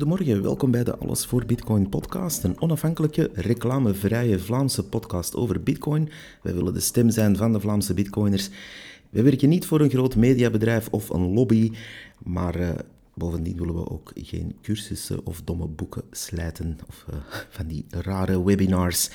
Goedemorgen, 0.00 0.42
welkom 0.42 0.70
bij 0.70 0.84
de 0.84 0.98
Alles 0.98 1.26
voor 1.26 1.44
Bitcoin 1.46 1.88
podcast, 1.88 2.44
een 2.44 2.60
onafhankelijke, 2.60 3.30
reclamevrije 3.32 4.38
Vlaamse 4.38 4.84
podcast 4.84 5.34
over 5.34 5.62
Bitcoin. 5.62 6.08
Wij 6.42 6.54
willen 6.54 6.74
de 6.74 6.80
stem 6.80 7.10
zijn 7.10 7.36
van 7.36 7.52
de 7.52 7.60
Vlaamse 7.60 7.94
Bitcoiners. 7.94 8.50
We 9.10 9.22
werken 9.22 9.48
niet 9.48 9.66
voor 9.66 9.80
een 9.80 9.90
groot 9.90 10.16
mediabedrijf 10.16 10.88
of 10.90 11.08
een 11.08 11.32
lobby, 11.32 11.72
maar 12.18 12.60
uh, 12.60 12.68
bovendien 13.14 13.56
willen 13.56 13.74
we 13.74 13.90
ook 13.90 14.12
geen 14.14 14.54
cursussen 14.62 15.26
of 15.26 15.42
domme 15.42 15.66
boeken 15.66 16.02
slijten 16.10 16.78
of 16.88 17.06
uh, 17.10 17.16
van 17.56 17.66
die 17.66 17.84
rare 17.88 18.44
webinars. 18.44 19.10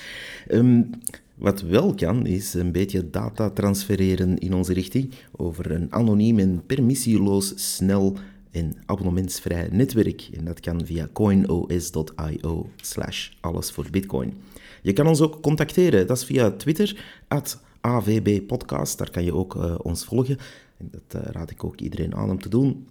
Um, 0.52 0.90
wat 1.36 1.62
wel 1.62 1.94
kan, 1.94 2.26
is 2.26 2.54
een 2.54 2.72
beetje 2.72 3.10
data 3.10 3.50
transfereren 3.50 4.38
in 4.38 4.54
onze 4.54 4.74
richting 4.74 5.14
over 5.32 5.72
een 5.72 5.94
anoniem 5.94 6.40
en 6.40 6.64
permissieloos 6.66 7.54
snel 7.76 8.18
en 8.56 8.76
abonnementsvrij 8.86 9.68
netwerk. 9.72 10.30
En 10.34 10.46
dat 10.46 10.60
kan 10.60 10.86
via 10.86 11.08
coinos.io 11.14 12.70
slash 12.76 13.30
alles 13.40 13.72
voor 13.72 13.88
bitcoin. 13.92 14.34
Je 14.82 14.94
kan 14.94 15.08
ons 15.08 15.22
ook 15.22 15.42
contacteren, 15.42 16.08
dat 16.08 16.18
is 16.18 16.24
via 16.24 16.52
Twitter, 16.52 17.06
at 17.28 17.60
avbpodcast. 17.82 18.98
Daar 18.98 19.10
kan 19.10 19.24
je 19.24 19.34
ook 19.34 19.56
uh, 19.56 19.76
ons 19.82 20.06
volgen. 20.06 20.38
En 20.78 20.90
dat 20.92 21.24
uh, 21.24 21.30
raad 21.32 21.52
ik 21.52 21.64
ook 21.64 21.80
iedereen 21.80 22.16
aan 22.16 22.30
om 22.30 22.42
te 22.42 22.50
doen 22.50 22.88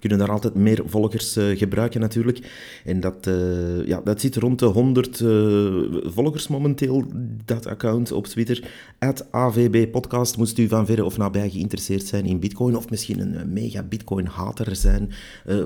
kunnen 0.00 0.18
daar 0.18 0.30
altijd 0.30 0.54
meer 0.54 0.82
volgers 0.86 1.36
uh, 1.36 1.58
gebruiken 1.58 2.00
natuurlijk. 2.00 2.50
En 2.84 3.00
dat, 3.00 3.26
uh, 3.26 3.86
ja, 3.86 4.00
dat 4.04 4.20
zit 4.20 4.36
rond 4.36 4.58
de 4.58 4.66
100 4.66 5.20
uh, 5.20 5.28
eh, 5.30 5.84
volgers 6.04 6.48
momenteel, 6.48 7.04
dat 7.44 7.66
account 7.66 8.12
op 8.12 8.26
Twitter. 8.26 8.70
At 8.98 9.32
AVB 9.32 9.90
Podcast, 9.90 10.36
moest 10.36 10.58
u 10.58 10.68
van 10.68 10.86
verre 10.86 11.04
of 11.04 11.16
nabij 11.16 11.50
geïnteresseerd 11.50 12.06
zijn 12.06 12.24
in 12.26 12.40
bitcoin 12.40 12.76
of 12.76 12.90
misschien 12.90 13.20
een 13.20 13.52
mega 13.52 13.82
bitcoin-hater 13.82 14.76
zijn. 14.76 15.10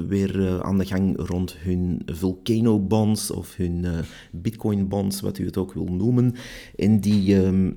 weer 0.09 0.63
aan 0.63 0.79
de 0.79 0.87
gang 0.87 1.29
rond 1.29 1.57
hun 1.59 2.03
volcano 2.07 2.81
bonds 2.81 3.31
of 3.31 3.57
hun 3.57 3.87
bitcoin 4.31 4.89
bonds, 4.89 5.21
wat 5.21 5.39
u 5.39 5.45
het 5.45 5.57
ook 5.57 5.73
wil 5.73 5.85
noemen. 5.85 6.35
En 6.77 7.01
die, 7.01 7.45
um, 7.45 7.77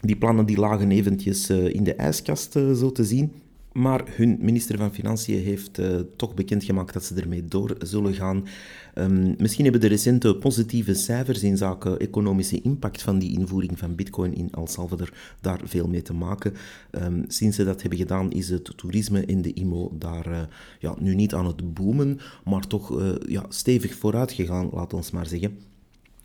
die 0.00 0.16
plannen 0.16 0.46
die 0.46 0.58
lagen 0.58 0.90
eventjes 0.90 1.50
in 1.50 1.84
de 1.84 1.94
ijskast, 1.94 2.52
zo 2.52 2.92
te 2.92 3.04
zien. 3.04 3.32
Maar 3.74 4.04
hun 4.06 4.38
minister 4.40 4.78
van 4.78 4.94
Financiën 4.94 5.42
heeft 5.42 5.78
uh, 5.78 6.00
toch 6.16 6.34
bekendgemaakt 6.34 6.92
dat 6.92 7.04
ze 7.04 7.14
ermee 7.14 7.44
door 7.44 7.76
zullen 7.78 8.14
gaan. 8.14 8.46
Um, 8.94 9.34
misschien 9.38 9.62
hebben 9.64 9.80
de 9.80 9.86
recente 9.86 10.36
positieve 10.36 10.94
cijfers 10.94 11.42
in 11.42 11.56
zaken 11.56 11.98
economische 11.98 12.60
impact 12.60 13.02
van 13.02 13.18
die 13.18 13.38
invoering 13.38 13.78
van 13.78 13.94
bitcoin 13.94 14.34
in 14.34 14.48
El 14.50 14.66
Salvador 14.66 15.12
daar 15.40 15.60
veel 15.64 15.88
mee 15.88 16.02
te 16.02 16.12
maken. 16.12 16.54
Um, 16.90 17.24
sinds 17.28 17.56
ze 17.56 17.64
dat 17.64 17.80
hebben 17.80 17.98
gedaan 17.98 18.30
is 18.30 18.48
het 18.48 18.76
toerisme 18.76 19.24
in 19.24 19.42
de 19.42 19.52
IMO 19.52 19.92
daar 19.98 20.30
uh, 20.30 20.40
ja, 20.78 20.94
nu 20.98 21.14
niet 21.14 21.34
aan 21.34 21.46
het 21.46 21.74
boomen, 21.74 22.18
maar 22.44 22.66
toch 22.66 23.00
uh, 23.00 23.12
ja, 23.26 23.46
stevig 23.48 23.94
vooruit 23.94 24.32
gegaan, 24.32 24.68
laat 24.72 24.94
ons 24.94 25.10
maar 25.10 25.26
zeggen. 25.26 25.58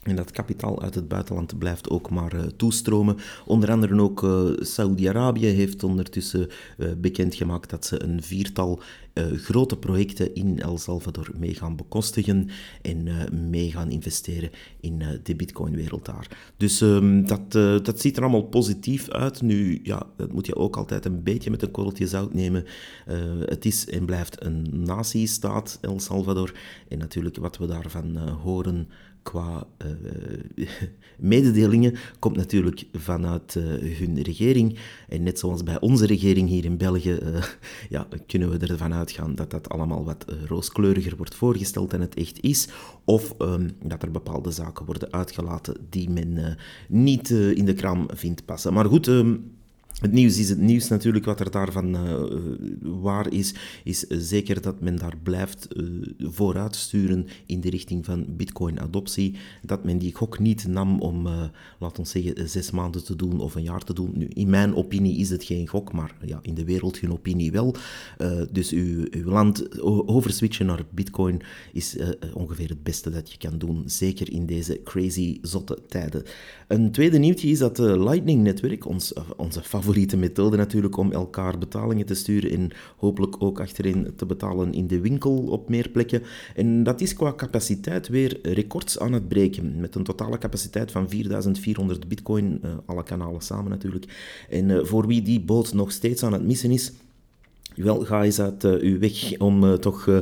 En 0.04 0.16
dat 0.16 0.32
kapitaal 0.32 0.82
uit 0.82 0.96
het 0.96 1.08
buitenland 1.08 1.58
blijft 1.58 1.90
ook 1.90 2.10
maar 2.10 2.36
uh, 2.36 2.42
toestromen. 2.42 3.18
Onder 3.46 3.72
andere 3.72 4.02
ook 4.02 4.24
uh, 4.24 4.50
Saudi-Arabië 4.58 5.46
heeft 5.46 5.84
ondertussen 5.84 6.48
uh, 6.78 6.92
bekendgemaakt 6.98 7.70
dat 7.70 7.86
ze 7.86 8.04
een 8.04 8.24
viertal 8.24 8.82
grote 9.36 9.78
projecten 9.78 10.36
in 10.36 10.60
El 10.60 10.78
Salvador 10.78 11.30
mee 11.38 11.54
gaan 11.54 11.76
bekostigen 11.76 12.50
en 12.82 13.08
mee 13.50 13.72
gaan 13.72 13.90
investeren 13.90 14.50
in 14.80 15.04
de 15.24 15.36
bitcoin-wereld 15.36 16.06
daar. 16.06 16.52
Dus 16.58 16.82
um, 16.82 17.28
dat, 17.28 17.52
dat 17.86 18.00
ziet 18.02 18.18
er 18.18 18.24
allemaal 18.24 18.44
positief 18.44 19.10
uit. 19.10 19.42
Nu, 19.42 19.80
ja, 19.84 20.08
dat 20.18 20.32
moet 20.32 20.46
je 20.46 20.56
ook 20.56 20.78
altijd 20.78 21.06
een 21.06 21.24
beetje 21.24 21.50
met 21.50 21.62
een 21.62 21.72
korreltje 21.72 22.08
zout 22.08 22.34
nemen. 22.34 22.66
het 23.46 23.66
is 23.66 23.90
en 23.90 24.06
blijft 24.06 24.44
een 24.44 24.68
natiestaat, 24.84 25.78
El 25.82 26.00
Salvador. 26.00 26.54
En 26.88 26.98
natuurlijk 26.98 27.38
wat 27.38 27.58
we 27.58 27.66
daarvan 27.66 28.18
horen 28.18 28.88
qua 29.24 29.68
uh, 29.86 30.68
mededelingen 31.18 31.96
komt 32.20 32.36
natuurlijk 32.36 32.86
vanuit 32.94 33.56
uh, 33.56 33.64
hun 33.98 34.22
regering. 34.22 34.78
En 35.08 35.24
net 35.24 35.40
zoals 35.40 35.64
bij 35.64 35.80
onze 35.80 36.06
regering 36.06 36.50
hier 36.50 36.66
in 36.66 36.78
België, 36.78 37.20
uh, 37.24 37.44
ja, 37.90 38.08
kunnen 38.28 38.50
we 38.50 38.68
ervan 38.68 38.94
uitgaan 38.94 39.36
dat 39.36 39.52
dat 39.52 39.70
allemaal 39.70 40.06
wat 40.06 40.26
rooskleuriger 40.48 41.18
wordt 41.18 41.36
voorgesteld 41.36 41.92
dan 41.92 42.02
het 42.02 42.16
echt 42.16 42.42
is. 42.42 42.68
Of 43.06 43.34
um, 43.40 43.70
dat 43.84 44.04
er 44.04 44.12
bepaalde 44.12 44.52
zaken 44.52 44.86
worden 44.86 45.14
uitgelaten 45.14 45.78
die 45.90 46.10
men 46.10 46.58
niet 46.88 47.30
in 47.30 47.66
de 47.66 47.74
kraam 47.74 48.08
vindt 48.14 48.46
passen. 48.46 48.74
Maar 48.74 48.86
goed. 48.86 49.08
Um, 49.08 49.58
het 50.00 50.12
nieuws 50.12 50.38
is 50.38 50.50
het 50.50 50.60
nieuws 50.60 50.88
natuurlijk. 50.88 51.26
Wat 51.26 51.40
er 51.40 51.52
daarvan 51.52 51.96
uh, 51.96 52.24
waar 52.82 53.34
is, 53.34 53.54
is 53.84 54.00
zeker 54.08 54.62
dat 54.62 54.82
men 54.82 54.96
daar 54.96 55.18
blijft 55.24 55.68
uh, 55.74 55.86
vooruitsturen 56.20 57.28
in 57.46 57.62
de 57.62 57.70
richting 57.70 58.06
van 58.06 58.26
bitcoin-adoptie. 58.30 59.36
Dat 59.62 59.84
men 59.84 59.98
die 59.98 60.16
gok 60.16 60.40
niet 60.40 60.68
nam 60.68 61.00
om, 61.00 61.28
uh, 61.28 61.44
laten 61.80 62.04
we 62.04 62.10
zeggen, 62.10 62.50
zes 62.50 62.72
maanden 62.72 63.04
te 63.04 63.16
doen 63.16 63.40
of 63.40 63.56
een 63.56 63.64
jaar 63.64 63.84
te 63.84 63.94
doen. 63.94 64.12
Nu, 64.16 64.28
in 64.28 64.50
mijn 64.50 64.76
opinie 64.76 65.18
is 65.18 65.30
het 65.30 65.44
geen 65.44 65.68
gok, 65.68 65.92
maar 65.92 66.16
ja, 66.26 66.40
in 66.42 66.54
de 66.54 66.66
wereld 66.66 67.00
hun 67.00 67.12
opinie 67.12 67.52
wel. 67.52 67.76
dus 68.52 68.72
uw, 68.72 69.06
uw 69.12 69.24
land 69.24 69.82
overswitchen 69.82 70.66
naar 70.66 70.86
bitcoin 70.92 71.42
is 71.74 71.98
ongeveer 72.34 72.70
het 72.70 72.84
beste 72.84 73.10
dat 73.10 73.32
je 73.32 73.38
kan 73.38 73.58
doen. 73.58 73.84
Zeker 73.86 74.32
in 74.32 74.46
deze 74.46 74.82
crazy, 74.84 75.38
zotte 75.42 75.78
tijden. 75.88 76.24
Een 76.68 76.92
tweede 76.92 77.18
nieuwtje 77.18 77.48
is 77.48 77.60
dat 77.60 77.78
Lightning-netwerk, 77.78 78.86
ons, 78.86 79.14
onze 79.38 79.62
favoriete 79.62 79.89
favoriete 79.90 80.18
methode 80.18 80.58
natuurlijk 80.58 80.98
om 80.98 81.12
elkaar 81.12 81.58
betalingen 81.58 82.06
te 82.06 82.14
sturen 82.14 82.52
en 82.52 82.72
hopelijk 82.98 83.36
ook 83.40 83.60
achterin 83.60 84.14
te 84.16 84.26
betalen 84.26 84.74
in 84.74 84.88
de 84.88 85.00
winkel 85.00 85.38
op 85.38 85.70
meer 85.70 85.90
plekken. 85.90 86.22
En 86.56 86.84
dat 86.84 87.02
is 87.02 87.14
qua 87.14 87.34
capaciteit 87.34 88.08
weer 88.08 88.40
records 88.42 89.00
aan 89.00 89.14
het 89.14 89.28
breken, 89.28 89.80
met 89.80 89.96
een 89.96 90.04
totale 90.04 90.38
capaciteit 90.38 90.92
van 90.92 91.10
4400 91.10 92.08
bitcoin, 92.08 92.60
uh, 92.64 92.72
alle 92.86 93.04
kanalen 93.04 93.42
samen 93.42 93.70
natuurlijk. 93.70 94.06
En 94.50 94.70
uh, 94.70 94.84
voor 94.84 95.08
wie 95.08 95.22
die 95.22 95.40
boot 95.40 95.74
nog 95.74 95.92
steeds 95.92 96.24
aan 96.24 96.34
het 96.34 96.46
missen 96.46 96.72
is, 96.72 96.92
wel, 97.84 98.06
ga 98.06 98.24
eens 98.24 98.40
uit 98.40 98.64
uh, 98.64 98.74
uw 98.80 99.00
weg 99.00 99.38
om 99.38 99.64
uh, 99.64 99.74
toch 99.74 100.06
uh, 100.08 100.18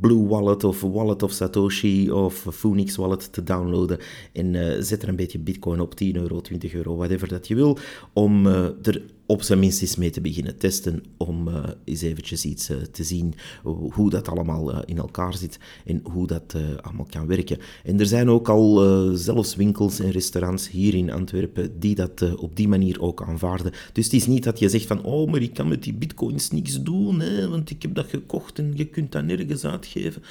Blue 0.00 0.26
Wallet 0.26 0.64
of 0.64 0.80
Wallet 0.80 1.22
of 1.22 1.32
Satoshi 1.32 2.10
of 2.10 2.46
Phoenix 2.50 2.96
Wallet 2.96 3.32
te 3.32 3.42
downloaden. 3.42 3.98
En 4.32 4.84
zet 4.84 5.02
er 5.02 5.08
een 5.08 5.16
beetje 5.16 5.38
bitcoin 5.38 5.80
op, 5.80 5.94
10 5.94 6.16
euro, 6.16 6.40
20 6.40 6.74
euro, 6.74 6.96
whatever 6.96 7.28
dat 7.28 7.48
je 7.48 7.54
wil, 7.54 7.78
om 8.12 8.46
er 8.46 9.02
op 9.30 9.42
zijn 9.42 9.58
minst 9.58 9.82
eens 9.82 9.96
mee 9.96 10.10
te 10.10 10.20
beginnen 10.20 10.58
testen, 10.58 11.02
om 11.16 11.48
uh, 11.48 11.62
eens 11.84 12.02
eventjes 12.02 12.44
iets 12.44 12.70
uh, 12.70 12.76
te 12.76 13.04
zien 13.04 13.34
hoe 13.62 14.10
dat 14.10 14.28
allemaal 14.28 14.72
uh, 14.72 14.78
in 14.84 14.98
elkaar 14.98 15.34
zit 15.34 15.58
en 15.84 16.00
hoe 16.12 16.26
dat 16.26 16.54
allemaal 16.80 17.06
kan 17.10 17.26
werken. 17.26 17.58
En 17.84 18.00
er 18.00 18.06
zijn 18.06 18.28
ook 18.28 18.48
al 18.48 18.76
zelfs 19.16 19.54
winkels 19.54 20.00
en 20.00 20.10
restaurants 20.10 20.70
hier 20.70 20.94
in 20.94 21.12
Antwerpen 21.12 21.80
die 21.80 21.94
dat 21.94 22.36
op 22.36 22.56
die 22.56 22.68
manier 22.68 23.00
ook 23.00 23.22
aanvaarden. 23.22 23.72
Dus 23.92 24.04
het 24.04 24.14
is 24.14 24.26
niet 24.26 24.44
dat 24.44 24.58
je 24.58 24.68
zegt 24.68 24.86
van, 24.86 25.04
oh, 25.04 25.30
maar 25.30 25.42
ik 25.42 25.54
kan 25.54 25.68
met 25.68 25.82
die 25.82 25.94
bitcoins 25.94 26.50
niks 26.50 26.82
doen, 26.82 27.20
hè, 27.20 27.48
want 27.48 27.70
ik 27.70 27.82
heb 27.82 27.94
dat 27.94 28.06
gekocht 28.08 28.58
en 28.58 28.72
je 28.74 28.84
kunt 28.84 29.12
dat 29.12 29.24
nergens 29.24 29.64
uitgeven. 29.64 30.22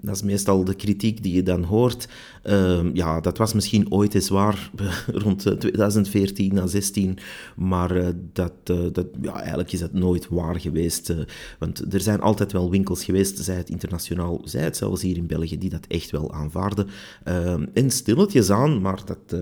Dat 0.00 0.14
is 0.14 0.22
meestal 0.22 0.64
de 0.64 0.74
kritiek 0.74 1.22
die 1.22 1.34
je 1.34 1.42
dan 1.42 1.62
hoort. 1.62 2.08
Uh, 2.44 2.80
ja, 2.92 3.20
dat 3.20 3.38
was 3.38 3.52
misschien 3.52 3.92
ooit 3.92 4.14
eens 4.14 4.28
waar 4.28 4.70
rond 5.24 5.60
2014 5.60 6.54
naar 6.54 6.68
16, 6.68 7.18
maar 7.56 7.96
uh, 7.96 8.08
dat, 8.32 8.52
uh, 8.70 8.86
dat, 8.92 9.06
ja, 9.20 9.38
eigenlijk 9.38 9.72
is 9.72 9.80
dat 9.80 9.92
nooit 9.92 10.28
waar 10.28 10.60
geweest. 10.60 11.10
Eh. 11.10 11.18
want 11.58 11.94
er 11.94 12.00
zijn 12.00 12.20
altijd 12.20 12.52
wel 12.52 12.70
winkels 12.70 13.04
geweest, 13.04 13.38
zij 13.38 13.56
het 13.56 13.70
internationaal, 13.70 14.40
zij 14.44 14.62
het 14.62 14.76
zelfs 14.76 15.02
hier 15.02 15.16
in 15.16 15.26
België, 15.26 15.58
die 15.58 15.70
dat 15.70 15.86
echt 15.86 16.10
wel 16.10 16.32
aanvaarden. 16.32 16.88
Ehm, 17.24 17.66
en 17.72 17.90
stilletjes 17.90 18.50
aan, 18.50 18.80
maar 18.80 19.02
dat 19.04 19.40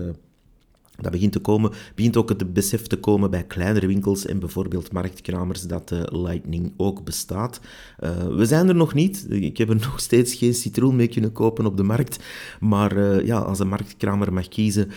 dat 1.01 1.11
begint 1.11 1.31
te 1.31 1.39
komen, 1.39 1.71
begint 1.95 2.17
ook 2.17 2.29
het 2.29 2.53
besef 2.53 2.87
te 2.87 2.97
komen 2.97 3.31
bij 3.31 3.43
kleinere 3.43 3.87
winkels 3.87 4.25
en 4.25 4.39
bijvoorbeeld 4.39 4.91
marktkramers 4.91 5.61
dat 5.61 5.93
Lightning 6.11 6.73
ook 6.77 7.03
bestaat. 7.03 7.59
Uh, 8.03 8.09
we 8.35 8.45
zijn 8.45 8.67
er 8.67 8.75
nog 8.75 8.93
niet. 8.93 9.25
Ik 9.29 9.57
heb 9.57 9.69
er 9.69 9.75
nog 9.89 9.99
steeds 9.99 10.35
geen 10.35 10.53
citroen 10.53 10.95
mee 10.95 11.07
kunnen 11.07 11.31
kopen 11.31 11.65
op 11.65 11.77
de 11.77 11.83
markt. 11.83 12.23
Maar 12.59 12.97
uh, 12.97 13.25
ja, 13.25 13.39
als 13.39 13.59
een 13.59 13.67
marktkramer 13.67 14.33
mag 14.33 14.47
kiezen, 14.47 14.91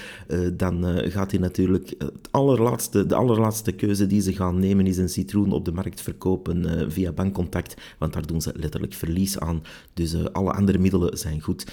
dan 0.53 0.85
gaat 1.11 1.31
hij 1.31 1.41
natuurlijk 1.41 1.95
het 1.99 2.29
allerlaatste, 2.31 3.07
de 3.07 3.15
allerlaatste 3.15 3.73
keuze 3.73 4.07
die 4.07 4.21
ze 4.21 4.33
gaan 4.33 4.59
nemen 4.59 4.87
is 4.87 4.97
een 4.97 5.09
citroen 5.09 5.53
op 5.53 5.65
de 5.65 5.73
markt 5.73 6.01
verkopen 6.01 6.91
via 6.93 7.13
bankcontact, 7.13 7.75
want 7.99 8.13
daar 8.13 8.27
doen 8.27 8.41
ze 8.41 8.53
letterlijk 8.57 8.95
verlies 8.95 9.39
aan. 9.39 9.63
Dus 9.95 10.33
alle 10.33 10.53
andere 10.53 10.79
middelen 10.79 11.19
zijn 11.19 11.41
goed. 11.41 11.67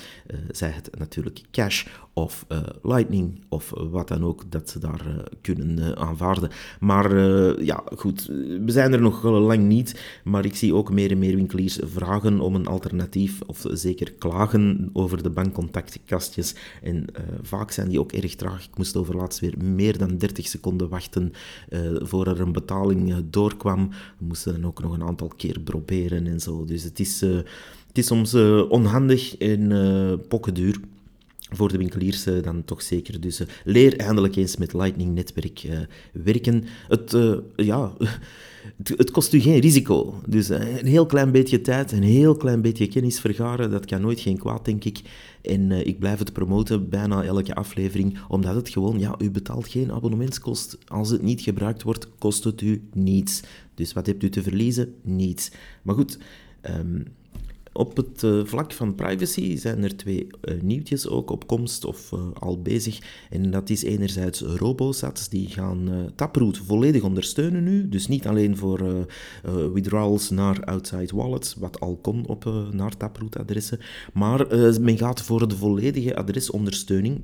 zij 0.51 0.69
het 0.69 0.89
natuurlijk 0.97 1.41
cash 1.51 1.85
of 2.13 2.45
Lightning 2.81 3.43
of 3.49 3.71
wat 3.75 4.07
dan 4.07 4.14
ook 4.23 4.43
dat 4.49 4.69
ze 4.69 4.79
daar 4.79 5.01
uh, 5.07 5.13
kunnen 5.41 5.77
uh, 5.77 5.91
aanvaarden. 5.91 6.49
Maar 6.79 7.13
uh, 7.13 7.65
ja, 7.65 7.83
goed, 7.97 8.25
we 8.25 8.71
zijn 8.71 8.93
er 8.93 9.01
nog 9.01 9.23
lang 9.23 9.63
niet. 9.63 10.01
Maar 10.23 10.45
ik 10.45 10.55
zie 10.55 10.73
ook 10.73 10.91
meer 10.91 11.11
en 11.11 11.19
meer 11.19 11.35
winkeliers 11.35 11.79
vragen 11.83 12.39
om 12.39 12.55
een 12.55 12.67
alternatief, 12.67 13.41
of 13.45 13.65
zeker 13.71 14.11
klagen 14.11 14.89
over 14.93 15.23
de 15.23 15.29
bankcontactkastjes. 15.29 16.55
En 16.83 17.05
vaak 17.41 17.71
zijn 17.71 17.89
die 17.89 17.99
ook 17.99 18.11
erg 18.11 18.35
traag. 18.35 18.65
Ik 18.65 18.77
moest 18.77 18.95
overlaatst 18.97 19.39
weer 19.39 19.53
meer 19.63 19.97
dan 19.97 20.17
30 20.17 20.47
seconden 20.47 20.89
wachten 20.89 21.31
voor 21.93 22.27
er 22.27 22.41
een 22.41 22.51
betaling 22.51 23.15
doorkwam. 23.29 23.89
We 23.89 24.25
moesten 24.25 24.53
dan 24.53 24.65
ook 24.65 24.81
nog 24.81 24.93
een 24.93 25.03
aantal 25.03 25.31
keer 25.37 25.59
proberen 25.59 26.27
en 26.27 26.39
zo. 26.39 26.65
Dus 26.65 26.83
het 26.83 26.99
is, 26.99 27.21
het 27.21 27.97
is 27.97 28.05
soms 28.05 28.33
onhandig 28.69 29.37
en 29.37 29.71
pokkenduur 30.27 30.79
voor 31.51 31.71
de 31.71 31.77
winkeliers 31.77 32.27
uh, 32.27 32.43
dan 32.43 32.65
toch 32.65 32.81
zeker. 32.81 33.21
Dus 33.21 33.41
uh, 33.41 33.47
leer 33.63 33.97
eindelijk 33.97 34.35
eens 34.35 34.57
met 34.57 34.73
Lightning-netwerk 34.73 35.63
uh, 35.63 35.79
werken. 36.23 36.63
Het, 36.87 37.17
ja, 37.55 37.93
het, 38.97 39.11
kost 39.11 39.33
u 39.33 39.39
geen 39.39 39.59
risico. 39.59 40.21
Dus 40.27 40.49
een 40.49 40.85
heel 40.85 41.05
klein 41.05 41.31
beetje 41.31 41.61
tijd, 41.61 41.91
een 41.91 42.03
heel 42.03 42.35
klein 42.35 42.61
beetje 42.61 42.87
kennis 42.87 43.19
vergaren, 43.19 43.71
dat 43.71 43.85
kan 43.85 44.01
nooit 44.01 44.19
geen 44.19 44.37
kwaad, 44.37 44.65
denk 44.65 44.83
ik. 44.83 45.01
En 45.41 45.71
ik 45.71 45.99
blijf 45.99 46.19
het 46.19 46.33
promoten 46.33 46.89
bijna 46.89 47.23
elke 47.23 47.55
aflevering, 47.55 48.17
omdat 48.27 48.55
het 48.55 48.69
gewoon, 48.69 48.99
ja, 48.99 49.15
u 49.17 49.31
betaalt 49.31 49.67
geen 49.67 49.91
abonnementskost. 49.91 50.77
Als 50.87 51.09
het 51.09 51.21
niet 51.21 51.41
gebruikt 51.41 51.83
wordt, 51.83 52.07
kost 52.17 52.43
het 52.43 52.61
u 52.61 52.81
niets. 52.93 53.41
Dus 53.73 53.93
wat 53.93 54.05
hebt 54.05 54.23
u 54.23 54.29
te 54.29 54.43
verliezen? 54.43 54.93
Niets. 55.01 55.51
Maar 55.81 55.95
goed... 55.95 56.17
Um, 56.79 57.03
op 57.77 57.97
het 57.97 58.23
uh, 58.23 58.45
vlak 58.45 58.73
van 58.73 58.95
privacy 58.95 59.57
zijn 59.57 59.83
er 59.83 59.97
twee 59.97 60.27
uh, 60.41 60.61
nieuwtjes 60.61 61.07
ook 61.07 61.29
op 61.29 61.47
komst 61.47 61.85
of 61.85 62.11
uh, 62.11 62.19
al 62.33 62.61
bezig. 62.61 62.99
En 63.29 63.51
dat 63.51 63.69
is 63.69 63.83
enerzijds 63.83 64.41
RoboSats, 64.41 65.29
die 65.29 65.47
gaan 65.47 66.11
Taproot 66.15 66.57
volledig 66.57 67.03
ondersteunen 67.03 67.63
nu. 67.63 67.89
Dus 67.89 68.07
niet 68.07 68.27
alleen 68.27 68.57
voor 68.57 69.07
withdrawals 69.73 70.29
naar 70.29 70.63
outside 70.63 71.15
wallets, 71.15 71.55
wat 71.55 71.79
al 71.79 71.95
kon 72.01 72.27
op 72.27 72.67
naar 72.71 72.97
Taproot-adressen. 72.97 73.79
Maar 74.13 74.47
men 74.81 74.97
gaat 74.97 75.21
voor 75.21 75.47
de 75.47 75.57
volledige 75.57 76.15
adresondersteuning 76.15 77.21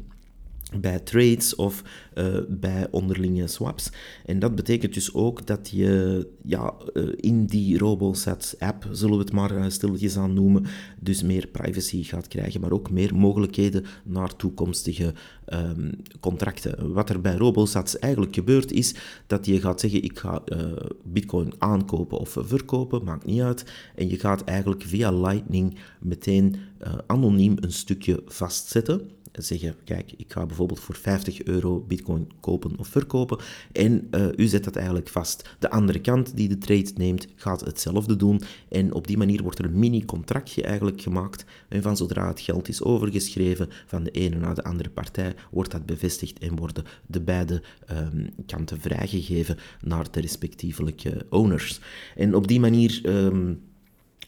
bij 0.79 0.99
trades 0.99 1.55
of 1.55 1.83
uh, 2.15 2.37
bij 2.49 2.87
onderlinge 2.91 3.47
swaps. 3.47 3.89
En 4.25 4.39
dat 4.39 4.55
betekent 4.55 4.93
dus 4.93 5.13
ook 5.13 5.47
dat 5.47 5.69
je 5.69 6.27
ja, 6.43 6.73
uh, 6.93 7.09
in 7.15 7.45
die 7.45 7.77
RoboSat-app, 7.77 8.87
zullen 8.91 9.17
we 9.17 9.23
het 9.23 9.31
maar 9.31 9.57
uh, 9.57 9.65
stilletjes 9.67 10.17
aan 10.17 10.33
noemen, 10.33 10.65
dus 10.99 11.23
meer 11.23 11.47
privacy 11.47 12.03
gaat 12.03 12.27
krijgen, 12.27 12.61
maar 12.61 12.71
ook 12.71 12.91
meer 12.91 13.15
mogelijkheden 13.15 13.85
naar 14.03 14.35
toekomstige 14.35 15.13
um, 15.53 15.91
contracten. 16.19 16.93
Wat 16.93 17.09
er 17.09 17.21
bij 17.21 17.35
RoboSats 17.35 17.99
eigenlijk 17.99 18.35
gebeurt, 18.35 18.71
is 18.71 18.95
dat 19.27 19.45
je 19.45 19.61
gaat 19.61 19.79
zeggen, 19.79 20.03
ik 20.03 20.19
ga 20.19 20.43
bitcoin 21.03 21.53
aankopen 21.57 22.17
of 22.17 22.37
verkopen, 22.39 23.03
maakt 23.03 23.25
niet 23.25 23.41
uit. 23.41 23.71
En 23.95 24.09
je 24.09 24.19
gaat 24.19 24.43
eigenlijk 24.43 24.83
via 24.83 25.11
Lightning 25.11 25.77
meteen 25.99 26.55
anoniem 27.05 27.55
een 27.59 27.71
stukje 27.71 28.23
vastzetten 28.25 29.09
zeggen, 29.31 29.75
kijk, 29.83 30.13
ik 30.17 30.31
ga 30.31 30.45
bijvoorbeeld 30.45 30.79
voor 30.79 30.95
50 30.95 31.43
euro 31.43 31.79
bitcoin 31.79 32.31
kopen 32.39 32.77
of 32.77 32.87
verkopen 32.87 33.37
en 33.71 34.07
uh, 34.11 34.27
u 34.35 34.45
zet 34.45 34.63
dat 34.63 34.75
eigenlijk 34.75 35.09
vast. 35.09 35.55
De 35.59 35.69
andere 35.69 35.99
kant 35.99 36.35
die 36.35 36.49
de 36.49 36.57
trade 36.57 36.91
neemt, 36.95 37.27
gaat 37.35 37.61
hetzelfde 37.61 38.15
doen 38.15 38.41
en 38.69 38.93
op 38.93 39.07
die 39.07 39.17
manier 39.17 39.43
wordt 39.43 39.59
er 39.59 39.65
een 39.65 39.79
mini-contractje 39.79 40.63
eigenlijk 40.63 41.01
gemaakt 41.01 41.45
en 41.69 41.81
van 41.81 41.97
zodra 41.97 42.27
het 42.27 42.39
geld 42.39 42.67
is 42.67 42.83
overgeschreven 42.83 43.69
van 43.85 44.03
de 44.03 44.11
ene 44.11 44.35
naar 44.35 44.55
de 44.55 44.63
andere 44.63 44.89
partij, 44.89 45.35
wordt 45.51 45.71
dat 45.71 45.85
bevestigd 45.85 46.39
en 46.39 46.55
worden 46.55 46.83
de 47.05 47.21
beide 47.21 47.63
um, 47.91 48.29
kanten 48.45 48.79
vrijgegeven 48.79 49.57
naar 49.81 50.11
de 50.11 50.21
respectievelijke 50.21 51.25
owners. 51.29 51.79
En 52.15 52.35
op 52.35 52.47
die 52.47 52.59
manier... 52.59 53.01
Um, 53.05 53.69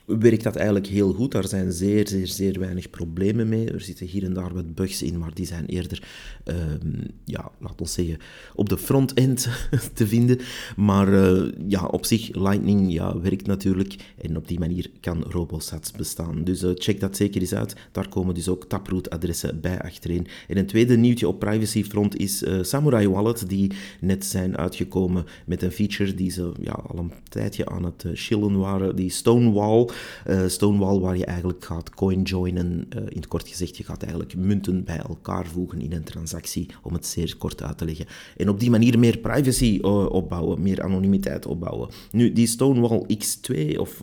werkt 0.06 0.44
dat 0.44 0.56
eigenlijk 0.56 0.88
heel 0.88 1.14
goed. 1.14 1.32
Daar 1.32 1.48
zijn 1.48 1.72
zeer, 1.72 2.08
zeer, 2.08 2.28
zeer 2.28 2.60
weinig 2.60 2.90
problemen 2.90 3.50
mee. 3.50 3.72
Er 3.72 3.82
zitten 3.82 4.08
hier 4.08 4.24
en 4.24 4.34
daar 4.34 4.54
wat 4.54 4.76
bugs 4.76 5.02
in, 5.02 5.18
maar 5.18 5.34
die 5.34 5.46
zijn 5.46 5.66
eerder, 5.66 6.08
um, 6.46 7.02
ja, 7.26 7.52
laten 7.60 7.86
we 7.86 7.88
zeggen, 7.88 8.18
op 8.56 8.70
de 8.70 8.78
front-end 8.78 9.48
te 9.94 10.08
vinden. 10.08 10.40
Maar 10.76 11.10
uh, 11.10 11.52
ja, 11.68 11.86
op 11.86 12.06
zich, 12.06 12.36
Lightning 12.36 12.94
ja, 12.94 13.20
werkt 13.20 13.48
natuurlijk 13.48 13.96
en 14.22 14.38
op 14.38 14.48
die 14.48 14.60
manier 14.60 14.90
kan 15.00 15.24
RoboSats 15.24 15.92
bestaan. 15.92 16.44
Dus 16.44 16.64
uh, 16.64 16.72
check 16.74 17.00
dat 17.00 17.18
zeker 17.18 17.42
eens 17.42 17.54
uit. 17.54 17.76
Daar 17.92 18.10
komen 18.10 18.34
dus 18.34 18.48
ook 18.48 18.66
Taproot-adressen 18.66 19.62
bij 19.62 19.82
achterin. 19.82 20.28
En 20.48 20.58
een 20.58 20.66
tweede 20.66 20.98
nieuwtje 20.98 21.28
op 21.28 21.40
privacy-front 21.40 22.18
is 22.18 22.44
uh, 22.44 22.64
Samurai 22.64 23.10
Wallet, 23.10 23.50
die 23.50 23.72
net 24.00 24.26
zijn 24.26 24.58
uitgekomen 24.58 25.26
met 25.46 25.62
een 25.62 25.72
feature 25.72 26.14
die 26.14 26.32
ze 26.32 26.52
ja, 26.62 26.72
al 26.72 26.98
een 26.98 27.12
tijdje 27.30 27.66
aan 27.66 27.84
het 27.84 28.06
chillen 28.14 28.60
waren, 28.60 28.96
die 28.96 29.10
Stonewall. 29.10 29.90
Uh, 30.28 30.48
Stonewall, 30.48 31.00
waar 31.00 31.18
je 31.18 31.26
eigenlijk 31.26 31.66
gaat 31.66 31.90
coin 31.90 32.22
joinen. 32.22 32.88
Uh, 32.96 33.02
in 33.02 33.16
het 33.16 33.28
kort 33.28 33.48
gezegd, 33.48 33.78
je 33.78 33.84
gaat 33.84 34.02
eigenlijk 34.02 34.36
munten 34.36 34.84
bij 34.84 34.98
elkaar 34.98 35.46
voegen 35.46 35.82
in 35.82 35.94
een 35.94 36.04
transactie, 36.04 36.70
om 36.82 36.94
het 36.94 37.06
zeer 37.06 37.36
kort 37.38 37.64
uit 37.64 37.78
te 37.78 37.86
leggen. 37.86 38.06
En 38.38 38.50
op 38.50 38.60
die 38.60 38.70
manier 38.70 39.00
meer 39.00 39.18
privacy 39.18 39.80
uh, 39.82 40.06
opbouwen, 40.06 40.62
meer 40.62 40.84
anonimiteit 40.84 41.46
opbouwen. 41.46 41.90
Nu, 42.12 42.34
die 42.34 42.48
Stonewall 42.48 43.06
X2 43.18 43.78
of 43.78 44.02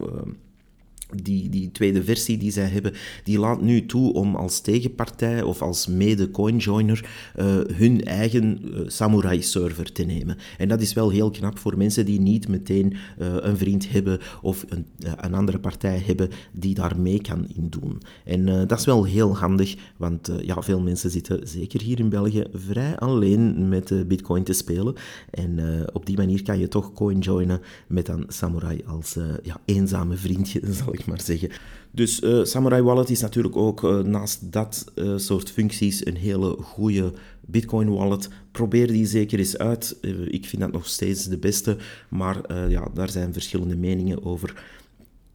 die, 1.14 1.48
die 1.48 1.70
tweede 1.72 2.04
versie 2.04 2.38
die 2.38 2.50
zij 2.50 2.68
hebben, 2.68 2.92
die 3.24 3.38
laat 3.38 3.60
nu 3.60 3.86
toe 3.86 4.12
om 4.12 4.36
als 4.36 4.60
tegenpartij 4.60 5.42
of 5.42 5.62
als 5.62 5.86
mede-coinjoiner 5.86 7.10
uh, 7.38 7.44
hun 7.72 8.04
eigen 8.04 8.60
uh, 8.64 8.80
Samurai-server 8.86 9.92
te 9.92 10.02
nemen. 10.02 10.36
En 10.58 10.68
dat 10.68 10.80
is 10.80 10.92
wel 10.92 11.10
heel 11.10 11.30
knap 11.30 11.58
voor 11.58 11.76
mensen 11.76 12.04
die 12.04 12.20
niet 12.20 12.48
meteen 12.48 12.92
uh, 12.92 13.34
een 13.36 13.56
vriend 13.56 13.90
hebben 13.90 14.18
of 14.42 14.64
een, 14.68 14.86
een, 14.98 15.34
andere 15.34 15.58
partij 15.58 16.02
hebben 16.06 16.28
die 16.52 16.74
daar 16.74 17.00
mee 17.00 17.20
kan 17.20 17.46
in 17.54 17.66
doen. 17.68 18.02
En 18.24 18.66
dat 18.66 18.78
is 18.78 18.84
wel 18.84 19.04
heel 19.04 19.36
handig, 19.36 19.76
want 19.96 20.30
ja, 20.42 20.62
veel 20.62 20.80
mensen 20.80 21.10
zitten, 21.10 21.48
zeker 21.48 21.80
hier 21.80 21.98
in 21.98 22.08
België, 22.08 22.44
vrij 22.52 22.98
alleen 22.98 23.68
met 23.68 24.08
Bitcoin 24.08 24.44
te 24.44 24.52
spelen. 24.52 24.94
En 25.30 25.58
op 25.92 26.06
die 26.06 26.16
manier 26.16 26.42
kan 26.42 26.58
je 26.58 26.68
toch 26.68 26.92
coinjoinen 26.92 27.60
met 27.86 28.08
een 28.08 28.24
Samurai 28.28 28.82
als 28.86 29.16
ja, 29.42 29.60
eenzame 29.64 30.16
vriendje, 30.16 30.60
zal 30.84 30.94
ik 30.94 30.99
maar 31.06 31.20
zeggen. 31.20 31.50
Dus 31.90 32.20
uh, 32.20 32.44
Samurai 32.44 32.82
Wallet 32.82 33.10
is 33.10 33.20
natuurlijk 33.20 33.56
ook 33.56 33.82
uh, 33.82 33.98
naast 33.98 34.52
dat 34.52 34.84
uh, 34.94 35.16
soort 35.16 35.50
functies 35.50 36.06
een 36.06 36.16
hele 36.16 36.56
goede 36.62 37.12
Bitcoin 37.40 37.94
wallet. 37.94 38.28
Probeer 38.52 38.86
die 38.86 39.06
zeker 39.06 39.38
eens 39.38 39.58
uit. 39.58 39.96
ik 40.28 40.46
vind 40.46 40.62
dat 40.62 40.72
nog 40.72 40.86
steeds 40.86 41.24
de 41.24 41.38
beste, 41.38 41.76
maar 42.08 42.68
ja, 42.68 42.88
daar 42.94 43.10
zijn 43.10 43.32
verschillende 43.32 43.76
meningen 43.76 44.24
over. 44.24 44.64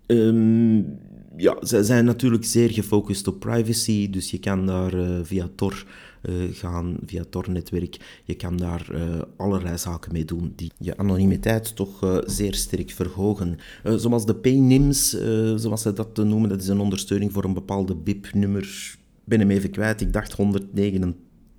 Um, 0.07 0.99
ja, 1.37 1.65
ze 1.65 1.83
zijn 1.83 2.05
natuurlijk 2.05 2.45
zeer 2.45 2.69
gefocust 2.71 3.27
op 3.27 3.39
privacy, 3.39 4.09
dus 4.09 4.31
je 4.31 4.39
kan 4.39 4.65
daar 4.65 4.93
via 5.23 5.49
Tor 5.55 5.85
uh, 6.29 6.35
gaan 6.51 6.97
via 7.05 7.23
Tor-netwerk. 7.29 8.21
Je 8.23 8.35
kan 8.35 8.57
daar 8.57 8.87
uh, 8.91 9.21
allerlei 9.35 9.77
zaken 9.77 10.11
mee 10.11 10.25
doen 10.25 10.53
die 10.55 10.71
je 10.77 10.97
anonimiteit 10.97 11.75
toch 11.75 12.21
zeer 12.25 12.53
sterk 12.53 12.91
verhogen. 12.91 13.57
zoals 13.83 14.25
de 14.25 14.35
PayNims, 14.35 15.09
zoals 15.55 15.81
ze 15.81 15.93
dat 15.93 16.17
noemen, 16.17 16.49
dat 16.49 16.61
is 16.61 16.67
een 16.67 16.79
ondersteuning 16.79 17.31
voor 17.31 17.43
een 17.43 17.53
bepaalde 17.53 17.95
BIP-nummer. 17.95 18.97
ben 19.23 19.39
hem 19.39 19.51
even 19.51 19.71
kwijt, 19.71 20.01
ik 20.01 20.13
dacht 20.13 20.33
189 20.33 21.13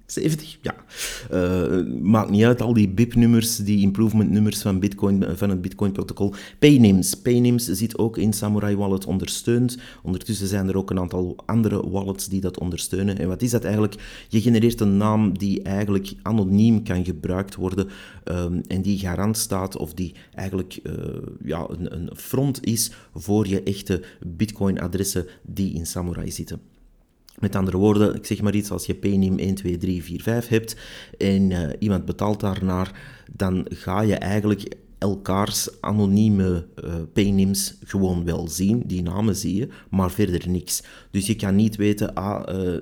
70? 0.07 0.59
Ja. 0.63 0.75
Uh, 1.33 2.01
maakt 2.03 2.31
niet 2.31 2.45
uit, 2.45 2.63
al 2.63 2.73
die 2.73 2.89
BIP-nummers, 2.89 3.57
die 3.57 3.81
improvement-nummers 3.81 4.63
van, 4.63 4.81
Bitcoin, 4.81 5.25
van 5.35 5.51
het 5.51 5.63
Bitcoin-protocol. 5.63 6.35
Paynims. 6.59 7.15
Paynims 7.15 7.65
zit 7.65 7.99
ook 7.99 8.17
in 8.17 8.33
Samurai 8.33 8.77
Wallet 8.77 9.07
ondersteund. 9.07 9.79
Ondertussen 10.03 10.47
zijn 10.47 10.69
er 10.69 10.77
ook 10.77 10.91
een 10.91 10.99
aantal 10.99 11.37
andere 11.47 11.91
wallets 11.91 12.29
die 12.29 12.41
dat 12.41 12.59
ondersteunen. 12.59 13.19
En 13.19 13.29
wat 13.29 13.43
is 13.43 13.51
dat 13.51 13.65
eigenlijk? 13.65 14.25
Je 14.29 14.41
genereert 14.41 14.81
een 14.81 14.97
naam 14.97 15.39
die 15.39 15.63
eigenlijk 15.63 16.15
anoniem 16.23 16.83
kan 16.83 17.05
gebruikt 17.05 17.55
worden 17.55 17.89
um, 18.25 18.61
en 18.69 18.83
die 18.83 18.99
garant 18.99 19.37
staat 19.37 19.77
of 19.77 19.95
die 19.95 20.15
eigenlijk 20.35 20.79
uh, 20.83 20.93
ja, 21.45 21.67
een, 21.69 21.95
een 21.95 22.11
front 22.17 22.65
is 22.65 22.91
voor 23.15 23.47
je 23.47 23.63
echte 23.63 24.03
Bitcoin-adressen 24.27 25.27
die 25.43 25.75
in 25.75 25.87
Samurai 25.87 26.31
zitten. 26.31 26.76
Met 27.39 27.57
andere 27.57 27.77
woorden, 27.77 28.15
ik 28.15 28.27
zeg 28.27 28.43
maar 28.43 28.55
iets, 28.55 28.71
als 28.71 28.87
je 28.87 28.95
PNIM 28.95 29.39
1, 29.39 29.55
2, 29.55 29.77
3, 29.77 30.03
4, 30.03 30.23
5 30.23 30.49
hebt 30.49 30.77
en 31.19 31.51
uh, 31.51 31.69
iemand 31.79 32.05
betaalt 32.05 32.41
daarnaar, 32.41 33.01
dan 33.33 33.67
ga 33.69 34.01
je 34.01 34.15
eigenlijk 34.15 34.69
elkaars 35.07 35.81
anonieme 35.81 36.67
uh, 36.85 36.95
paynims 37.13 37.79
gewoon 37.85 38.25
wel 38.25 38.49
zien. 38.49 38.83
Die 38.87 39.03
namen 39.03 39.37
zie 39.37 39.55
je, 39.55 39.69
maar 39.91 40.11
verder 40.11 40.49
niks. 40.49 40.83
Dus 41.11 41.27
je 41.27 41.35
kan 41.37 41.57
niet 41.57 41.77
weten, 41.77 42.15
ah, 42.15 42.55
uh, 42.55 42.77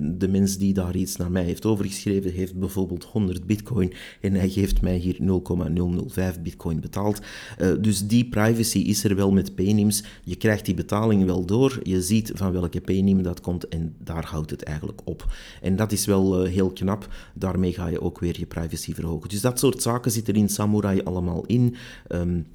de 0.00 0.28
mens 0.28 0.58
die 0.58 0.74
daar 0.74 0.96
iets 0.96 1.16
naar 1.16 1.30
mij 1.30 1.44
heeft 1.44 1.66
overgeschreven, 1.66 2.32
heeft 2.32 2.54
bijvoorbeeld 2.54 3.04
100 3.04 3.46
bitcoin 3.46 3.92
en 4.20 4.34
hij 4.34 4.48
geeft 4.48 4.80
mij 4.80 4.96
hier 4.96 5.16
0,005 5.18 6.40
bitcoin 6.40 6.80
betaald. 6.80 7.20
Uh, 7.58 7.72
dus 7.80 8.06
die 8.06 8.28
privacy 8.28 8.78
is 8.78 9.04
er 9.04 9.16
wel 9.16 9.32
met 9.32 9.54
paynims. 9.54 10.02
Je 10.24 10.36
krijgt 10.36 10.64
die 10.64 10.74
betaling 10.74 11.24
wel 11.24 11.46
door, 11.46 11.80
je 11.82 12.02
ziet 12.02 12.32
van 12.34 12.52
welke 12.52 12.80
paynim 12.80 13.22
dat 13.22 13.40
komt 13.40 13.68
en 13.68 13.94
daar 13.98 14.24
houdt 14.24 14.50
het 14.50 14.62
eigenlijk 14.62 15.00
op. 15.04 15.32
En 15.62 15.76
dat 15.76 15.92
is 15.92 16.06
wel 16.06 16.44
heel 16.44 16.70
knap. 16.70 17.08
Daarmee 17.34 17.72
ga 17.72 17.86
je 17.86 18.00
ook 18.00 18.18
weer 18.18 18.38
je 18.38 18.46
privacy 18.46 18.94
verhogen. 18.94 19.28
Dus 19.28 19.40
dat 19.40 19.58
soort 19.58 19.82
zaken 19.82 20.10
zitten 20.10 20.34
in 20.34 20.48
Samurai 20.48 21.02
allemaal 21.02 21.39
in. 21.46 21.76
Um, 22.08 22.46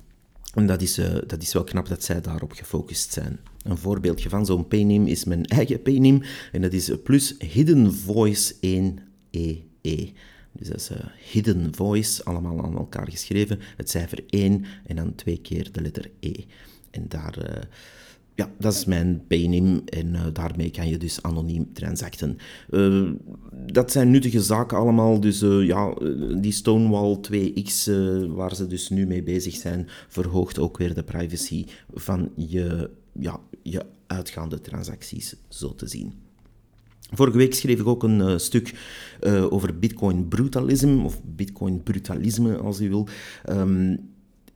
en 0.54 0.66
dat 0.66 0.82
is, 0.82 1.00
uh, 1.00 1.16
dat 1.28 1.42
is 1.42 1.54
wel 1.54 1.64
knap 1.64 1.88
dat 1.88 2.04
zij 2.04 2.22
daarop 2.22 2.52
gefocust 2.52 3.14
zijn. 3.14 3.40
Een 3.62 3.78
voorbeeldje 3.78 4.30
van 4.30 4.46
zo'n 4.46 4.68
payname 4.68 5.10
is 5.10 5.24
mijn 5.24 5.46
eigen 5.60 5.82
payname. 5.82 6.26
En 6.52 6.62
dat 6.62 6.74
is 6.74 6.92
plus 7.04 7.36
Hidden 7.38 7.94
Voice 7.94 8.54
1EE. 8.54 9.64
E. 9.82 10.10
Dus 10.52 10.68
dat 10.68 10.80
is 10.80 10.92
uh, 10.92 10.98
Hidden 11.32 11.76
Voice, 11.76 12.24
allemaal 12.24 12.64
aan 12.64 12.78
elkaar 12.78 13.10
geschreven. 13.10 13.60
Het 13.78 13.90
cijfer 13.90 14.24
1 14.30 14.66
en 14.86 14.96
dan 14.96 15.16
twee 15.16 15.38
keer 15.38 15.72
de 15.72 15.82
letter 15.82 16.12
E. 16.20 16.34
En 16.92 17.06
daar... 17.08 17.38
Uh, 17.40 17.62
ja, 18.36 18.52
dat 18.60 18.74
is 18.74 18.86
mijn 18.86 19.24
PNIM 19.28 19.82
en 19.86 20.14
uh, 20.14 20.22
daarmee 20.34 20.70
kan 20.70 20.88
je 20.88 20.98
dus 20.98 21.22
anoniem 21.22 21.74
transacten. 21.74 22.38
Uh, 22.70 23.10
dat 23.72 23.92
zijn 23.92 24.12
nuttige 24.12 24.42
zaken 24.42 24.78
allemaal, 24.78 25.20
dus 25.20 25.44
uh, 25.44 25.68
ja, 25.68 25.94
die 26.42 26.52
Stonewall 26.52 27.18
2x 27.32 27.92
waar 28.28 28.56
ze 28.56 28.68
dus 28.68 28.90
nu 28.90 29.06
mee 29.08 29.24
bezig 29.24 29.56
zijn, 29.56 29.88
verhoogt 30.08 30.60
ook 30.60 30.78
weer 30.78 30.94
de 30.94 31.04
privacy 31.04 31.66
van 31.94 32.32
je, 32.36 32.90
ja, 33.20 33.40
je 33.64 33.86
uitgaande 34.08 34.62
transacties, 34.62 35.36
zo 35.48 35.76
te 35.76 35.88
zien. 35.88 36.14
Vorige 37.12 37.38
week 37.38 37.54
schreef 37.54 37.80
ik 37.80 37.88
ook 37.88 38.04
een 38.04 38.40
stuk 38.40 38.74
over 39.50 39.80
Bitcoin 39.80 40.28
brutalisme, 40.28 41.04
of 41.04 41.22
Bitcoin 41.24 41.84
brutalisme 41.84 42.58
als 42.58 42.82
u 42.82 42.90
wil. 42.90 43.08
Um, 43.50 44.15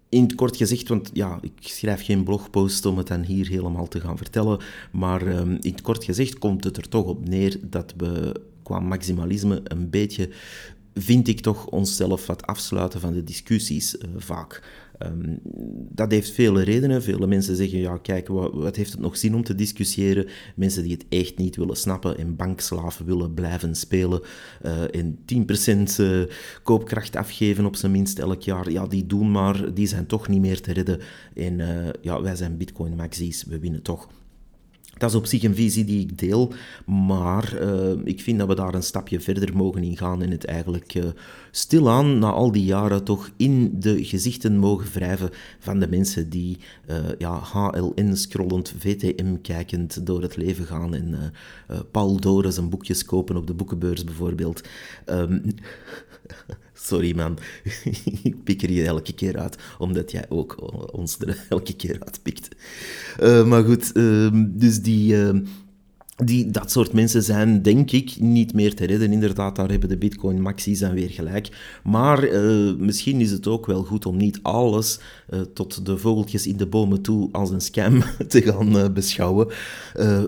in 0.10 0.24
het 0.24 0.36
kort 0.36 0.58
gezegd, 0.58 0.88
want 0.88 1.10
ja, 1.14 1.40
ik 1.42 1.52
schrijf 1.60 2.06
geen 2.06 2.24
blogpost 2.24 2.86
om 2.86 2.98
het 2.98 3.08
dan 3.08 3.24
hier 3.24 3.48
helemaal 3.48 3.88
te 3.88 4.00
gaan 4.00 4.18
vertellen, 4.18 4.60
maar 4.92 5.22
um, 5.22 5.58
in 5.62 5.72
het 5.72 5.82
kort 5.82 6.04
gezegd 6.04 6.38
komt 6.38 6.64
het 6.64 6.78
er 6.78 6.90
toch 6.90 7.06
op 7.06 7.28
neer 7.28 7.60
dat 7.62 7.94
we 7.98 8.42
qua 8.64 8.80
maximalisme 8.80 9.62
een 9.64 9.90
beetje, 9.90 10.30
vind 10.94 11.28
ik 11.28 11.40
toch, 11.40 11.68
onszelf 11.68 12.28
wat 12.28 12.46
afsluiten 12.46 13.00
van 13.00 13.14
de 13.14 13.24
discussies 13.24 13.96
uh, 13.96 14.02
vaak. 14.18 14.64
Um, 15.06 15.40
dat 15.92 16.12
heeft 16.12 16.32
vele 16.32 16.64
redenen. 16.64 17.04
Vele 17.04 17.28
mensen 17.28 17.56
zeggen, 17.56 17.80
ja 17.80 17.98
kijk, 17.98 18.28
wat, 18.28 18.76
heeft 18.76 18.92
het 18.92 19.00
nog 19.00 19.18
zin 19.18 19.36
om 19.36 19.44
te 19.44 19.56
discussiëren? 19.56 20.28
Mensen 20.56 20.84
die 20.84 20.92
het 20.92 21.06
echt 21.10 21.38
niet 21.38 21.56
willen 21.56 21.76
snappen 21.76 22.18
en 22.18 22.36
bankslaven 22.36 23.06
willen 23.06 23.34
blijven 23.34 23.76
spelen 23.76 24.22
uh, 24.66 24.96
en 24.96 25.20
10% 25.98 26.00
uh, 26.00 26.24
koopkracht 26.64 27.16
afgeven 27.16 27.66
op 27.66 27.76
zijn 27.76 27.92
minst 27.92 28.20
elk 28.20 28.42
jaar, 28.42 28.72
ja 28.72 28.88
die 28.88 29.06
doen 29.06 29.32
maar, 29.32 29.74
die 29.74 29.88
zijn 29.88 30.06
toch 30.06 30.28
niet 30.28 30.42
meer 30.42 30.62
te 30.62 30.74
redden. 30.74 31.00
En 31.36 31.62
ja, 32.02 32.22
wij 32.22 32.36
zijn 32.36 32.58
bitcoin 32.58 32.96
maxis, 32.96 33.44
we 33.44 33.60
winnen 33.60 33.82
toch. 33.82 34.08
Dat 35.00 35.10
is 35.10 35.16
op 35.16 35.26
zich 35.26 35.44
een 35.44 35.56
visie 35.56 35.86
die 35.86 36.00
ik 36.00 36.18
deel, 36.18 36.54
maar 36.86 37.62
uh, 37.62 37.92
ik 38.04 38.22
vind 38.22 38.40
dat 38.40 38.48
we 38.48 38.56
daar 38.56 38.74
een 38.74 38.84
stapje 38.84 39.20
verder 39.20 39.56
mogen 39.56 39.84
ingaan 39.84 40.22
en 40.22 40.32
het 40.32 40.46
eigenlijk 40.46 40.94
uh, 40.94 41.04
stilaan, 41.52 42.20
na 42.20 42.32
al 42.32 42.52
die 42.52 42.64
jaren, 42.64 43.04
toch 43.04 43.30
in 43.38 43.80
de 43.80 44.04
gezichten 44.06 44.58
mogen 44.58 44.92
wrijven 44.92 45.30
van 45.60 45.80
de 45.80 45.88
mensen 45.90 46.30
die 46.30 46.58
uh, 46.90 46.96
ja, 47.18 47.40
HLN-scrollend, 47.40 48.74
VTM 48.78 49.36
kijkend 49.42 50.06
door 50.06 50.22
het 50.22 50.38
leven 50.38 50.66
gaan 50.66 50.96
en 50.96 51.34
Paul 51.92 52.20
Doren 52.20 52.54
zijn 52.54 52.70
boekjes 52.70 53.06
kopen 53.06 53.38
op 53.38 53.48
de 53.48 53.54
boekenbeurs 53.54 54.04
bijvoorbeeld. 54.04 54.68
Um, 55.06 55.42
Sorry 56.74 57.16
man, 57.16 57.38
ik 58.24 58.44
pik 58.44 58.62
er 58.62 58.72
je 58.72 58.86
elke 58.86 59.14
keer 59.14 59.38
uit, 59.38 59.58
omdat 59.78 60.12
jij 60.12 60.26
ook 60.30 60.56
ons 60.94 61.20
er 61.20 61.46
elke 61.50 61.76
keer 61.76 61.98
uit 62.00 62.20
pikt. 62.24 62.48
Uh, 63.20 63.46
maar 63.46 63.64
goed, 63.64 63.92
uh, 63.94 64.30
dus 64.34 64.82
die, 64.82 65.16
uh, 65.16 65.40
die, 66.24 66.52
dat 66.52 66.72
soort 66.72 66.94
mensen 66.94 67.24
zijn, 67.24 67.62
denk 67.62 67.92
ik, 67.92 68.20
niet 68.20 68.54
meer 68.54 68.76
te 68.76 68.86
redden. 68.86 69.12
Inderdaad, 69.12 69.56
daar 69.56 69.70
hebben 69.70 69.90
de 69.90 69.98
bitcoin-maxis 69.98 70.80
dan 70.80 70.94
weer 70.94 71.10
gelijk. 71.10 71.80
Maar 71.84 72.24
uh, 72.24 72.76
misschien 72.76 73.22
is 73.22 73.32
het 73.32 73.48
ook 73.48 73.66
wel 73.66 73.84
goed 73.84 74.06
om 74.06 74.18
niet 74.18 74.40
alles 74.42 75.00
uh, 75.30 75.40
tot 75.54 75.86
de 75.86 75.98
vogeltjes 75.98 76.48
in 76.48 76.58
de 76.58 76.66
bomen 76.66 77.02
toe 77.02 77.30
als 77.32 77.50
een 77.50 77.62
scam 77.62 78.04
te 78.28 78.42
gaan 78.42 78.76
uh, 78.76 78.90
beschouwen. 78.94 79.48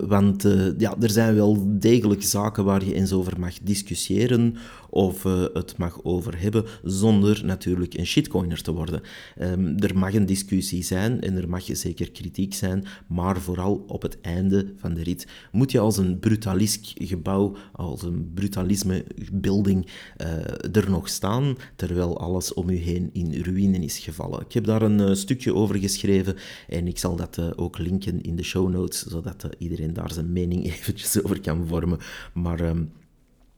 want 0.06 0.46
ja, 0.78 0.96
er 1.00 1.10
zijn 1.10 1.34
wel 1.34 1.78
degelijk 1.78 2.22
zaken 2.22 2.64
waar 2.64 2.84
je 2.84 2.94
eens 2.94 3.12
over 3.12 3.40
mag 3.40 3.54
discussiëren 3.62 4.56
of 4.90 5.22
het 5.52 5.74
mag 5.76 6.00
over 6.02 6.40
hebben, 6.40 6.64
zonder 6.82 7.44
natuurlijk 7.44 7.94
een 7.94 8.06
shitcoiner 8.06 8.62
te 8.62 8.72
worden. 8.72 9.00
Um, 9.40 9.78
er 9.78 9.98
mag 9.98 10.14
een 10.14 10.26
discussie 10.26 10.82
zijn 10.82 11.20
en 11.20 11.36
er 11.36 11.48
mag 11.48 11.62
zeker 11.72 12.10
kritiek 12.10 12.54
zijn, 12.54 12.84
maar 13.06 13.40
vooral 13.40 13.84
op 13.86 14.02
het 14.02 14.20
einde 14.20 14.72
van 14.76 14.94
de 14.94 15.02
rit 15.02 15.26
moet 15.52 15.70
je 15.70 15.81
als 15.82 15.96
een 15.96 16.18
brutalisk 16.18 16.84
gebouw, 16.94 17.56
als 17.72 18.02
een 18.02 18.30
brutalisme 18.34 19.04
building 19.32 19.86
uh, 20.20 20.76
er 20.76 20.90
nog 20.90 21.08
staan, 21.08 21.56
terwijl 21.76 22.18
alles 22.18 22.54
om 22.54 22.68
u 22.68 22.76
heen 22.76 23.10
in 23.12 23.42
ruïne 23.42 23.78
is 23.78 23.98
gevallen. 23.98 24.40
Ik 24.40 24.52
heb 24.52 24.64
daar 24.64 24.82
een 24.82 25.00
uh, 25.00 25.14
stukje 25.14 25.54
over 25.54 25.78
geschreven 25.78 26.36
en 26.68 26.86
ik 26.86 26.98
zal 26.98 27.16
dat 27.16 27.56
ook 27.56 27.78
linken 27.78 28.20
in 28.22 28.36
de 28.36 28.42
show 28.42 28.68
notes, 28.68 29.06
zodat 29.06 29.48
iedereen 29.58 29.92
daar 29.92 30.12
zijn 30.12 30.32
mening 30.32 30.64
eventjes 30.72 31.22
over 31.22 31.40
kan 31.40 31.66
vormen. 31.66 31.98
Maar... 32.32 32.60
Um, 32.60 32.90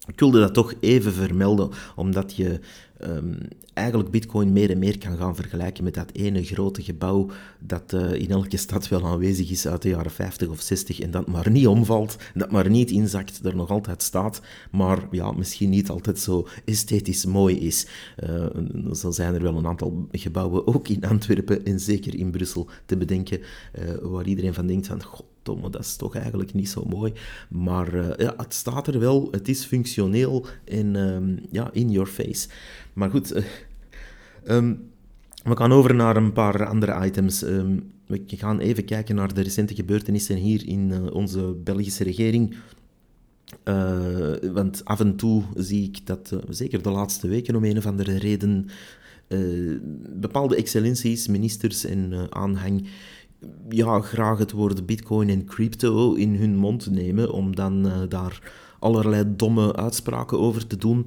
ik 0.07 0.21
wilde 0.21 0.41
dat 0.41 0.55
toch 0.55 0.75
even 0.81 1.13
vermelden, 1.13 1.71
omdat 1.97 2.37
je 2.37 2.61
um, 3.03 3.39
eigenlijk 3.75 4.11
Bitcoin 4.11 4.53
meer 4.53 4.71
en 4.71 4.79
meer 4.79 4.99
kan 4.99 5.17
gaan 5.17 5.37
vergelijken 5.37 5.85
met 5.85 5.95
dat 5.95 6.13
ene 6.13 6.45
grote 6.45 6.83
gebouw 6.83 7.31
dat 7.59 7.93
uh, 7.93 8.13
in 8.13 8.31
elke 8.31 8.57
stad 8.57 8.89
wel 8.89 9.07
aanwezig 9.07 9.51
is 9.51 9.67
uit 9.67 9.83
de 9.83 9.89
jaren 9.89 10.11
50 10.11 10.49
of 10.49 10.61
60 10.61 11.01
en 11.01 11.11
dat 11.11 11.27
maar 11.27 11.51
niet 11.51 11.67
omvalt, 11.67 12.17
dat 12.35 12.51
maar 12.51 12.71
niet 12.71 12.91
inzakt, 12.91 13.45
er 13.45 13.57
nog 13.57 13.71
altijd 13.71 14.03
staat, 14.03 14.41
maar 14.71 15.07
ja, 15.11 15.33
misschien 15.33 15.71
niet 15.71 15.91
altijd 15.91 16.19
zo 16.19 16.47
esthetisch 16.65 17.25
mooi 17.25 17.59
is. 17.59 17.87
Uh, 18.29 18.47
zo 18.93 19.11
zijn 19.11 19.35
er 19.35 19.43
wel 19.43 19.57
een 19.57 19.67
aantal 19.67 20.09
gebouwen, 20.11 20.67
ook 20.67 20.89
in 20.89 21.05
Antwerpen 21.05 21.65
en 21.65 21.81
zeker 21.81 22.15
in 22.19 22.31
Brussel, 22.31 22.69
te 22.87 22.97
bedenken, 22.97 23.41
uh, 23.41 23.95
waar 24.03 24.27
iedereen 24.27 24.55
van 24.55 24.67
denkt 24.67 24.87
van, 24.87 25.03
dat 25.45 25.79
is 25.79 25.97
toch 25.97 26.15
eigenlijk 26.15 26.55
niet 26.55 26.69
zo 26.69 26.85
mooi. 26.85 27.13
Maar 27.49 27.95
uh, 27.95 28.09
ja, 28.17 28.35
het 28.37 28.55
staat 28.55 28.87
er 28.87 28.99
wel, 28.99 29.29
het 29.31 29.49
is 29.49 29.65
functioneel 29.65 30.47
en 30.65 30.97
um, 30.97 31.39
ja, 31.51 31.71
in 31.73 31.91
your 31.91 32.09
face. 32.09 32.49
Maar 32.93 33.11
goed, 33.11 33.37
uh, 33.37 33.45
um, 34.49 34.91
we 35.43 35.57
gaan 35.57 35.73
over 35.73 35.95
naar 35.95 36.17
een 36.17 36.33
paar 36.33 36.67
andere 36.67 37.07
items. 37.07 37.43
Um, 37.43 37.93
we 38.07 38.23
gaan 38.27 38.59
even 38.59 38.85
kijken 38.85 39.15
naar 39.15 39.35
de 39.35 39.41
recente 39.41 39.75
gebeurtenissen 39.75 40.37
hier 40.37 40.69
in 40.69 41.13
onze 41.13 41.57
Belgische 41.65 42.05
regering. 42.05 42.57
want 44.53 44.85
af 44.85 45.01
en 45.01 45.17
toe 45.17 45.43
zie 45.55 45.85
ik 45.85 46.07
dat, 46.07 46.33
zeker 46.49 46.83
de 46.83 46.91
laatste 46.91 47.29
weken 47.29 47.57
om 47.57 47.65
een 47.65 47.77
of 47.77 47.87
andere 47.87 48.19
reden, 48.19 48.69
bepaalde 50.15 50.57
excellenties, 50.57 51.29
ministers 51.29 51.85
en 51.85 52.27
aanhang 52.31 52.87
ja, 53.69 54.01
graag 54.01 54.39
het 54.39 54.53
woord 54.53 54.87
bitcoin 54.87 55.29
en 55.29 55.45
crypto 55.45 56.15
in 56.15 56.35
hun 56.35 56.57
mond 56.57 56.91
nemen 56.91 57.33
om 57.33 57.55
dan 57.55 58.07
daar 58.09 58.53
allerlei 58.79 59.25
domme 59.37 59.77
uitspraken 59.77 60.39
over 60.39 60.67
te 60.67 60.77
doen. 60.77 61.07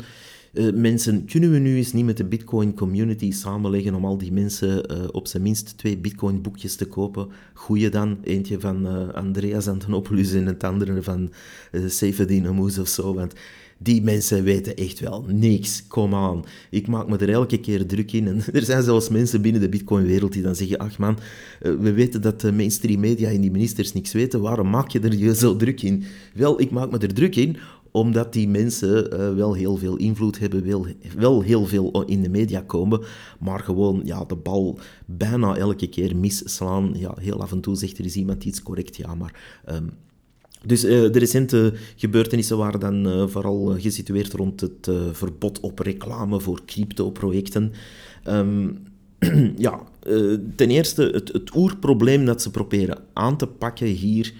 Uh, 0.58 0.74
mensen, 0.74 1.25
kunnen 1.25 1.51
we 1.51 1.58
nu 1.58 1.75
eens 1.75 1.94
niet 1.94 2.06
met 2.06 2.17
de 2.17 2.25
Bitcoin 2.25 2.74
community 2.74 3.32
samenleggen 3.32 3.96
om 3.96 4.06
al 4.06 4.17
die 4.17 4.32
mensen 4.32 4.91
uh, 4.91 5.03
op 5.12 5.27
zijn 5.27 5.44
minst 5.44 5.77
twee 5.77 5.98
Bitcoin 5.98 6.41
boekjes 6.41 6.75
te 6.75 6.86
kopen? 6.86 7.27
Goeie 7.53 7.89
dan, 7.89 8.17
eentje 8.24 8.60
van 8.60 8.86
uh, 8.86 9.13
Andreas 9.13 9.67
Antonopoulos 9.67 10.32
en 10.32 10.46
het 10.46 10.63
andere 10.63 11.03
van 11.03 11.32
uh, 11.72 11.89
Seyfedin 11.89 12.60
of 12.79 12.88
zo. 12.88 13.13
Want 13.13 13.34
die 13.77 14.01
mensen 14.01 14.43
weten 14.43 14.75
echt 14.75 15.00
wel 15.00 15.25
niks. 15.27 15.88
Kom 15.88 16.13
aan. 16.13 16.43
Ik 16.69 16.88
maak 16.88 17.07
me 17.07 17.17
er 17.17 17.29
elke 17.29 17.60
keer 17.60 17.86
druk 17.86 18.12
in. 18.12 18.25
Er 18.53 18.63
zijn 18.63 18.84
zelfs 18.84 19.10
mensen 19.10 19.41
binnen 19.41 19.62
de 19.62 19.69
Bitcoin-wereld 19.69 20.34
die 20.34 20.41
dan 20.41 20.55
zeggen: 20.55 20.77
Ach 20.77 20.98
man, 20.98 21.17
we 21.60 21.93
weten 21.93 22.22
dat 22.22 22.41
de 22.41 22.51
mainstream 22.51 23.00
media 23.00 23.29
en 23.29 23.41
die 23.41 23.51
ministers 23.51 23.93
niks 23.93 24.13
weten. 24.13 24.41
Waarom 24.41 24.69
maak 24.69 24.89
je 24.89 25.00
er 25.00 25.15
je 25.15 25.36
zo 25.36 25.55
druk 25.55 25.81
in? 25.81 26.03
Wel, 26.34 26.62
ik 26.62 26.72
maak 26.72 26.91
me 26.91 26.98
er 26.98 27.13
druk 27.13 27.36
in 27.36 27.57
omdat 27.91 28.34
die 28.34 28.48
mensen 28.48 29.13
uh, 29.13 29.36
wel 29.36 29.53
heel 29.53 29.77
veel 29.77 29.96
invloed 29.96 30.39
hebben, 30.39 30.65
wel, 30.65 30.86
wel 31.15 31.41
heel 31.41 31.65
veel 31.65 32.03
in 32.05 32.22
de 32.22 32.29
media 32.29 32.62
komen, 32.62 33.01
maar 33.39 33.60
gewoon 33.60 34.01
ja, 34.03 34.24
de 34.25 34.36
bal 34.36 34.79
bijna 35.05 35.55
elke 35.55 35.88
keer 35.88 36.15
misslaan. 36.15 36.91
Ja, 36.93 37.15
heel 37.19 37.41
af 37.41 37.51
en 37.51 37.62
toe 37.62 37.75
zegt 37.75 37.98
er 37.98 38.05
is 38.05 38.15
iemand 38.15 38.43
iets 38.43 38.63
correct, 38.63 38.96
ja, 38.96 39.15
maar... 39.15 39.62
Um, 39.69 39.89
dus 40.67 40.86
uh, 40.86 40.89
de 41.12 41.19
recente 41.19 41.74
gebeurtenissen 41.95 42.57
waren 42.57 42.79
dan 42.79 43.07
uh, 43.07 43.27
vooral 43.27 43.75
gesitueerd 43.79 44.33
rond 44.33 44.62
het 44.62 44.89
verbod 45.12 45.59
op 45.59 45.79
reclame 45.79 46.39
voor 46.39 46.62
crypto-projecten. 46.65 47.71
Um, 48.27 48.77
ja, 49.57 49.81
ten 50.55 50.69
eerste 50.69 51.09
het, 51.13 51.33
het 51.33 51.55
oerprobleem 51.55 52.25
dat 52.25 52.41
ze 52.41 52.51
proberen 52.51 52.97
aan 53.13 53.38
te 53.38 53.47
pakken 53.47 53.88
hier 53.88 54.33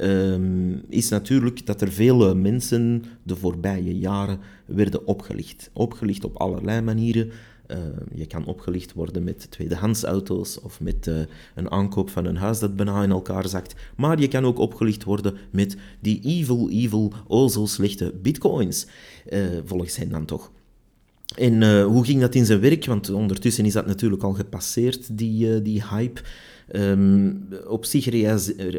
Ehm, 0.00 0.76
is 0.88 1.08
natuurlijk 1.08 1.66
dat 1.66 1.80
er 1.80 1.92
vele 1.92 2.34
mensen 2.34 3.04
de 3.22 3.36
voorbije 3.36 3.98
jaren 3.98 4.38
werden 4.66 5.06
opgelicht. 5.06 5.70
Opgelicht 5.72 6.24
op 6.24 6.36
allerlei 6.36 6.80
manieren. 6.80 7.30
Ehm, 7.70 8.04
je 8.14 8.26
kan 8.26 8.44
opgelicht 8.44 8.92
worden 8.92 9.24
met 9.24 9.50
tweedehands 9.50 10.04
auto's 10.04 10.60
of 10.60 10.80
met 10.80 11.06
uh, 11.06 11.18
een 11.54 11.70
aankoop 11.70 12.10
van 12.10 12.24
een 12.24 12.36
huis 12.36 12.58
dat 12.58 12.76
bijna 12.76 13.02
in 13.02 13.10
elkaar 13.10 13.48
zakt. 13.48 13.74
Maar 13.96 14.20
je 14.20 14.28
kan 14.28 14.44
ook 14.44 14.58
opgelicht 14.58 15.04
worden 15.04 15.36
met 15.50 15.76
die 16.00 16.20
evil, 16.24 16.70
evil, 16.70 17.12
oh 17.26 17.48
zo 17.48 17.66
slechte 17.66 18.14
bitcoins. 18.22 18.86
Uh, 19.28 19.40
volgens 19.64 19.96
hen 19.96 20.08
dan 20.08 20.24
toch. 20.24 20.50
En 21.36 21.82
hoe 21.82 22.04
ging 22.04 22.20
dat 22.20 22.34
in 22.34 22.46
zijn 22.46 22.60
werk? 22.60 22.86
Want 22.86 23.10
ondertussen 23.10 23.64
is 23.64 23.72
dat 23.72 23.86
natuurlijk 23.86 24.22
al 24.22 24.32
gepasseerd, 24.32 25.18
die, 25.18 25.62
die 25.62 25.82
hype. 25.90 26.20
Um, 26.76 27.48
op 27.66 27.84
zich 27.84 28.04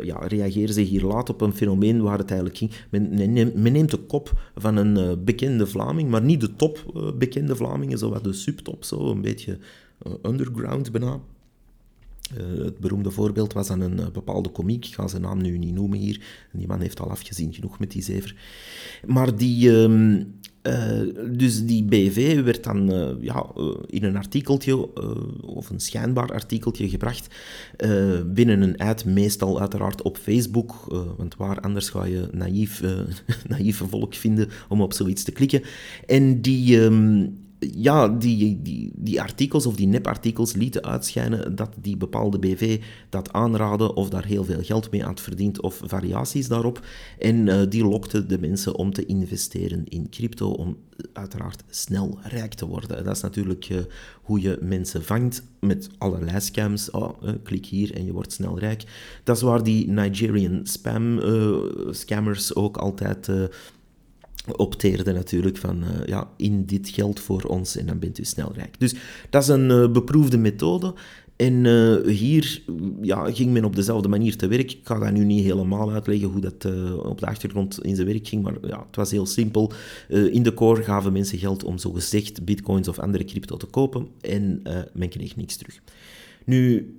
ja, 0.04 0.18
reageren 0.28 0.74
ze 0.74 0.82
hier 0.82 1.04
laat 1.04 1.30
op 1.30 1.42
een 1.42 1.54
fenomeen 1.54 2.02
waar 2.02 2.18
het 2.18 2.30
eigenlijk 2.30 2.58
ging. 2.58 2.72
Men, 2.90 3.72
neemt 3.72 3.92
de 3.92 3.98
kop 3.98 4.42
van 4.56 4.76
een 4.76 4.98
uh, 4.98 5.24
bekende 5.24 5.68
Vlaming, 5.68 6.10
maar 6.10 6.22
niet 6.22 6.42
de 6.42 6.56
top 6.56 6.94
uh, 6.96 7.12
bekende 7.18 7.56
Vlamingen, 7.56 7.98
zo 7.98 8.10
wat 8.10 8.24
de 8.24 8.34
subtop, 8.34 8.84
zo 8.84 9.12
een 9.12 9.22
beetje 9.22 9.58
underground 10.24 10.92
bijna. 10.92 11.20
het 12.34 12.80
beroemde 12.80 13.12
voorbeeld 13.12 13.54
was 13.54 13.70
aan 13.70 13.82
een 13.82 14.12
bepaalde 14.14 14.50
komiek, 14.50 14.86
ik 14.86 14.94
ga 14.94 15.08
zijn 15.08 15.22
naam 15.22 15.42
nu 15.42 15.58
niet 15.58 15.74
noemen 15.74 16.00
hier, 16.00 16.22
die 16.54 16.68
man 16.68 16.82
heeft 16.82 17.00
al 17.00 17.10
afgezien 17.10 17.54
genoeg 17.54 17.80
met 17.80 17.92
die 17.92 18.04
zever. 18.04 18.36
Maar 19.08 19.36
die, 19.36 19.70
um, 19.70 20.34
uh, 20.64 21.26
dus 21.38 21.66
die 21.66 21.84
BV 21.84 22.44
werd 22.44 22.64
dan 22.64 22.94
uh, 22.94 23.10
ja, 23.20 23.46
uh, 23.58 23.76
in 23.88 24.04
een 24.04 24.18
artikeltje, 24.18 24.96
of 25.42 25.70
een 25.70 25.80
schijnbaar 25.80 26.34
artikeltje 26.34 26.90
gebracht, 26.90 27.36
binnen 28.26 28.62
een 28.62 28.78
ad, 28.78 29.06
meestal 29.06 29.60
uiteraard 29.60 30.02
op 30.02 30.18
Facebook, 30.18 30.86
want 31.18 31.36
waar 31.36 31.60
anders 31.60 31.90
ga 31.90 32.06
je 32.06 32.28
naïef, 32.32 32.84
naïeve 33.48 33.88
volk 33.88 34.14
vinden 34.16 34.50
om 34.70 34.82
op 34.82 34.94
zoiets 34.94 35.24
te 35.24 35.32
klikken. 35.32 35.62
En 36.08 36.42
die, 36.42 36.80
um, 36.80 37.41
ja, 37.70 38.08
die, 38.08 38.62
die, 38.62 38.92
die 38.96 39.22
artikels 39.22 39.66
of 39.66 39.76
die 39.76 39.88
nepartikels 39.88 40.54
lieten 40.54 40.84
uitschijnen 40.84 41.56
dat 41.56 41.70
die 41.82 41.98
bepaalde 41.98 42.40
BV 42.40 42.82
dat 43.10 43.34
aanraden 43.34 43.96
of 43.96 44.10
daar 44.10 44.26
heel 44.26 44.44
veel 44.44 44.64
geld 44.64 44.92
mee 44.92 45.04
had 45.04 45.22
verdiend 45.22 45.62
of 45.62 45.82
variaties 45.84 46.48
daarop. 46.48 46.86
En 47.20 47.48
uh, 47.48 47.62
die 47.70 47.84
lokte 47.84 48.26
de 48.26 48.40
mensen 48.40 48.76
om 48.76 48.94
te 48.94 49.06
investeren 49.06 49.84
in 49.88 50.10
crypto 50.10 50.50
om 50.50 50.78
uiteraard 51.14 51.64
snel 51.70 52.20
rijk 52.22 52.54
te 52.54 52.68
worden. 52.68 53.04
Dat 53.04 53.16
is 53.16 53.22
natuurlijk 53.22 53.70
uh, 53.70 53.78
hoe 54.22 54.42
je 54.42 54.58
mensen 54.62 55.04
vangt 55.04 55.44
met 55.60 55.90
allerlei 55.98 56.40
scams. 56.40 56.92
Oh, 56.92 57.24
uh, 57.24 57.32
klik 57.44 57.66
hier 57.66 57.94
en 57.94 58.06
je 58.06 58.14
wordt 58.14 58.34
snel 58.34 58.60
rijk. 58.60 58.84
Dat 59.24 59.36
is 59.36 59.42
waar 59.42 59.64
die 59.64 59.88
Nigerian 59.88 60.60
spam 60.64 61.20
scammers 61.92 62.56
ook 62.56 62.78
altijd 62.78 63.30
opteerde 64.56 65.12
natuurlijk 65.12 65.58
van 65.58 65.84
uh, 65.84 66.06
ja, 66.06 66.30
in 66.38 66.66
dit 66.66 66.90
geld 66.90 67.20
voor 67.20 67.44
ons 67.44 67.76
en 67.76 67.86
dan 67.86 68.00
bent 68.00 68.20
u 68.20 68.24
snel 68.24 68.52
rijk. 68.54 68.80
Dus 68.80 68.96
dat 69.30 69.42
is 69.42 69.48
een 69.48 69.70
uh, 69.70 69.92
beproefde 69.92 70.38
methode. 70.38 70.94
En 71.36 71.66
uh, 71.66 72.08
hier 72.08 72.64
ja, 73.02 73.32
ging 73.32 73.52
men 73.52 73.66
op 73.66 73.76
dezelfde 73.76 74.08
manier 74.08 74.36
te 74.36 74.48
werk. 74.48 74.72
Ik 74.72 74.80
ga 74.84 75.00
dat 75.00 75.12
nu 75.12 75.24
niet 75.24 75.44
helemaal 75.44 75.92
uitleggen 75.92 76.30
hoe 76.30 76.42
dat 76.42 76.66
op 77.04 77.20
de 77.20 77.26
achtergrond 77.26 77.84
in 77.84 77.96
zijn 77.96 78.08
werk 78.08 78.28
ging, 78.28 78.44
maar 78.44 78.54
ja, 78.62 78.86
het 78.88 78.96
was 78.96 79.12
heel 79.12 79.26
simpel. 79.26 79.72
in 80.08 80.44
de 80.44 80.54
core 80.54 80.84
gaven 80.84 81.14
mensen 81.14 81.38
geld 81.38 81.64
om 81.64 81.78
zogezegd 81.78 82.46
bitcoins 82.46 82.88
of 82.88 83.00
andere 83.00 83.24
crypto 83.24 83.58
te 83.58 83.66
kopen 83.66 84.08
en 84.22 84.62
men 84.94 85.10
kreeg 85.10 85.36
niks 85.36 85.56
terug. 85.56 85.80
Nu, 86.46 86.96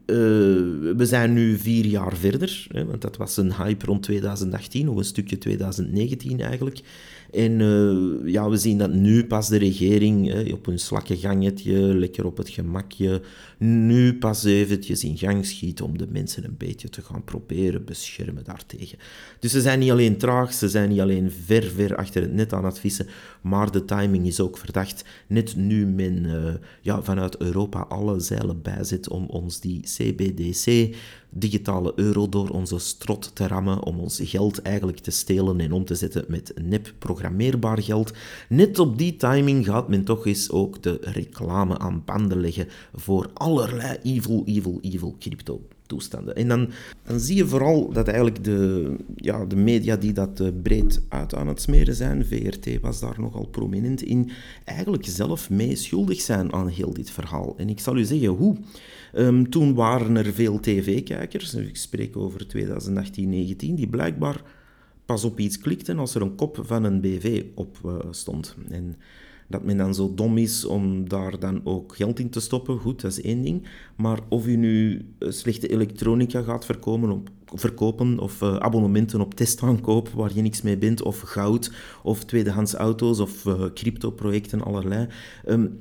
we 0.96 1.02
zijn 1.02 1.32
nu 1.32 1.58
vier 1.58 1.84
jaar 1.84 2.16
verder, 2.16 2.66
hè, 2.68 2.84
want 2.84 3.02
dat 3.02 3.16
was 3.16 3.36
een 3.36 3.54
hype 3.54 3.86
rond 3.86 4.02
2018, 4.02 4.88
of 4.88 4.96
een 4.96 5.04
stukje 5.04 5.38
2019 5.38 6.40
eigenlijk. 6.40 6.82
En 7.32 7.60
uh, 7.60 8.32
ja, 8.32 8.48
we 8.48 8.56
zien 8.56 8.78
dat 8.78 8.92
nu 8.92 9.26
pas 9.26 9.48
de 9.48 9.56
regering 9.56 10.52
op 10.52 10.66
een 10.66 10.78
slakkengangetje, 10.78 11.74
lekker 11.76 12.26
op 12.26 12.36
het 12.36 12.48
gemakje, 12.48 13.22
nu 13.58 14.18
pas 14.18 14.44
eventjes 14.44 15.04
in 15.04 15.18
gang 15.18 15.46
schiet 15.46 15.82
om 15.82 15.98
de 15.98 16.06
mensen 16.10 16.44
een 16.44 16.56
beetje 16.58 16.88
te 16.88 17.02
gaan 17.02 17.24
proberen 17.24 17.84
beschermen 17.84 18.44
daartegen. 18.44 18.98
Dus 19.38 19.50
ze 19.50 19.60
zijn 19.60 19.78
niet 19.78 19.90
alleen 19.90 20.16
traag, 20.16 20.52
ze 20.52 20.68
zijn 20.68 20.88
niet 20.88 21.00
alleen 21.00 21.30
ver, 21.44 21.62
ver 21.62 21.96
achter 21.96 22.22
het 22.22 22.32
net 22.32 22.52
aan 22.52 22.64
het 22.64 22.78
vissen, 22.78 23.06
maar 23.40 23.70
de 23.70 23.84
timing 23.84 24.26
is 24.26 24.40
ook 24.40 24.58
verdacht. 24.58 25.04
Net 25.26 25.56
nu 25.56 25.86
men 25.86 26.24
uh, 26.24 26.54
ja, 26.80 27.02
vanuit 27.02 27.36
Europa 27.36 27.80
alle 27.80 28.20
zeilen 28.20 28.62
bijzet 28.62 29.08
om 29.08 29.26
ons 29.26 29.60
die 29.60 29.80
CBDC 29.80 30.94
digitale 31.34 31.92
euro 31.96 32.28
door 32.28 32.48
onze 32.48 32.78
strot 32.78 33.30
te 33.34 33.46
rammen 33.46 33.82
om 33.82 33.98
ons 33.98 34.20
geld 34.22 34.62
eigenlijk 34.62 34.98
te 34.98 35.10
stelen 35.10 35.60
en 35.60 35.72
om 35.72 35.84
te 35.84 35.94
zetten 35.94 36.24
met 36.28 36.52
nep 36.62 36.94
programmeerbaar 36.98 37.82
geld. 37.82 38.12
Net 38.48 38.78
op 38.78 38.98
die 38.98 39.16
timing 39.16 39.64
gaat 39.66 39.88
men 39.88 40.04
toch 40.04 40.26
eens 40.26 40.50
ook 40.50 40.82
de 40.82 40.98
reclame 41.00 41.78
aan 41.78 42.02
banden 42.04 42.40
leggen 42.40 42.68
voor 42.94 43.30
allerlei 43.34 43.98
evil, 44.02 44.42
evil, 44.46 44.78
evil 44.82 45.16
crypto. 45.18 45.60
Toestanden. 45.86 46.36
En 46.36 46.48
dan, 46.48 46.70
dan 47.06 47.20
zie 47.20 47.36
je 47.36 47.46
vooral 47.46 47.92
dat 47.92 48.06
eigenlijk 48.06 48.44
de, 48.44 48.96
ja, 49.16 49.44
de 49.44 49.56
media 49.56 49.96
die 49.96 50.12
dat 50.12 50.40
uh, 50.40 50.48
breed 50.62 51.00
uit 51.08 51.34
aan 51.34 51.48
het 51.48 51.60
smeren 51.60 51.94
zijn, 51.94 52.26
VRT 52.26 52.80
was 52.80 53.00
daar 53.00 53.20
nogal 53.20 53.46
prominent 53.46 54.02
in, 54.02 54.30
eigenlijk 54.64 55.06
zelf 55.06 55.50
mee 55.50 55.76
schuldig 55.76 56.20
zijn 56.20 56.52
aan 56.52 56.68
heel 56.68 56.92
dit 56.92 57.10
verhaal. 57.10 57.54
En 57.56 57.68
ik 57.68 57.80
zal 57.80 57.96
u 57.96 58.04
zeggen 58.04 58.28
hoe. 58.28 58.56
Um, 59.14 59.50
toen 59.50 59.74
waren 59.74 60.16
er 60.16 60.32
veel 60.32 60.60
tv-kijkers, 60.60 61.54
ik 61.54 61.76
spreek 61.76 62.16
over 62.16 62.46
2018-19, 62.56 63.56
die 63.56 63.88
blijkbaar 63.88 64.42
pas 65.04 65.24
op 65.24 65.38
iets 65.38 65.58
klikten 65.58 65.98
als 65.98 66.14
er 66.14 66.22
een 66.22 66.34
kop 66.34 66.58
van 66.62 66.84
een 66.84 67.00
BV 67.00 67.44
op 67.54 67.78
uh, 67.84 67.98
stond. 68.10 68.56
En 68.68 68.96
dat 69.52 69.64
men 69.64 69.76
dan 69.76 69.94
zo 69.94 70.12
dom 70.14 70.38
is 70.38 70.64
om 70.64 71.08
daar 71.08 71.38
dan 71.38 71.60
ook 71.64 71.96
geld 71.96 72.18
in 72.18 72.30
te 72.30 72.40
stoppen, 72.40 72.78
goed, 72.78 73.00
dat 73.00 73.10
is 73.10 73.20
één 73.20 73.42
ding. 73.42 73.66
Maar 73.96 74.18
of 74.28 74.46
u 74.46 74.56
nu 74.56 75.06
eh, 75.18 75.30
slechte 75.30 75.68
elektronica 75.68 76.42
gaat 76.42 76.64
verkopen, 76.64 77.10
op, 77.10 77.30
verkopen 77.54 78.18
of 78.18 78.40
uh, 78.40 78.56
abonnementen 78.56 79.20
op 79.20 79.34
testaankoop 79.34 80.08
waar 80.08 80.34
je 80.34 80.42
niks 80.42 80.62
mee 80.62 80.78
bent, 80.78 81.02
of 81.02 81.20
goud, 81.20 81.72
of 82.02 82.24
tweedehands 82.24 82.74
auto's, 82.74 83.20
of 83.20 83.44
uh, 83.44 83.64
crypto-projecten, 83.74 84.62
allerlei... 84.62 85.06
Um, 85.46 85.80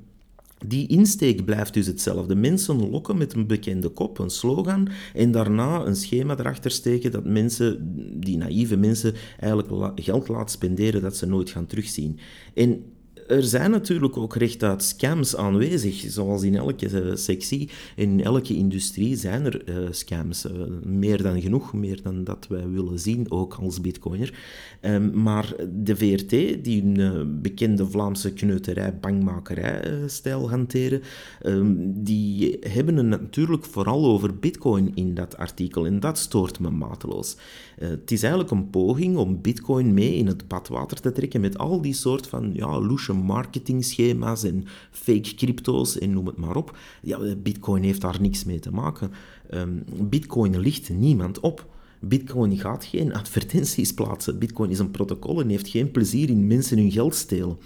die 0.65 0.87
insteek 0.87 1.45
blijft 1.45 1.73
dus 1.73 1.87
hetzelfde. 1.87 2.35
Mensen 2.35 2.89
lokken 2.89 3.17
met 3.17 3.33
een 3.33 3.47
bekende 3.47 3.89
kop, 3.89 4.19
een 4.19 4.29
slogan, 4.29 4.89
en 5.13 5.31
daarna 5.31 5.85
een 5.85 5.95
schema 5.95 6.39
erachter 6.39 6.71
steken 6.71 7.11
dat 7.11 7.25
mensen, 7.25 7.93
die 8.19 8.37
naïeve 8.37 8.77
mensen, 8.77 9.13
eigenlijk 9.39 9.99
geld 10.01 10.27
laten 10.27 10.49
spenderen 10.49 11.01
dat 11.01 11.17
ze 11.17 11.25
nooit 11.25 11.49
gaan 11.49 11.65
terugzien. 11.65 12.19
En 12.53 12.83
er 13.31 13.43
zijn 13.43 13.71
natuurlijk 13.71 14.17
ook 14.17 14.35
rechtuit 14.35 14.83
scams 14.83 15.35
aanwezig, 15.35 16.05
zoals 16.07 16.43
in 16.43 16.55
elke 16.55 16.89
uh, 16.89 17.15
sectie, 17.15 17.69
in 17.95 18.23
elke 18.23 18.55
industrie 18.55 19.15
zijn 19.15 19.45
er 19.45 19.69
uh, 19.69 19.87
scams. 19.91 20.45
Uh, 20.45 20.51
meer 20.83 21.21
dan 21.21 21.41
genoeg, 21.41 21.73
meer 21.73 22.01
dan 22.01 22.23
dat 22.23 22.47
wij 22.49 22.69
willen 22.69 22.99
zien, 22.99 23.31
ook 23.31 23.53
als 23.53 23.81
bitcoiner. 23.81 24.33
Um, 24.81 25.21
maar 25.21 25.53
de 25.83 25.95
VRT, 25.95 26.29
die 26.63 26.83
een 26.83 27.41
bekende 27.41 27.89
Vlaamse 27.89 28.33
kneuterij, 28.33 28.97
bangmakerij-stijl 28.99 30.49
hanteren, 30.49 31.01
um, 31.45 32.03
die 32.03 32.57
hebben 32.59 32.95
het 32.95 33.05
natuurlijk 33.05 33.65
vooral 33.65 34.05
over 34.05 34.39
bitcoin 34.39 34.91
in 34.95 35.13
dat 35.13 35.37
artikel. 35.37 35.85
En 35.85 35.99
dat 35.99 36.17
stoort 36.17 36.59
me 36.59 36.69
mateloos. 36.69 37.37
het 37.79 38.11
is 38.11 38.23
eigenlijk 38.23 38.51
een 38.51 38.69
poging 38.69 39.17
om 39.17 39.41
bitcoin 39.41 39.93
mee 39.93 40.15
in 40.15 40.27
het 40.27 40.47
badwater 40.47 40.99
te 41.01 41.11
trekken 41.11 41.41
met 41.41 41.57
al 41.57 41.81
die 41.81 41.93
soort 41.93 42.27
van 42.27 42.49
ja, 42.53 42.79
loesje 42.79 43.13
marketingschema's 43.21 44.43
en 44.43 44.65
fake 44.91 45.35
crypto's 45.35 45.97
en 45.99 46.13
noem 46.13 46.25
het 46.25 46.37
maar 46.37 46.55
op. 46.55 46.77
Ja, 47.01 47.35
Bitcoin 47.35 47.83
heeft 47.83 48.01
daar 48.01 48.21
niks 48.21 48.43
mee 48.43 48.59
te 48.59 48.71
maken. 48.71 49.11
Um, 49.53 49.83
Bitcoin 50.09 50.59
ligt 50.59 50.89
niemand 50.89 51.39
op. 51.39 51.69
Bitcoin 51.99 52.57
gaat 52.57 52.85
geen 52.85 53.13
advertenties 53.13 53.93
plaatsen. 53.93 54.39
Bitcoin 54.39 54.69
is 54.69 54.79
een 54.79 54.91
protocol 54.91 55.41
en 55.41 55.49
heeft 55.49 55.67
geen 55.67 55.91
plezier 55.91 56.29
in 56.29 56.47
mensen 56.47 56.77
hun 56.77 56.91
geld 56.91 57.15
stelen. 57.15 57.57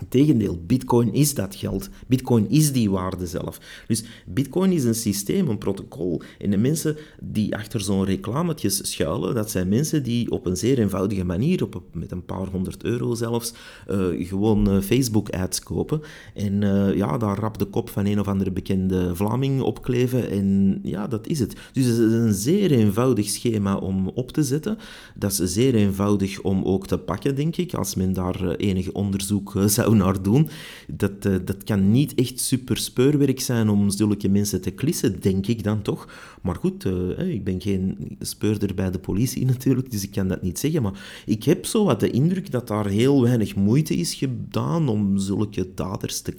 Integendeel, 0.00 0.62
bitcoin 0.66 1.12
is 1.12 1.34
dat 1.34 1.54
geld. 1.54 1.88
Bitcoin 2.06 2.50
is 2.50 2.72
die 2.72 2.90
waarde 2.90 3.26
zelf. 3.26 3.60
Dus 3.86 4.04
bitcoin 4.26 4.72
is 4.72 4.84
een 4.84 4.94
systeem, 4.94 5.48
een 5.48 5.58
protocol. 5.58 6.22
En 6.38 6.50
de 6.50 6.56
mensen 6.56 6.96
die 7.20 7.54
achter 7.54 7.80
zo'n 7.80 8.04
reclametjes 8.04 8.90
schuilen, 8.90 9.34
dat 9.34 9.50
zijn 9.50 9.68
mensen 9.68 10.02
die 10.02 10.30
op 10.30 10.46
een 10.46 10.56
zeer 10.56 10.78
eenvoudige 10.78 11.24
manier, 11.24 11.62
op, 11.62 11.82
met 11.92 12.10
een 12.10 12.24
paar 12.24 12.46
honderd 12.46 12.84
euro 12.84 13.14
zelfs, 13.14 13.54
uh, 13.90 14.28
gewoon 14.28 14.70
uh, 14.70 14.80
Facebook-ads 14.80 15.60
kopen. 15.60 16.00
En 16.34 16.62
uh, 16.62 16.94
ja, 16.94 17.18
daar 17.18 17.38
rap 17.38 17.58
de 17.58 17.64
kop 17.64 17.90
van 17.90 18.06
een 18.06 18.20
of 18.20 18.28
andere 18.28 18.50
bekende 18.50 19.16
Vlaming 19.16 19.60
opkleven. 19.60 20.30
En 20.30 20.78
ja, 20.82 21.06
dat 21.06 21.26
is 21.26 21.38
het. 21.38 21.56
Dus 21.72 21.84
het 21.84 21.98
is 21.98 22.12
een 22.12 22.34
zeer 22.34 22.70
eenvoudig 22.70 23.28
schema 23.28 23.76
om 23.76 24.08
op 24.08 24.32
te 24.32 24.42
zetten. 24.42 24.78
Dat 25.14 25.30
is 25.30 25.52
zeer 25.52 25.74
eenvoudig 25.74 26.40
om 26.40 26.64
ook 26.64 26.86
te 26.86 26.98
pakken, 26.98 27.36
denk 27.36 27.56
ik, 27.56 27.74
als 27.74 27.94
men 27.94 28.12
daar 28.12 28.54
enig 28.54 28.92
onderzoek 28.92 29.52
zou 29.66 29.83
naar 29.92 30.22
doen. 30.22 30.48
Dat, 30.88 31.26
uh, 31.26 31.36
dat 31.44 31.64
kan 31.64 31.90
niet 31.90 32.14
echt 32.14 32.40
super 32.40 32.76
speurwerk 32.76 33.40
zijn 33.40 33.68
om 33.68 33.90
zulke 33.90 34.28
mensen 34.28 34.60
te 34.60 34.70
klissen, 34.70 35.20
denk 35.20 35.46
ik 35.46 35.62
dan 35.62 35.82
toch. 35.82 36.08
Maar 36.42 36.54
goed, 36.54 36.84
uh, 36.84 37.18
ik 37.18 37.44
ben 37.44 37.60
geen 37.60 38.16
speurder 38.20 38.74
bij 38.74 38.90
de 38.90 38.98
politie 38.98 39.46
natuurlijk, 39.54 39.90
dus 39.90 40.02
ik 40.02 40.10
kan 40.10 40.28
dat 40.28 40.42
niet 40.42 40.58
zeggen. 40.58 40.82
Maar 40.82 41.22
ik 41.26 41.44
heb 41.44 41.66
zo 41.66 41.84
wat 41.84 42.00
de 42.00 42.10
indruk 42.10 42.50
dat 42.50 42.68
daar 42.68 42.86
heel 42.86 43.22
weinig 43.22 43.54
moeite 43.54 43.96
is 43.96 44.14
gedaan 44.14 44.88
om 44.88 45.18
zulke 45.18 45.68
daders 45.74 46.20
te, 46.20 46.34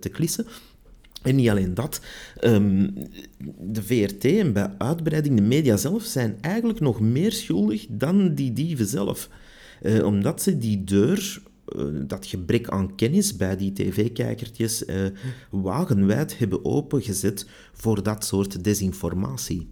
te, 0.00 0.08
klissen. 0.08 0.46
En 1.22 1.36
niet 1.36 1.48
alleen 1.48 1.74
dat, 1.74 2.00
um, 2.44 2.92
de 3.58 3.82
VRT 3.82 4.24
en 4.24 4.52
bij 4.52 4.70
uitbreiding 4.78 5.36
de 5.36 5.42
media 5.42 5.76
zelf 5.76 6.02
zijn 6.02 6.36
eigenlijk 6.40 6.80
nog 6.80 7.00
meer 7.00 7.32
schuldig 7.32 7.86
dan 7.88 8.34
die 8.34 8.52
dieven 8.52 8.86
zelf. 8.86 9.28
Uh, 9.82 10.04
omdat 10.04 10.42
ze 10.42 10.58
die 10.58 10.84
deur 10.84 11.42
eh, 11.68 11.84
dat 12.06 12.26
gebrek 12.26 12.68
aan 12.68 12.94
kennis 12.94 13.36
bij 13.36 13.56
die 13.56 13.72
tv-kijkertjes 13.72 14.86
uh, 14.86 15.06
wagenwijd 15.50 16.38
hebben 16.38 16.64
opengezet 16.64 17.46
voor 17.72 18.02
dat 18.02 18.24
soort 18.24 18.64
desinformatie. 18.64 19.68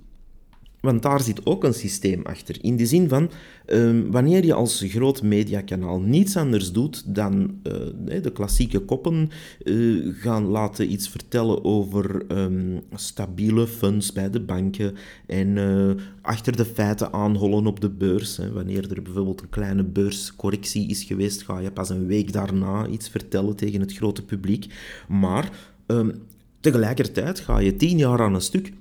Want 0.87 1.03
daar 1.03 1.20
zit 1.20 1.46
ook 1.46 1.64
een 1.64 1.75
systeem 1.75 2.22
achter. 2.22 2.57
In 2.61 2.77
de 2.77 2.87
zin 2.87 3.09
van, 3.09 3.31
um, 3.66 4.11
wanneer 4.11 4.44
je 4.44 4.55
als 4.55 4.85
groot 4.87 5.22
mediakanaal 5.22 6.01
niets 6.01 6.37
anders 6.37 6.72
doet 6.72 7.14
dan 7.14 7.61
uh, 7.62 8.22
de 8.22 8.33
klassieke 8.33 8.79
koppen 8.79 9.31
uh, 9.64 10.14
gaan 10.14 10.44
laten 10.44 10.92
iets 10.92 11.09
vertellen 11.09 11.64
over 11.64 12.25
um, 12.31 12.81
stabiele 12.94 13.66
funds 13.66 14.12
bij 14.12 14.31
de 14.31 14.40
banken 14.40 14.94
en 15.27 15.57
uh, 15.57 15.90
achter 16.22 16.57
de 16.57 16.64
feiten 16.64 17.12
aanhollen 17.12 17.66
op 17.66 17.81
de 17.81 17.90
beurs. 17.90 18.37
Hè. 18.37 18.53
Wanneer 18.53 18.90
er 18.90 19.03
bijvoorbeeld 19.03 19.40
een 19.40 19.49
kleine 19.49 19.85
beurscorrectie 19.85 20.88
is 20.88 21.05
geweest, 21.05 21.42
ga 21.42 21.59
je 21.59 21.70
pas 21.70 21.88
een 21.88 22.07
week 22.07 22.33
daarna 22.33 22.87
iets 22.87 23.09
vertellen 23.09 23.57
tegen 23.57 23.81
het 23.81 23.92
grote 23.92 24.22
publiek. 24.22 24.66
Maar 25.09 25.51
um, 25.87 26.12
tegelijkertijd 26.61 27.40
ga 27.40 27.59
je 27.59 27.77
tien 27.77 27.99
jaar 27.99 28.20
aan 28.20 28.35
een 28.35 28.40
stuk 28.40 28.72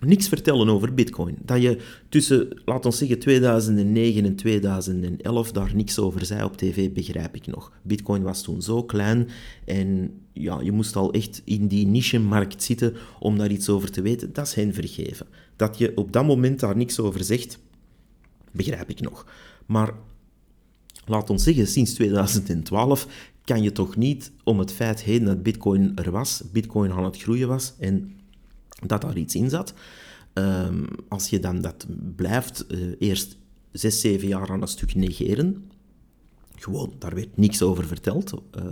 niks 0.00 0.28
vertellen 0.28 0.68
over 0.68 0.94
Bitcoin. 0.94 1.36
Dat 1.44 1.62
je 1.62 1.78
tussen, 2.08 2.48
laten 2.64 2.90
we 2.90 2.96
zeggen, 2.96 3.18
2009 3.18 4.24
en 4.24 4.36
2011 4.36 5.52
daar 5.52 5.74
niks 5.74 5.98
over 5.98 6.24
zei 6.24 6.44
op 6.44 6.56
tv, 6.56 6.90
begrijp 6.90 7.34
ik 7.34 7.46
nog. 7.46 7.72
Bitcoin 7.82 8.22
was 8.22 8.42
toen 8.42 8.62
zo 8.62 8.82
klein 8.82 9.28
en 9.64 10.10
ja, 10.32 10.60
je 10.60 10.72
moest 10.72 10.96
al 10.96 11.12
echt 11.12 11.42
in 11.44 11.66
die 11.66 11.86
niche-markt 11.86 12.62
zitten 12.62 12.96
om 13.18 13.38
daar 13.38 13.50
iets 13.50 13.68
over 13.68 13.90
te 13.90 14.02
weten. 14.02 14.32
Dat 14.32 14.46
is 14.46 14.54
hen 14.54 14.74
vergeven. 14.74 15.26
Dat 15.56 15.78
je 15.78 15.96
op 15.96 16.12
dat 16.12 16.26
moment 16.26 16.60
daar 16.60 16.76
niks 16.76 17.00
over 17.00 17.24
zegt, 17.24 17.58
begrijp 18.52 18.90
ik 18.90 19.00
nog. 19.00 19.26
Maar 19.66 19.94
laat 21.06 21.30
ons 21.30 21.42
zeggen, 21.42 21.66
sinds 21.66 21.92
2012 21.94 23.06
kan 23.44 23.62
je 23.62 23.72
toch 23.72 23.96
niet 23.96 24.32
om 24.44 24.58
het 24.58 24.72
feit 24.72 25.02
heen 25.02 25.24
dat 25.24 25.42
Bitcoin 25.42 25.92
er 25.96 26.10
was, 26.10 26.42
Bitcoin 26.52 26.92
aan 26.92 27.04
het 27.04 27.22
groeien 27.22 27.48
was 27.48 27.74
en 27.78 28.19
dat 28.86 29.00
daar 29.00 29.16
iets 29.16 29.34
in 29.34 29.50
zat. 29.50 29.74
Um, 30.34 30.86
als 31.08 31.30
je 31.30 31.40
dan 31.40 31.60
dat 31.60 31.86
blijft 32.16 32.64
uh, 32.68 32.94
eerst 32.98 33.36
zes, 33.72 34.00
zeven 34.00 34.28
jaar 34.28 34.50
aan 34.50 34.62
een 34.62 34.68
stuk 34.68 34.94
negeren, 34.94 35.70
gewoon, 36.62 36.92
daar 36.98 37.14
werd 37.14 37.36
niks 37.36 37.62
over 37.62 37.86
verteld. 37.86 38.32
Uh, 38.32 38.64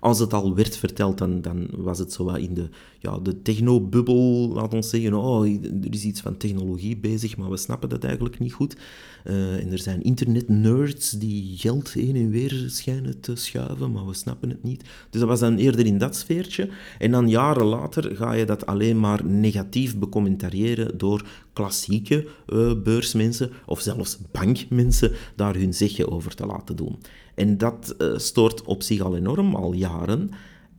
als 0.00 0.18
het 0.18 0.32
al 0.32 0.54
werd 0.54 0.76
verteld, 0.76 1.18
dan, 1.18 1.40
dan 1.40 1.68
was 1.76 1.98
het 1.98 2.12
zo 2.12 2.24
wat 2.24 2.38
in 2.38 2.54
de, 2.54 2.68
ja, 2.98 3.18
de 3.18 3.42
technobubbel, 3.42 4.48
laat 4.52 4.74
ons 4.74 4.90
zeggen. 4.90 5.14
Oh, 5.14 5.46
er 5.82 5.90
is 5.92 6.04
iets 6.04 6.20
van 6.20 6.36
technologie 6.36 6.96
bezig, 6.96 7.36
maar 7.36 7.50
we 7.50 7.56
snappen 7.56 7.88
dat 7.88 8.04
eigenlijk 8.04 8.38
niet 8.38 8.52
goed. 8.52 8.76
Uh, 9.24 9.62
en 9.62 9.72
er 9.72 9.78
zijn 9.78 10.02
internetnerds 10.02 11.10
die 11.10 11.56
geld 11.56 11.92
heen 11.92 12.16
en 12.16 12.30
weer 12.30 12.64
schijnen 12.66 13.20
te 13.20 13.36
schuiven, 13.36 13.92
maar 13.92 14.06
we 14.06 14.14
snappen 14.14 14.48
het 14.48 14.62
niet. 14.62 14.84
Dus 15.10 15.20
dat 15.20 15.28
was 15.28 15.40
dan 15.40 15.56
eerder 15.56 15.86
in 15.86 15.98
dat 15.98 16.16
sfeertje. 16.16 16.68
En 16.98 17.10
dan 17.10 17.28
jaren 17.28 17.66
later 17.66 18.16
ga 18.16 18.32
je 18.32 18.44
dat 18.44 18.66
alleen 18.66 19.00
maar 19.00 19.24
negatief 19.24 19.98
becommentariëren 19.98 20.98
door 20.98 21.26
klassieke 21.52 22.26
uh, 22.46 22.72
beursmensen 22.82 23.50
of 23.66 23.80
zelfs 23.80 24.18
bankmensen 24.32 25.12
daar 25.36 25.54
hun 25.54 25.74
zegje 25.74 26.10
over 26.10 26.34
te 26.34 26.46
laten 26.46 26.76
doen. 26.76 26.98
En 27.38 27.58
dat 27.58 27.94
uh, 27.98 28.18
stoort 28.18 28.62
op 28.62 28.82
zich 28.82 29.00
al 29.00 29.16
enorm, 29.16 29.54
al 29.54 29.72
jaren. 29.72 30.30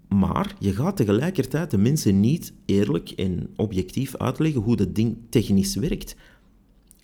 Maar 0.08 0.56
je 0.60 0.74
gaat 0.74 0.96
tegelijkertijd 0.96 1.72
de 1.72 1.78
mensen 1.78 2.20
niet 2.20 2.54
eerlijk 2.66 3.10
en 3.10 3.50
objectief 3.56 4.16
uitleggen 4.16 4.62
hoe 4.62 4.76
dat 4.76 4.96
ding 4.96 5.18
technisch 5.30 5.76
werkt. 5.76 6.16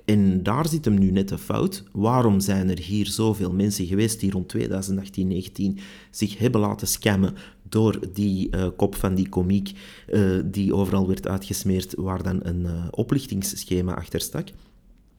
En 0.05 0.43
daar 0.43 0.67
zit 0.67 0.85
hem 0.85 0.99
nu 0.99 1.11
net 1.11 1.29
de 1.29 1.37
fout. 1.37 1.83
Waarom 1.91 2.39
zijn 2.39 2.69
er 2.69 2.79
hier 2.79 3.07
zoveel 3.07 3.51
mensen 3.51 3.85
geweest 3.85 4.19
die 4.19 4.31
rond 4.31 4.49
2018, 4.49 5.27
19 5.27 5.79
zich 6.11 6.37
hebben 6.37 6.61
laten 6.61 6.87
scammen 6.87 7.33
door 7.69 7.99
die 8.13 8.55
uh, 8.55 8.67
kop 8.77 8.95
van 8.95 9.15
die 9.15 9.29
komiek 9.29 9.71
uh, 10.09 10.39
die 10.45 10.73
overal 10.73 11.07
werd 11.07 11.27
uitgesmeerd, 11.27 11.93
waar 11.97 12.23
dan 12.23 12.39
een 12.43 12.67
oplichtingsschema 12.91 13.93
achter 13.93 14.21
stak? 14.21 14.47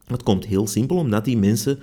Het 0.05 0.23
komt 0.23 0.47
heel 0.47 0.67
simpel 0.67 0.97
omdat 0.97 1.25
die 1.25 1.39
mensen 1.39 1.79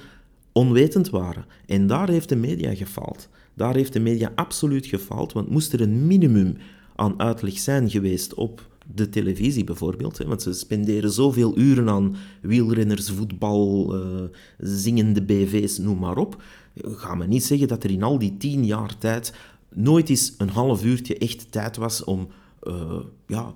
onwetend 0.54 1.10
waren. 1.10 1.46
En 1.66 1.88
daar 1.88 2.10
heeft 2.10 2.30
de 2.30 2.36
media 2.36 2.76
gefaald. 2.76 3.30
Daar 3.54 3.76
heeft 3.76 3.94
de 3.94 4.00
media 4.00 4.32
absoluut 4.36 4.86
gefaald, 4.86 5.34
want 5.34 5.50
moest 5.50 5.74
er 5.74 5.82
een 5.82 6.08
minimum 6.08 6.58
aan 6.96 7.20
uitleg 7.20 7.60
zijn 7.60 7.90
geweest 7.90 8.34
op 8.34 8.72
de 8.94 9.10
televisie 9.10 9.64
bijvoorbeeld, 9.64 10.18
hè, 10.18 10.26
want 10.26 10.42
ze 10.42 10.54
spenderen 10.54 11.12
zoveel 11.12 11.58
uren 11.58 11.90
aan 11.90 12.16
wielrenners, 12.42 13.10
voetbal, 13.12 13.96
uh, 13.96 14.22
zingende 14.58 15.22
BV's, 15.22 15.78
noem 15.78 16.00
maar 16.00 16.18
op. 16.18 16.44
Ga 16.76 17.16
me 17.16 17.28
niet 17.28 17.44
zeggen 17.44 17.68
dat 17.68 17.84
er 17.84 17.92
in 17.92 18.04
al 18.04 18.20
die 18.20 18.38
tien 18.38 18.66
jaar 18.66 18.98
tijd 18.98 19.34
nooit 19.74 20.10
eens 20.10 20.34
een 20.38 20.50
half 20.50 20.84
uurtje 20.84 21.18
echt 21.18 21.52
tijd 21.52 21.78
was 21.78 22.04
om 22.04 22.28
uh, 22.64 23.00
ja, 23.28 23.54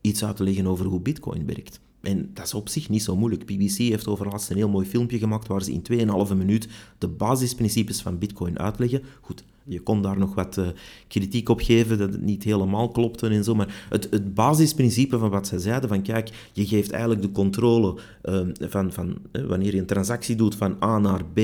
iets 0.00 0.24
uit 0.24 0.36
te 0.36 0.44
leggen 0.44 0.66
over 0.66 0.86
hoe 0.86 1.00
bitcoin 1.00 1.46
werkt. 1.46 1.80
En 2.00 2.30
dat 2.34 2.44
is 2.44 2.54
op 2.54 2.68
zich 2.68 2.88
niet 2.88 3.02
zo 3.02 3.16
moeilijk. 3.16 3.46
BBC 3.46 3.76
heeft 3.76 4.06
overlaatst 4.06 4.50
een 4.50 4.56
heel 4.56 4.68
mooi 4.68 4.86
filmpje 4.86 5.18
gemaakt 5.18 5.46
waar 5.46 5.62
ze 5.62 5.72
in 5.72 5.82
2,5 6.28 6.36
minuut 6.36 6.68
de 6.98 7.08
basisprincipes 7.08 8.02
van 8.02 8.18
Bitcoin 8.18 8.58
uitleggen. 8.58 9.02
Goed, 9.20 9.44
je 9.64 9.80
kon 9.80 10.02
daar 10.02 10.18
nog 10.18 10.34
wat 10.34 10.56
uh, 10.56 10.68
kritiek 11.08 11.48
op 11.48 11.60
geven 11.60 11.98
dat 11.98 12.12
het 12.12 12.22
niet 12.22 12.44
helemaal 12.44 12.88
klopte 12.88 13.28
en 13.28 13.44
zo, 13.44 13.54
maar 13.54 13.86
het, 13.88 14.08
het 14.10 14.34
basisprincipe 14.34 15.18
van 15.18 15.30
wat 15.30 15.46
zij 15.46 15.58
zeiden, 15.58 15.88
van 15.88 16.02
kijk, 16.02 16.50
je 16.52 16.66
geeft 16.66 16.90
eigenlijk 16.90 17.22
de 17.22 17.32
controle 17.32 17.98
um, 18.22 18.52
van, 18.60 18.92
van 18.92 19.18
uh, 19.32 19.44
wanneer 19.44 19.74
je 19.74 19.80
een 19.80 19.86
transactie 19.86 20.36
doet 20.36 20.54
van 20.54 20.76
A 20.82 20.98
naar 20.98 21.24
B, 21.24 21.38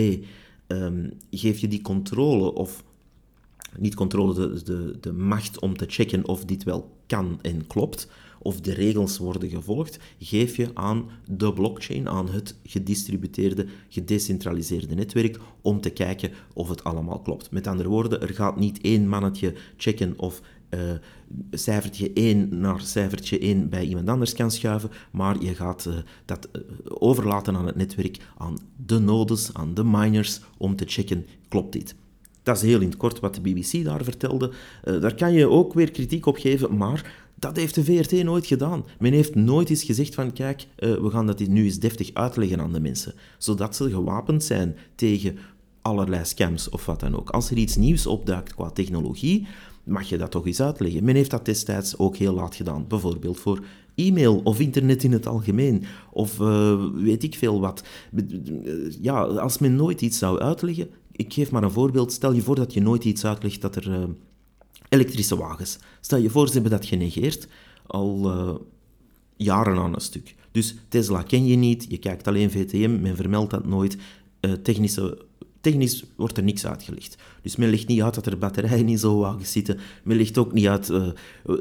um, 0.66 1.12
geef 1.30 1.58
je 1.58 1.68
die 1.68 1.82
controle 1.82 2.52
of 2.52 2.84
niet 3.78 3.94
controle, 3.94 4.34
de, 4.34 4.62
de, 4.64 4.96
de 5.00 5.12
macht 5.12 5.60
om 5.60 5.76
te 5.76 5.84
checken 5.88 6.28
of 6.28 6.44
dit 6.44 6.64
wel 6.64 6.90
kan 7.06 7.38
en 7.42 7.66
klopt 7.66 8.08
of 8.46 8.60
de 8.60 8.72
regels 8.72 9.18
worden 9.18 9.48
gevolgd, 9.48 9.98
geef 10.18 10.56
je 10.56 10.70
aan 10.74 11.08
de 11.30 11.52
blockchain, 11.52 12.08
aan 12.08 12.30
het 12.30 12.56
gedistributeerde, 12.64 13.66
gedecentraliseerde 13.88 14.94
netwerk, 14.94 15.38
om 15.62 15.80
te 15.80 15.90
kijken 15.90 16.30
of 16.52 16.68
het 16.68 16.84
allemaal 16.84 17.20
klopt. 17.20 17.50
Met 17.50 17.66
andere 17.66 17.88
woorden, 17.88 18.20
er 18.20 18.34
gaat 18.34 18.56
niet 18.56 18.80
één 18.80 19.08
mannetje 19.08 19.54
checken 19.76 20.14
of 20.16 20.40
uh, 20.70 20.80
cijfertje 21.50 22.12
1 22.12 22.58
naar 22.60 22.80
cijfertje 22.80 23.38
1 23.38 23.68
bij 23.68 23.84
iemand 23.84 24.08
anders 24.08 24.32
kan 24.32 24.50
schuiven, 24.50 24.90
maar 25.10 25.42
je 25.42 25.54
gaat 25.54 25.84
uh, 25.88 25.94
dat 26.24 26.48
uh, 26.52 26.62
overlaten 26.84 27.56
aan 27.56 27.66
het 27.66 27.76
netwerk, 27.76 28.18
aan 28.38 28.58
de 28.86 28.98
nodes, 28.98 29.50
aan 29.52 29.74
de 29.74 29.84
miners, 29.84 30.40
om 30.56 30.76
te 30.76 30.84
checken, 30.86 31.26
klopt 31.48 31.72
dit? 31.72 31.94
Dat 32.42 32.56
is 32.56 32.62
heel 32.62 32.80
in 32.80 32.88
het 32.88 32.96
kort 32.96 33.20
wat 33.20 33.34
de 33.34 33.40
BBC 33.40 33.84
daar 33.84 34.04
vertelde. 34.04 34.52
daar 34.82 35.14
kan 35.14 35.32
je 35.32 35.48
ook 35.48 35.74
weer 35.74 35.90
kritiek 35.90 36.26
op 36.26 36.36
geven, 36.36 36.76
maar 36.76 37.25
dat 37.38 37.56
heeft 37.56 37.74
de 37.74 37.84
VRT 37.84 38.24
nooit 38.24 38.46
gedaan. 38.46 38.84
Men 38.98 39.12
heeft 39.12 39.34
nooit 39.34 39.70
eens 39.70 39.84
gezegd 39.84 40.14
van, 40.14 40.32
kijk, 40.32 40.66
we 40.76 41.10
gaan 41.10 41.26
dat 41.26 41.38
nu 41.38 41.64
eens 41.64 41.78
deftig 41.78 42.10
uitleggen 42.14 42.60
aan 42.60 42.72
de 42.72 42.80
mensen, 42.80 43.14
zodat 43.38 43.76
ze 43.76 43.90
gewapend 43.90 44.44
zijn 44.44 44.76
tegen 44.94 45.38
allerlei 45.82 46.24
scams 46.24 46.68
of 46.68 46.86
wat 46.86 47.00
dan 47.00 47.16
ook. 47.16 47.30
Als 47.30 47.50
er 47.50 47.56
iets 47.56 47.76
nieuws 47.76 48.06
opduikt 48.06 48.54
qua 48.54 48.70
technologie, 48.70 49.46
mag 49.84 50.08
je 50.08 50.18
dat 50.18 50.30
toch 50.30 50.46
eens 50.46 50.60
uitleggen. 50.60 51.04
Men 51.04 51.14
heeft 51.14 51.30
dat 51.30 51.44
destijds 51.44 51.98
ook 51.98 52.16
heel 52.16 52.34
laat 52.34 52.54
gedaan, 52.54 52.86
bijvoorbeeld 52.88 53.40
voor 53.40 53.64
e-mail 53.94 54.40
of 54.44 54.60
internet 54.60 55.04
in 55.04 55.12
het 55.12 55.26
algemeen, 55.26 55.84
of 56.12 56.38
uh, 56.38 56.84
weet 56.94 57.22
ik 57.22 57.34
veel 57.34 57.60
wat. 57.60 57.82
Ja, 59.00 59.22
als 59.22 59.58
men 59.58 59.76
nooit 59.76 60.02
iets 60.02 60.18
zou 60.18 60.40
uitleggen, 60.40 60.88
ik 61.12 61.32
geef 61.32 61.50
maar 61.50 61.62
een 61.62 61.70
voorbeeld, 61.70 62.12
stel 62.12 62.32
je 62.32 62.42
voor 62.42 62.54
dat 62.54 62.72
je 62.72 62.80
nooit 62.80 63.04
iets 63.04 63.24
uitlegt 63.24 63.60
dat 63.60 63.76
er 63.76 63.88
uh, 63.88 64.04
elektrische 64.88 65.36
wagens, 65.36 65.78
stel 66.00 66.18
je 66.18 66.30
voor 66.30 66.46
ze 66.46 66.52
hebben 66.52 66.70
dat 66.70 66.86
genegeerd, 66.86 67.48
al 67.86 68.32
uh, 68.32 68.54
jaren 69.36 69.78
aan 69.78 69.94
een 69.94 70.00
stuk. 70.00 70.34
Dus 70.52 70.74
Tesla 70.88 71.22
ken 71.22 71.46
je 71.46 71.56
niet, 71.56 71.86
je 71.88 71.98
kijkt 71.98 72.26
alleen 72.26 72.50
VTM, 72.50 73.00
men 73.00 73.16
vermeldt 73.16 73.50
dat 73.50 73.66
nooit, 73.66 73.96
technische 74.62 75.26
Technisch 75.66 76.04
wordt 76.16 76.36
er 76.36 76.42
niks 76.42 76.66
uitgelegd. 76.66 77.16
Dus 77.42 77.56
men 77.56 77.70
legt 77.70 77.86
niet 77.86 78.02
uit 78.02 78.14
dat 78.14 78.26
er 78.26 78.38
batterijen 78.38 78.88
in 78.88 78.98
zo'n 78.98 79.18
wagen 79.18 79.46
zitten. 79.46 79.78
Men 80.04 80.16
legt 80.16 80.38
ook 80.38 80.52
niet 80.52 80.66
uit 80.66 80.88
uh, 80.88 81.08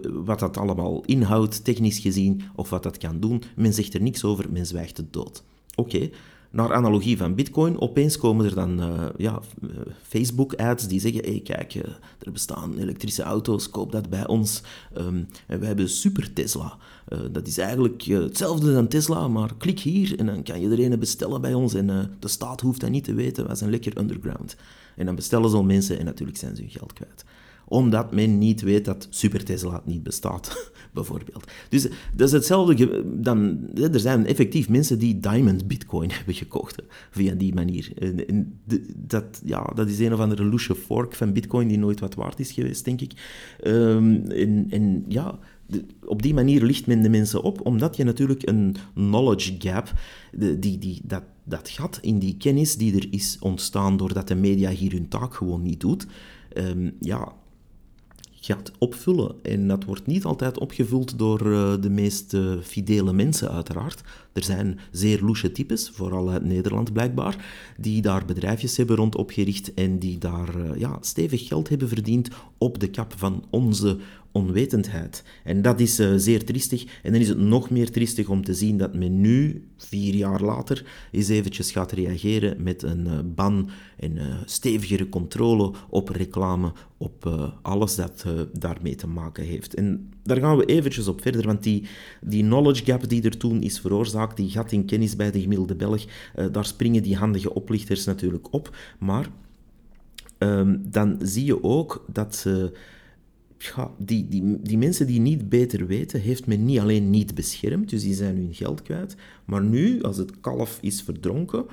wat 0.04 0.40
dat 0.40 0.58
allemaal 0.58 1.04
inhoudt, 1.06 1.64
technisch 1.64 2.00
gezien, 2.00 2.42
of 2.56 2.70
wat 2.70 2.84
dat 2.84 2.98
kan 2.98 3.20
doen. 3.20 3.44
Men 3.56 3.74
zegt 3.74 3.94
er 3.94 4.02
niks 4.02 4.24
over, 4.24 4.52
men 4.52 4.66
zwijgt 4.66 4.98
het 4.98 5.14
dood. 5.14 5.44
Oké, 5.76 6.10
naar 6.56 6.74
analogie 6.74 7.18
van 7.18 7.36
Bitcoin, 7.36 7.80
opeens 7.80 8.18
komen 8.18 8.46
er 8.46 8.56
dan 8.56 8.80
uh, 8.80 9.06
ja, 9.18 9.40
eh, 9.62 9.70
Facebook-ads 10.02 10.88
die 10.88 11.00
zeggen: 11.00 11.24
hey, 11.24 11.42
kijk, 11.44 11.76
uh, 11.76 11.84
er 12.20 12.32
bestaan 12.32 12.78
elektrische 12.78 13.24
auto's, 13.24 13.70
koop 13.70 13.92
dat 13.92 14.10
bij 14.10 14.28
ons. 14.28 14.62
Um, 14.98 15.28
en 15.48 15.60
wij 15.60 15.68
hebben 15.68 15.90
Super 15.90 16.34
Tesla. 16.34 16.78
Dat 17.32 17.48
is 17.48 17.58
eigenlijk 17.58 18.02
hetzelfde 18.04 18.74
dan 18.74 18.88
Tesla, 18.88 19.28
maar 19.28 19.56
klik 19.58 19.80
hier 19.80 20.20
en 20.20 20.26
dan 20.26 20.44
kan 20.44 20.62
je 20.62 20.70
er 20.70 20.92
een 20.92 21.00
bestellen 21.00 21.42
bij 21.42 21.54
ons. 21.54 21.74
En 21.74 22.16
de 22.20 22.28
staat 22.28 22.62
hoeft 22.62 22.82
dat 22.82 22.90
niet 22.90 23.04
te 23.04 23.14
weten, 23.14 23.48
wij 23.48 23.56
zijn 23.56 23.70
lekker 23.70 23.98
underground. 23.98 24.56
En 24.96 25.06
dan 25.06 25.16
bestellen 25.16 25.50
zo'n 25.50 25.66
mensen 25.66 26.00
en 26.00 26.06
natuurlijk 26.06 26.38
zijn 26.38 26.56
ze 26.56 26.62
hun 26.62 26.72
geld 26.72 26.94
kwijt 26.94 27.26
omdat 27.68 28.14
men 28.14 28.38
niet 28.38 28.62
weet 28.62 28.86
dat 28.86 29.08
Super 29.10 29.44
Tesla 29.44 29.82
niet 29.86 30.04
bestaat, 30.04 30.72
bijvoorbeeld. 30.94 31.52
Dus 31.70 31.88
dat 32.14 32.28
is 32.28 32.32
hetzelfde. 32.32 33.04
Dan, 33.22 33.60
er 33.74 34.00
zijn 34.00 34.26
effectief 34.26 34.70
mensen 34.70 35.00
die 35.00 35.20
Diamond 35.20 35.68
Bitcoin 35.68 36.12
hebben 36.18 36.34
gekocht 36.34 36.82
via 37.12 37.34
die 37.34 37.54
manier. 37.54 37.92
Dat, 38.96 39.42
ja, 39.46 39.72
dat 39.76 39.90
is 39.90 40.00
een 40.00 40.14
of 40.14 40.20
andere 40.20 40.44
loesje 40.44 40.76
fork 40.76 41.16
van 41.16 41.34
Bitcoin 41.34 41.68
die 41.68 41.78
nooit 41.78 42.00
wat 42.00 42.16
waard 42.16 42.40
is 42.40 42.52
geweest, 42.52 42.86
denk 42.86 43.02
ik. 43.02 43.12
Um, 43.64 44.30
en, 44.70 45.06
ja, 45.08 45.40
op 46.06 46.22
die 46.22 46.34
manier 46.34 46.64
licht 46.64 46.88
men 46.88 47.02
de 47.02 47.10
mensen 47.10 47.42
op, 47.42 47.66
omdat 47.66 47.96
je 47.96 48.04
natuurlijk 48.04 48.48
een 48.48 48.76
knowledge 48.94 49.56
gap, 49.60 49.94
die, 50.60 50.78
die, 50.78 51.02
dat, 51.04 51.24
dat 51.44 51.70
gat 51.70 52.00
in 52.02 52.20
die 52.20 52.38
kennis 52.38 52.76
die 52.78 52.96
er 52.96 53.08
is 53.10 53.38
ontstaan 53.40 53.98
doordat 53.98 54.28
de 54.28 54.36
media 54.36 54.70
hier 54.70 54.92
hun 54.92 55.08
taak 55.08 55.34
gewoon 55.34 55.62
niet 55.62 55.80
doet, 55.80 56.08
um, 56.54 56.92
ja, 57.00 57.34
gaat 58.46 58.72
opvullen. 58.78 59.36
En 59.42 59.68
dat 59.68 59.84
wordt 59.84 60.06
niet 60.06 60.24
altijd 60.24 60.60
opgevuld 60.60 61.18
door 61.18 61.48
uh, 61.48 61.74
de 61.82 61.90
meest 61.90 62.34
uh, 62.34 62.54
fidele 62.62 63.14
mensen, 63.14 63.52
uiteraard. 63.52 64.02
Er 64.34 64.44
zijn 64.44 64.80
zeer 64.92 65.22
loesje 65.22 65.52
types, 65.52 65.90
vooral 65.94 66.30
uit 66.30 66.46
Nederland 66.46 66.94
blijkbaar, 66.94 67.46
die 67.78 68.02
daar 68.02 68.26
bedrijfjes 68.26 68.78
hebben 68.78 68.96
rond 68.96 69.16
opgericht 69.16 69.74
en 69.74 70.00
die 70.00 70.18
daar 70.18 70.56
uh, 70.56 70.80
ja, 70.80 70.98
stevig 71.02 71.48
geld 71.48 71.70
hebben 71.70 71.88
verdiend 71.88 72.30
op 72.58 72.80
de 72.80 72.90
kap 72.90 73.14
van 73.18 73.46
onze 73.50 73.98
onwetendheid. 74.36 75.24
En 75.44 75.62
dat 75.62 75.80
is 75.80 76.00
uh, 76.00 76.14
zeer 76.16 76.46
triestig. 76.46 76.86
En 77.04 77.12
dan 77.12 77.22
is 77.22 77.30
het 77.30 77.38
nog 77.38 77.70
meer 77.70 77.92
triestig 77.92 78.28
om 78.30 78.44
te 78.44 78.54
zien 78.54 78.78
dat 78.78 78.96
men 78.96 79.22
nu, 79.22 79.68
vier 79.78 80.14
jaar 80.14 80.42
later, 80.42 80.86
eens 81.12 81.28
eventjes 81.28 81.72
gaat 81.72 81.92
reageren 81.92 82.64
met 82.64 82.84
een 82.84 83.06
uh, 83.08 83.14
ban 83.26 83.70
en 83.98 84.16
uh, 84.16 84.24
stevigere 84.46 85.10
controle 85.10 85.74
op 85.90 86.10
reclame, 86.10 86.72
op 86.98 87.50
alles 87.62 87.96
dat 87.96 88.26
daarmee 88.54 88.96
te 88.96 89.08
maken 89.08 89.44
heeft. 89.44 89.74
En 89.74 90.10
daar 90.24 90.38
gaan 90.38 90.58
we 90.58 90.66
eventjes 90.66 91.08
op 91.08 91.22
verder, 91.22 91.46
want 91.46 91.64
die, 91.64 91.84
die 92.22 92.44
knowledge 92.44 92.86
gap 92.86 93.10
die 93.10 93.24
er 93.24 93.38
toen 93.38 93.62
is 93.62 93.80
veroorzaakt, 93.80 94.38
die 94.38 94.50
gat 94.50 94.72
in 94.72 94.86
kennis 94.86 95.16
bij 95.16 95.32
de 95.32 95.42
gemiddelde 95.42 95.76
Belg, 95.76 96.06
daar 96.52 96.66
springen 96.66 97.04
die 97.04 97.16
handige 97.16 97.54
oplichters 97.54 98.06
natuurlijk 98.06 98.54
op. 98.54 98.76
Maar 99.00 99.30
um, 100.40 100.82
dan 100.92 101.18
zie 101.22 101.46
je 101.46 101.64
ook 101.64 102.06
dat 102.12 102.36
ze 102.36 102.72
die, 103.98 104.28
die, 104.28 104.60
die 104.62 104.78
mensen 104.78 105.08
die 105.08 105.20
niet 105.20 105.50
beter 105.50 105.88
weten, 105.88 106.22
heeft 106.22 106.48
men 106.48 106.66
niet 106.66 106.80
alleen 106.80 107.10
niet 107.10 107.36
beschermd, 107.36 107.90
dus 107.90 108.04
die 108.04 108.14
zijn 108.14 108.36
hun 108.36 108.54
geld 108.54 108.82
kwijt, 108.82 109.16
maar 109.46 109.64
nu, 109.64 110.02
als 110.02 110.18
het 110.18 110.40
kalf 110.40 110.78
is 110.82 111.02
verdronken, 111.02 111.66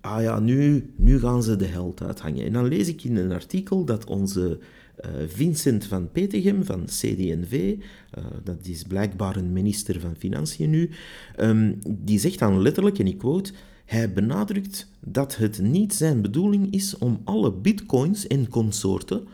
ah 0.00 0.22
ja, 0.22 0.38
nu, 0.38 0.90
nu 0.96 1.18
gaan 1.18 1.42
ze 1.42 1.56
de 1.56 1.66
held 1.66 2.02
uithangen. 2.02 2.44
En 2.44 2.52
dan 2.52 2.68
lees 2.68 2.88
ik 2.88 3.04
in 3.04 3.16
een 3.16 3.32
artikel 3.32 3.84
dat 3.84 4.04
onze 4.04 4.58
uh, 5.04 5.10
Vincent 5.26 5.84
van 5.84 6.12
Petegem 6.12 6.64
van 6.64 6.84
CD&V, 6.84 7.76
eh, 8.10 8.24
dat 8.44 8.66
is 8.66 8.82
blijkbaar 8.82 9.36
een 9.36 9.52
minister 9.52 10.00
van 10.00 10.16
Financiën 10.18 10.70
nu, 10.70 10.90
um, 11.40 11.78
die 11.88 12.18
zegt 12.18 12.38
dan 12.38 12.62
letterlijk, 12.62 12.98
en 12.98 13.06
ik 13.06 13.18
quote, 13.18 13.52
hij 13.84 14.12
benadrukt 14.12 14.90
dat 15.00 15.36
het 15.36 15.60
niet 15.62 15.94
zijn 15.94 16.22
bedoeling 16.22 16.72
is 16.72 16.98
om 16.98 17.20
alle 17.24 17.52
bitcoins 17.52 18.26
en 18.26 18.48
consorten 18.48 19.26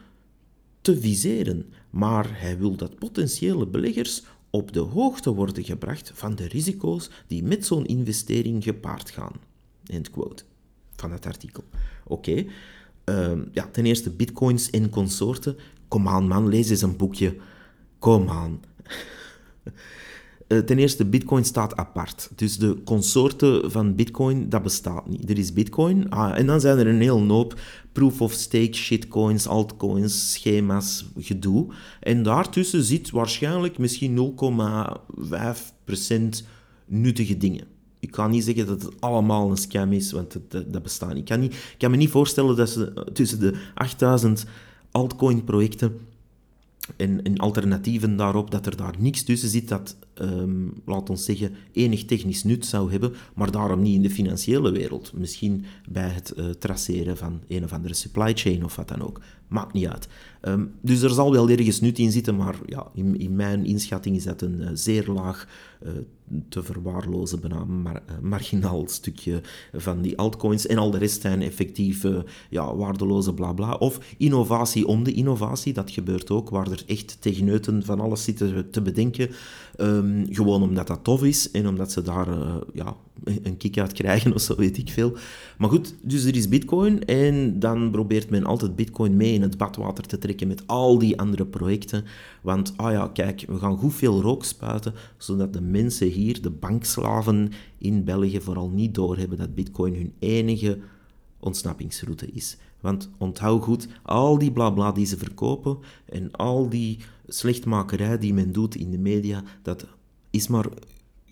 te 0.81 1.01
viseren, 1.01 1.67
maar 1.97 2.41
hij 2.41 2.59
wil 2.59 2.77
dat 2.77 2.99
potentiële 2.99 3.67
beleggers 3.67 4.23
op 4.51 4.73
de 4.73 4.81
hoogte 4.81 5.35
worden 5.35 5.65
gebracht 5.65 6.11
van 6.15 6.35
de 6.35 6.49
risico's 6.49 7.11
die 7.27 7.43
met 7.43 7.67
zo'n 7.67 7.87
investering 7.87 8.65
gepaard 8.65 9.11
gaan. 9.11 9.33
End 9.87 10.11
quote 10.11 10.45
van 10.97 11.13
het 11.13 11.27
artikel. 11.27 11.65
Oké, 12.05 12.45
ehm, 13.05 13.45
ja, 13.53 13.69
ten 13.73 13.87
eerste 13.87 14.11
bitcoins 14.11 14.71
en 14.71 14.91
consorten. 14.91 15.57
Kom 15.89 16.09
aan 16.09 16.29
man, 16.29 16.49
lees 16.49 16.71
eens 16.71 16.83
een 16.83 16.97
boekje. 16.97 17.37
Kom 17.99 18.29
aan. 18.29 18.61
Eh, 20.47 20.59
ten 20.59 20.79
eerste, 20.79 21.05
Bitcoin 21.05 21.45
staat 21.45 21.77
apart. 21.77 22.31
Dus 22.35 22.59
de 22.59 22.77
consorten 22.85 23.71
van 23.71 23.95
Bitcoin, 23.95 24.49
dat 24.49 24.63
bestaat 24.63 25.09
niet. 25.09 25.31
Er 25.31 25.39
is 25.39 25.53
Bitcoin 25.53 26.11
ah, 26.11 26.39
en 26.39 26.47
dan 26.47 26.61
zijn 26.61 26.79
er 26.79 26.87
een 26.87 27.01
heel 27.01 27.27
hoop 27.27 27.61
proof-of-stake 27.93 28.73
shitcoins, 28.73 29.47
altcoins, 29.47 30.33
schema's, 30.33 31.05
gedoe. 31.19 31.67
En 32.01 32.23
daartussen 32.23 32.83
zit 32.83 33.11
waarschijnlijk 33.11 33.79
misschien 33.79 34.35
0,5% 36.41 36.47
nuttige 36.87 37.37
dingen. 37.37 37.65
Ik 38.01 38.11
kan 38.11 38.31
niet 38.31 38.45
zeggen 38.45 38.67
dat 38.67 38.83
het 38.83 39.01
allemaal 39.01 39.51
een 39.51 39.57
scam 39.57 39.93
is, 39.93 40.13
want 40.13 40.39
dat, 40.49 40.73
dat 40.73 40.83
bestaat 40.83 41.09
niet. 41.09 41.19
Ik 41.19 41.25
kan, 41.25 41.41
niet. 41.41 41.55
ik 41.55 41.79
kan 41.79 41.91
me 41.91 41.97
niet 41.97 42.11
voorstellen 42.11 42.57
dat 42.57 42.71
ze 42.71 43.07
tussen 43.13 43.41
de 43.41 43.55
8000 43.75 44.45
altcoin-projecten 44.91 45.99
en, 46.97 47.23
en, 47.23 47.37
alternatieven 47.37 48.17
daarop, 48.17 48.51
dat 48.51 48.67
er 48.67 48.77
daar 48.77 48.95
niks 48.99 49.23
tussen 49.23 49.49
zit 49.49 49.69
dat, 49.69 49.97
um, 50.23 50.73
laat 50.85 51.11
ons 51.11 51.25
zeggen, 51.25 51.55
enig 51.73 52.05
technisch 52.05 52.45
nut 52.45 52.67
zou 52.67 52.91
hebben, 52.91 53.13
maar 53.35 53.51
daarom 53.51 53.83
niet 53.83 53.95
in 53.95 54.03
de 54.03 54.11
financiële 54.11 54.71
wereld. 54.71 55.13
Misschien 55.15 55.65
bij 55.89 56.09
het 56.09 56.33
uh, 56.37 56.51
traceren 56.51 57.17
van 57.17 57.41
een 57.49 57.65
of 57.65 57.73
andere 57.73 57.95
supply 57.95 58.33
chain 58.35 58.65
of 58.65 58.77
wat 58.77 58.89
dan 58.89 59.03
ook. 59.03 59.21
Maakt 59.49 59.73
niet 59.73 59.87
uit. 59.87 60.09
Um, 60.43 60.73
dus 60.81 61.03
er 61.03 61.11
zal 61.11 61.33
wel 61.33 61.49
ergens 61.51 61.81
nut 61.81 61.99
in 61.99 62.13
zitten, 62.13 62.37
maar 62.37 62.57
ja, 62.67 62.87
in, 62.95 63.19
in 63.19 63.37
mijn 63.37 63.65
inschatting 63.65 64.17
is 64.17 64.25
dat 64.25 64.43
een 64.43 64.61
uh, 64.61 64.69
zeer 64.73 65.07
laag 65.07 65.49
uh, 65.83 65.91
te 66.49 66.63
verwaarlozen, 66.63 67.41
bijna 67.41 67.65
mar 67.65 68.03
marginaal 68.23 68.89
stukje 69.01 69.41
van 69.73 70.03
die 70.03 70.19
altcoins. 70.19 70.67
En 70.67 70.79
al 70.79 70.91
de 70.91 70.99
rest 70.99 71.21
zijn 71.21 71.43
effectief 71.43 72.05
ja, 72.51 72.77
waardeloze 72.77 73.35
blabla. 73.35 73.75
Of 73.75 74.15
innovatie 74.19 74.87
om 74.87 75.05
de 75.05 75.13
innovatie, 75.13 75.73
dat 75.73 75.91
gebeurt 75.91 76.31
ook, 76.31 76.51
waar 76.51 76.71
er 76.71 76.83
echt 76.87 77.17
techneuten 77.21 77.85
van 77.85 78.01
alles 78.01 78.25
zitten 78.25 78.71
te 78.71 78.83
bedenken. 78.83 79.29
Um, 79.81 80.06
Ehm, 80.07 80.35
gewoon 80.35 80.63
omdat 80.63 80.87
dat 80.87 81.05
tof 81.05 81.25
is 81.25 81.51
en 81.51 81.69
omdat 81.69 81.93
ze 81.93 82.03
daar 82.03 82.29
uh, 82.29 82.57
ja, 82.75 82.97
een 83.25 83.57
kick 83.57 83.79
uit 83.79 83.93
krijgen 83.93 84.35
of 84.35 84.41
zo, 84.41 84.57
weet 84.57 84.79
ik 84.79 84.91
veel. 84.91 85.17
Maar 85.59 85.69
goed, 85.69 85.95
dus 86.03 86.25
er 86.25 86.37
is 86.37 86.49
bitcoin 86.49 87.05
en 87.05 87.59
dan 87.59 87.91
probeert 87.91 88.31
men 88.31 88.45
altijd 88.45 88.77
bitcoin 88.77 89.17
mee 89.17 89.33
in 89.33 89.43
het 89.43 89.57
badwater 89.57 90.07
te 90.07 90.19
trekken 90.19 90.49
met 90.49 90.67
al 90.67 90.99
die 90.99 91.19
andere 91.19 91.47
projecten. 91.47 92.05
Want, 92.43 92.73
ah 92.77 92.93
ja, 92.93 93.09
kijk, 93.09 93.45
we 93.49 93.59
gaan 93.59 93.77
goed 93.77 93.95
veel 93.95 94.21
rook 94.21 94.45
spuiten, 94.45 94.95
zodat 95.17 95.53
de 95.53 95.61
mensen 95.61 96.09
hier, 96.09 96.43
de 96.43 96.51
bankslaven 96.51 97.53
in 97.79 98.05
België, 98.05 98.41
vooral 98.41 98.69
niet 98.69 98.95
doorhebben 98.95 99.39
dat 99.39 99.55
bitcoin 99.55 99.95
hun 99.95 100.13
enige 100.19 100.79
ontsnappingsroute 101.41 102.27
is. 102.33 102.57
Want 102.81 103.11
onthoud 103.19 103.63
goed, 103.63 103.89
al 104.03 104.39
die 104.39 104.53
blabla 104.53 104.93
die 104.93 105.07
ze 105.07 105.17
verkopen 105.17 105.79
en 106.05 106.31
al 106.31 106.69
die 106.69 106.99
slechtmakerij 107.29 108.19
die 108.19 108.35
men 108.35 108.53
doet 108.53 108.75
in 108.75 108.91
de 108.91 108.99
media, 108.99 109.43
dat 109.63 109.87
is 110.37 110.49
maar... 110.49 110.67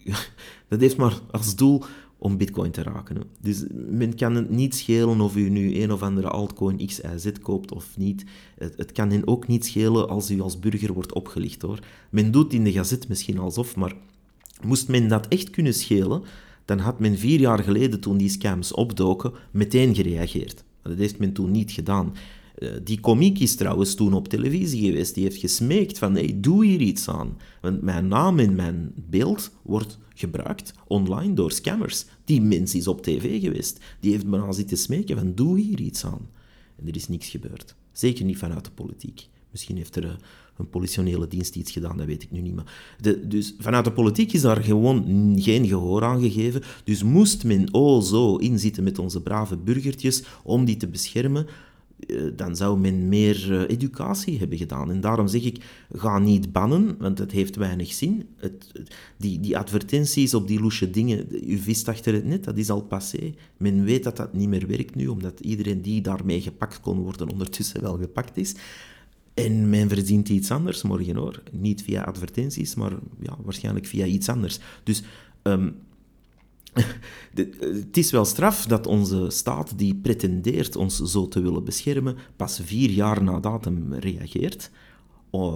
Dat 0.68 0.80
heeft 0.80 0.96
maar 0.96 1.20
als 1.30 1.56
doel 1.56 1.82
om 2.18 2.36
bitcoin 2.36 2.70
te 2.70 2.82
raken. 2.82 3.22
Dus 3.40 3.64
men 3.88 4.14
kan 4.14 4.34
het 4.34 4.50
niet 4.50 4.74
schelen 4.74 5.20
of 5.20 5.36
u 5.36 5.48
nu 5.48 5.82
een 5.82 5.92
of 5.92 6.02
andere 6.02 6.28
altcoin 6.28 6.86
X, 6.86 7.00
Y, 7.00 7.18
Z 7.18 7.30
koopt 7.42 7.72
of 7.72 7.96
niet. 7.96 8.24
Het, 8.58 8.74
het, 8.76 8.92
kan 8.92 9.10
hen 9.10 9.26
ook 9.26 9.46
niet 9.46 9.64
schelen 9.64 10.08
als 10.08 10.30
u 10.30 10.40
als 10.40 10.58
burger 10.58 10.92
wordt 10.92 11.12
opgelicht, 11.12 11.62
hoor. 11.62 11.78
Men 12.10 12.30
doet 12.30 12.52
in 12.52 12.64
de 12.64 12.72
gazet 12.72 13.08
misschien 13.08 13.38
alsof, 13.38 13.76
maar 13.76 13.94
moest 14.62 14.88
men 14.88 15.08
dat 15.08 15.28
echt 15.28 15.50
kunnen 15.50 15.74
schelen, 15.74 16.22
dan 16.64 16.78
had 16.78 16.98
men 16.98 17.18
vier 17.18 17.40
jaar 17.40 17.58
geleden, 17.58 18.00
toen 18.00 18.16
die 18.16 18.28
scams 18.28 18.72
opdoken, 18.72 19.32
meteen 19.50 19.94
gereageerd. 19.94 20.64
Dat 20.82 20.98
heeft 20.98 21.18
men 21.18 21.32
toen 21.32 21.50
niet 21.50 21.70
gedaan. 21.70 22.14
Uh, 22.58 22.70
die 22.84 23.00
komiek 23.00 23.38
is 23.38 23.56
trouwens 23.56 23.94
toen 23.94 24.12
op 24.12 24.28
televisie 24.28 24.90
geweest. 24.90 25.14
Die 25.14 25.24
heeft 25.24 25.40
gesmeekt 25.40 25.98
van, 25.98 26.14
hey, 26.14 26.34
doe 26.36 26.64
hier 26.64 26.80
iets 26.80 27.08
aan. 27.08 27.38
Want 27.60 27.82
mijn 27.82 28.08
naam 28.08 28.38
en 28.38 28.54
mijn 28.54 28.92
beeld 28.94 29.50
wordt 29.62 29.98
gebruikt 30.14 30.72
online 30.86 31.34
door 31.34 31.52
scammers. 31.52 32.04
Die 32.24 32.42
mens 32.42 32.74
is 32.74 32.88
op 32.88 33.02
tv 33.02 33.40
geweest. 33.40 33.80
Die 34.00 34.12
heeft 34.12 34.26
me 34.26 34.38
al 34.38 34.52
zitten 34.52 34.78
smeken 34.78 35.16
van, 35.16 35.34
doe 35.34 35.60
hier 35.60 35.80
iets 35.80 36.04
aan. 36.04 36.28
En 36.76 36.88
er 36.88 36.96
is 36.96 37.08
niks 37.08 37.28
gebeurd. 37.28 37.74
Zeker 37.92 38.24
niet 38.24 38.38
vanuit 38.38 38.64
de 38.64 38.70
politiek. 38.70 39.28
Misschien 39.50 39.76
heeft 39.76 39.96
er 39.96 40.04
uh, 40.04 40.10
een 40.56 40.68
politionele 40.68 41.28
dienst 41.28 41.56
iets 41.56 41.70
gedaan, 41.70 41.96
dat 41.96 42.06
weet 42.06 42.22
ik 42.22 42.30
nu 42.30 42.40
niet. 42.40 42.54
Maar 42.54 42.96
de, 43.00 43.28
dus 43.28 43.54
vanuit 43.58 43.84
de 43.84 43.92
politiek 43.92 44.32
is 44.32 44.40
daar 44.40 44.62
gewoon 44.62 45.32
geen 45.40 45.66
gehoor 45.66 46.04
aan 46.04 46.20
gegeven. 46.20 46.62
Dus 46.84 47.02
moest 47.02 47.44
men 47.44 47.72
oh 47.72 48.02
zo 48.02 48.36
inzitten 48.36 48.84
met 48.84 48.98
onze 48.98 49.22
brave 49.22 49.56
burgertjes 49.56 50.22
om 50.42 50.64
die 50.64 50.76
te 50.76 50.88
beschermen, 50.88 51.46
eh, 51.46 51.52
dan 52.36 52.56
zou 52.56 52.78
men 52.78 53.08
meer 53.08 53.52
eh, 53.52 53.70
educatie 53.70 54.38
hebben 54.38 54.58
gedaan. 54.58 54.90
En 54.90 55.00
daarom 55.00 55.28
zeg 55.28 55.44
ik, 55.44 55.64
ga 55.92 56.18
niet 56.18 56.52
bannen, 56.52 56.96
want 56.98 57.18
het 57.18 57.32
heeft 57.32 57.56
weinig 57.56 57.92
zin. 57.92 58.28
Het, 58.36 58.72
die, 59.16 59.40
die 59.40 59.58
advertenties 59.58 60.34
op 60.34 60.48
die 60.48 60.60
loesje 60.60 60.90
dingen, 60.90 61.26
u 61.50 61.58
vist 61.58 61.88
achter 61.88 62.14
het 62.14 62.24
net, 62.24 62.44
dat 62.44 62.56
is 62.56 62.70
al 62.70 62.82
passé. 62.82 63.34
Men 63.56 63.84
weet 63.84 64.04
dat 64.04 64.16
dat 64.16 64.34
niet 64.34 64.48
meer 64.48 64.66
werkt 64.66 64.94
nu, 64.94 65.06
omdat 65.06 65.40
iedereen 65.40 65.82
die 65.82 66.00
daarmee 66.00 66.40
gepakt 66.40 66.80
kon 66.80 66.98
worden 66.98 67.28
ondertussen 67.28 67.80
wel 67.80 67.98
gepakt 67.98 68.36
is. 68.36 68.54
En 69.34 69.70
men 69.70 69.88
verdient 69.88 70.28
iets 70.28 70.50
anders 70.50 70.82
morgen 70.82 71.16
hoor. 71.16 71.42
Niet 71.52 71.82
via 71.82 72.02
advertenties, 72.02 72.74
maar 72.74 72.92
ja, 73.20 73.36
waarschijnlijk 73.42 73.86
via 73.86 74.04
iets 74.04 74.28
anders. 74.28 74.58
Dus 74.82 75.02
um, 75.42 75.74
het 77.84 77.96
is 77.96 78.10
wel 78.10 78.24
straf 78.24 78.66
dat 78.66 78.86
onze 78.86 79.26
staat, 79.30 79.78
die 79.78 79.94
pretendeert 79.94 80.76
ons 80.76 81.02
zo 81.02 81.28
te 81.28 81.40
willen 81.40 81.64
beschermen, 81.64 82.16
pas 82.36 82.60
vier 82.62 82.90
jaar 82.90 83.22
na 83.22 83.40
datum 83.40 83.92
reageert 83.92 84.70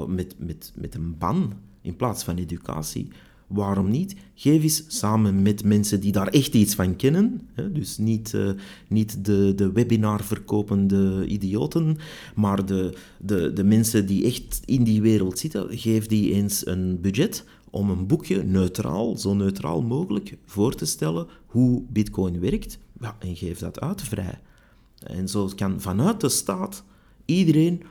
met, 0.07 0.35
met, 0.39 0.73
met 0.77 0.95
een 0.95 1.19
ban 1.19 1.53
in 1.83 1.97
plaats 1.97 2.25
van 2.25 2.37
educatie. 2.37 3.09
Waarom 3.47 3.91
niet? 3.91 4.15
Geef 4.35 4.63
eens 4.63 4.85
samen 4.87 5.43
met 5.43 5.65
mensen 5.65 6.01
die 6.01 6.13
daar 6.13 6.29
echt 6.29 6.55
iets 6.55 6.75
van 6.75 6.97
kennen, 6.97 7.41
hè, 7.53 7.73
dus 7.73 7.99
niet, 7.99 8.33
uh, 8.33 8.51
niet 8.89 9.25
de, 9.25 9.53
de 9.55 9.73
webinar 9.73 10.25
verkopende 10.25 11.27
idioten, 11.27 11.97
maar 12.35 12.67
de, 12.67 12.97
de, 13.19 13.53
de 13.53 13.65
mensen 13.65 14.07
die 14.07 14.25
echt 14.25 14.61
in 14.65 14.85
die 14.85 15.03
wereld 15.03 15.39
zitten, 15.39 15.79
geef 15.79 16.07
die 16.07 16.33
eens 16.33 16.67
een 16.67 17.01
budget 17.01 17.45
om 17.71 17.91
een 17.91 18.07
boekje 18.07 18.43
neutraal, 18.43 19.17
zo 19.17 19.35
neutraal 19.35 19.83
mogelijk, 19.83 20.37
voor 20.45 20.75
te 20.75 20.85
stellen 20.85 21.27
hoe 21.47 21.83
Bitcoin 21.89 22.41
werkt. 22.41 22.79
Ja, 23.01 23.17
en 23.19 23.37
geef 23.37 23.59
dat 23.59 23.81
uit 23.81 24.03
vrij. 24.03 24.41
En 24.99 25.29
zo 25.29 25.51
kan 25.57 25.81
vanuit 25.81 26.21
de 26.21 26.29
staat 26.29 26.85
iedereen 27.25 27.83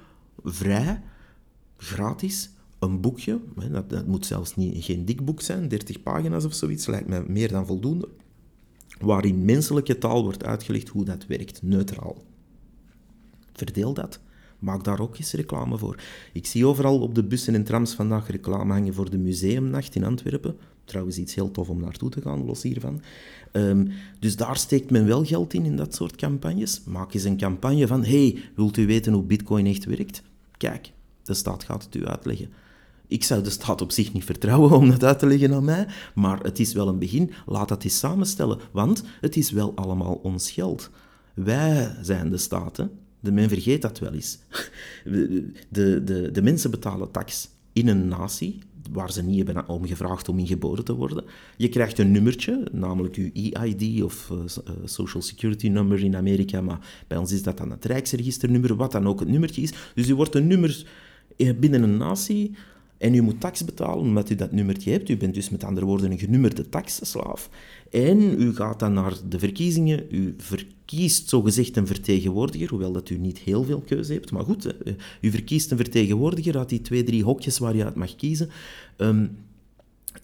vrij, 0.43 1.01
gratis, 1.77 2.49
een 2.79 3.01
boekje, 3.01 3.39
dat, 3.71 3.89
dat 3.89 4.07
moet 4.07 4.25
zelfs 4.25 4.55
niet, 4.55 4.83
geen 4.83 5.05
dik 5.05 5.25
boek 5.25 5.41
zijn, 5.41 5.67
30 5.67 6.03
pagina's 6.03 6.45
of 6.45 6.53
zoiets, 6.53 6.85
lijkt 6.85 7.07
me 7.07 7.23
meer 7.27 7.51
dan 7.51 7.65
voldoende, 7.65 8.07
waarin 8.99 9.45
menselijke 9.45 9.97
taal 9.97 10.23
wordt 10.23 10.43
uitgelegd 10.43 10.87
hoe 10.87 11.05
dat 11.05 11.25
werkt, 11.25 11.61
neutraal. 11.61 12.23
Verdeel 13.53 13.93
dat. 13.93 14.19
Maak 14.59 14.83
daar 14.83 14.99
ook 14.99 15.17
eens 15.17 15.31
reclame 15.31 15.77
voor. 15.77 15.95
Ik 16.33 16.45
zie 16.45 16.65
overal 16.65 16.99
op 16.99 17.15
de 17.15 17.23
bussen 17.23 17.55
en 17.55 17.63
trams 17.63 17.93
vandaag 17.93 18.29
reclame 18.29 18.73
hangen 18.73 18.93
voor 18.93 19.09
de 19.09 19.17
museumnacht 19.17 19.95
in 19.95 20.03
Antwerpen. 20.03 20.57
Trouwens, 20.85 21.17
iets 21.17 21.35
heel 21.35 21.51
tof 21.51 21.69
om 21.69 21.79
naartoe 21.79 22.09
te 22.09 22.21
gaan, 22.21 22.45
los 22.45 22.63
hiervan. 22.63 23.01
Um, 23.51 23.91
dus 24.19 24.35
daar 24.35 24.57
steekt 24.57 24.91
men 24.91 25.05
wel 25.05 25.25
geld 25.25 25.53
in, 25.53 25.65
in 25.65 25.75
dat 25.75 25.95
soort 25.95 26.15
campagnes. 26.15 26.81
Maak 26.85 27.13
eens 27.13 27.23
een 27.23 27.37
campagne 27.37 27.87
van, 27.87 28.03
hey, 28.03 28.37
wilt 28.55 28.77
u 28.77 28.85
weten 28.85 29.13
hoe 29.13 29.23
bitcoin 29.23 29.65
echt 29.65 29.85
werkt? 29.85 30.21
Kijk, 30.57 30.91
de 31.23 31.33
staat 31.33 31.63
gaat 31.63 31.83
het 31.83 31.95
u 31.95 32.05
uitleggen. 32.05 32.49
Ik 33.07 33.23
zou 33.23 33.43
de 33.43 33.49
staat 33.49 33.81
op 33.81 33.91
zich 33.91 34.13
niet 34.13 34.23
vertrouwen 34.23 34.71
om 34.71 34.89
dat 34.89 35.03
uit 35.03 35.19
te 35.19 35.25
leggen 35.25 35.53
aan 35.53 35.63
mij, 35.63 35.87
maar 36.15 36.39
het 36.39 36.59
is 36.59 36.73
wel 36.73 36.87
een 36.87 36.99
begin. 36.99 37.31
Laat 37.45 37.67
dat 37.67 37.83
eens 37.83 37.99
samenstellen, 37.99 38.59
want 38.71 39.03
het 39.21 39.35
is 39.37 39.51
wel 39.51 39.75
allemaal 39.75 40.19
ons 40.23 40.51
geld. 40.51 40.89
Wij 41.33 41.95
zijn 42.01 42.29
de 42.29 42.37
staten. 42.37 42.91
Men 43.33 43.49
vergeet 43.49 43.81
dat 43.81 43.99
wel 43.99 44.13
eens. 44.13 44.37
De, 45.69 46.03
de, 46.03 46.31
de, 46.31 46.41
mensen 46.41 46.71
betalen 46.71 47.11
tax 47.11 47.49
in 47.73 47.87
een 47.87 48.07
natie 48.07 48.59
waar 48.91 49.11
ze 49.11 49.23
niet 49.23 49.45
hebben 49.45 49.67
om 49.67 49.85
gevraagd 49.85 50.29
om 50.29 50.39
in 50.39 50.47
geboren 50.47 50.83
te 50.85 50.95
worden. 50.95 51.23
Je 51.57 51.69
krijgt 51.69 51.99
een 51.99 52.11
nummertje, 52.11 52.67
namelijk 52.71 53.15
je 53.15 53.51
EID 53.51 54.03
of 54.03 54.29
uh, 54.29 54.39
Social 54.83 55.21
Security 55.21 55.67
Number 55.67 56.03
in 56.03 56.15
Amerika, 56.15 56.61
maar 56.61 57.03
bij 57.07 57.17
ons 57.17 57.31
is 57.31 57.43
dat 57.43 57.57
dan 57.57 57.71
het 57.71 57.85
Rijksregisternummer, 57.85 58.75
wat 58.75 58.91
dan 58.91 59.07
ook 59.07 59.19
het 59.19 59.29
nummertje 59.29 59.61
is. 59.61 59.73
Dus 59.93 60.09
u 60.09 60.15
wordt 60.15 60.35
een 60.35 60.47
nummer 60.47 60.85
binnen 61.59 61.83
een 61.83 61.97
natie 61.97 62.55
en 62.97 63.13
u 63.13 63.21
moet 63.21 63.39
tax 63.39 63.65
betalen 63.65 63.99
omdat 63.99 64.29
u 64.29 64.35
dat 64.35 64.51
nummertje 64.51 64.91
hebt. 64.91 65.09
U 65.09 65.17
bent 65.17 65.33
dus 65.33 65.49
met 65.49 65.63
andere 65.63 65.85
woorden 65.85 66.11
een 66.11 66.19
genummerde 66.19 66.69
taxslaaf. 66.69 67.49
En 67.91 68.41
u 68.41 68.55
gaat 68.55 68.79
dan 68.79 68.93
naar 68.93 69.13
de 69.29 69.39
verkiezingen. 69.39 70.05
U 70.09 70.33
verkiest 70.37 71.29
zogezegd 71.29 71.77
een 71.77 71.87
vertegenwoordiger, 71.87 72.69
hoewel 72.69 72.91
dat 72.91 73.09
u 73.09 73.17
niet 73.17 73.37
heel 73.37 73.63
veel 73.63 73.81
keuze 73.81 74.13
hebt. 74.13 74.31
Maar 74.31 74.43
goed, 74.43 74.75
u 75.21 75.31
verkiest 75.31 75.71
een 75.71 75.77
vertegenwoordiger 75.77 76.57
uit 76.57 76.69
die 76.69 76.81
twee, 76.81 77.03
drie 77.03 77.23
hokjes 77.23 77.57
waar 77.57 77.75
je 77.75 77.83
uit 77.83 77.95
mag 77.95 78.15
kiezen. 78.15 78.49
Um, 78.97 79.37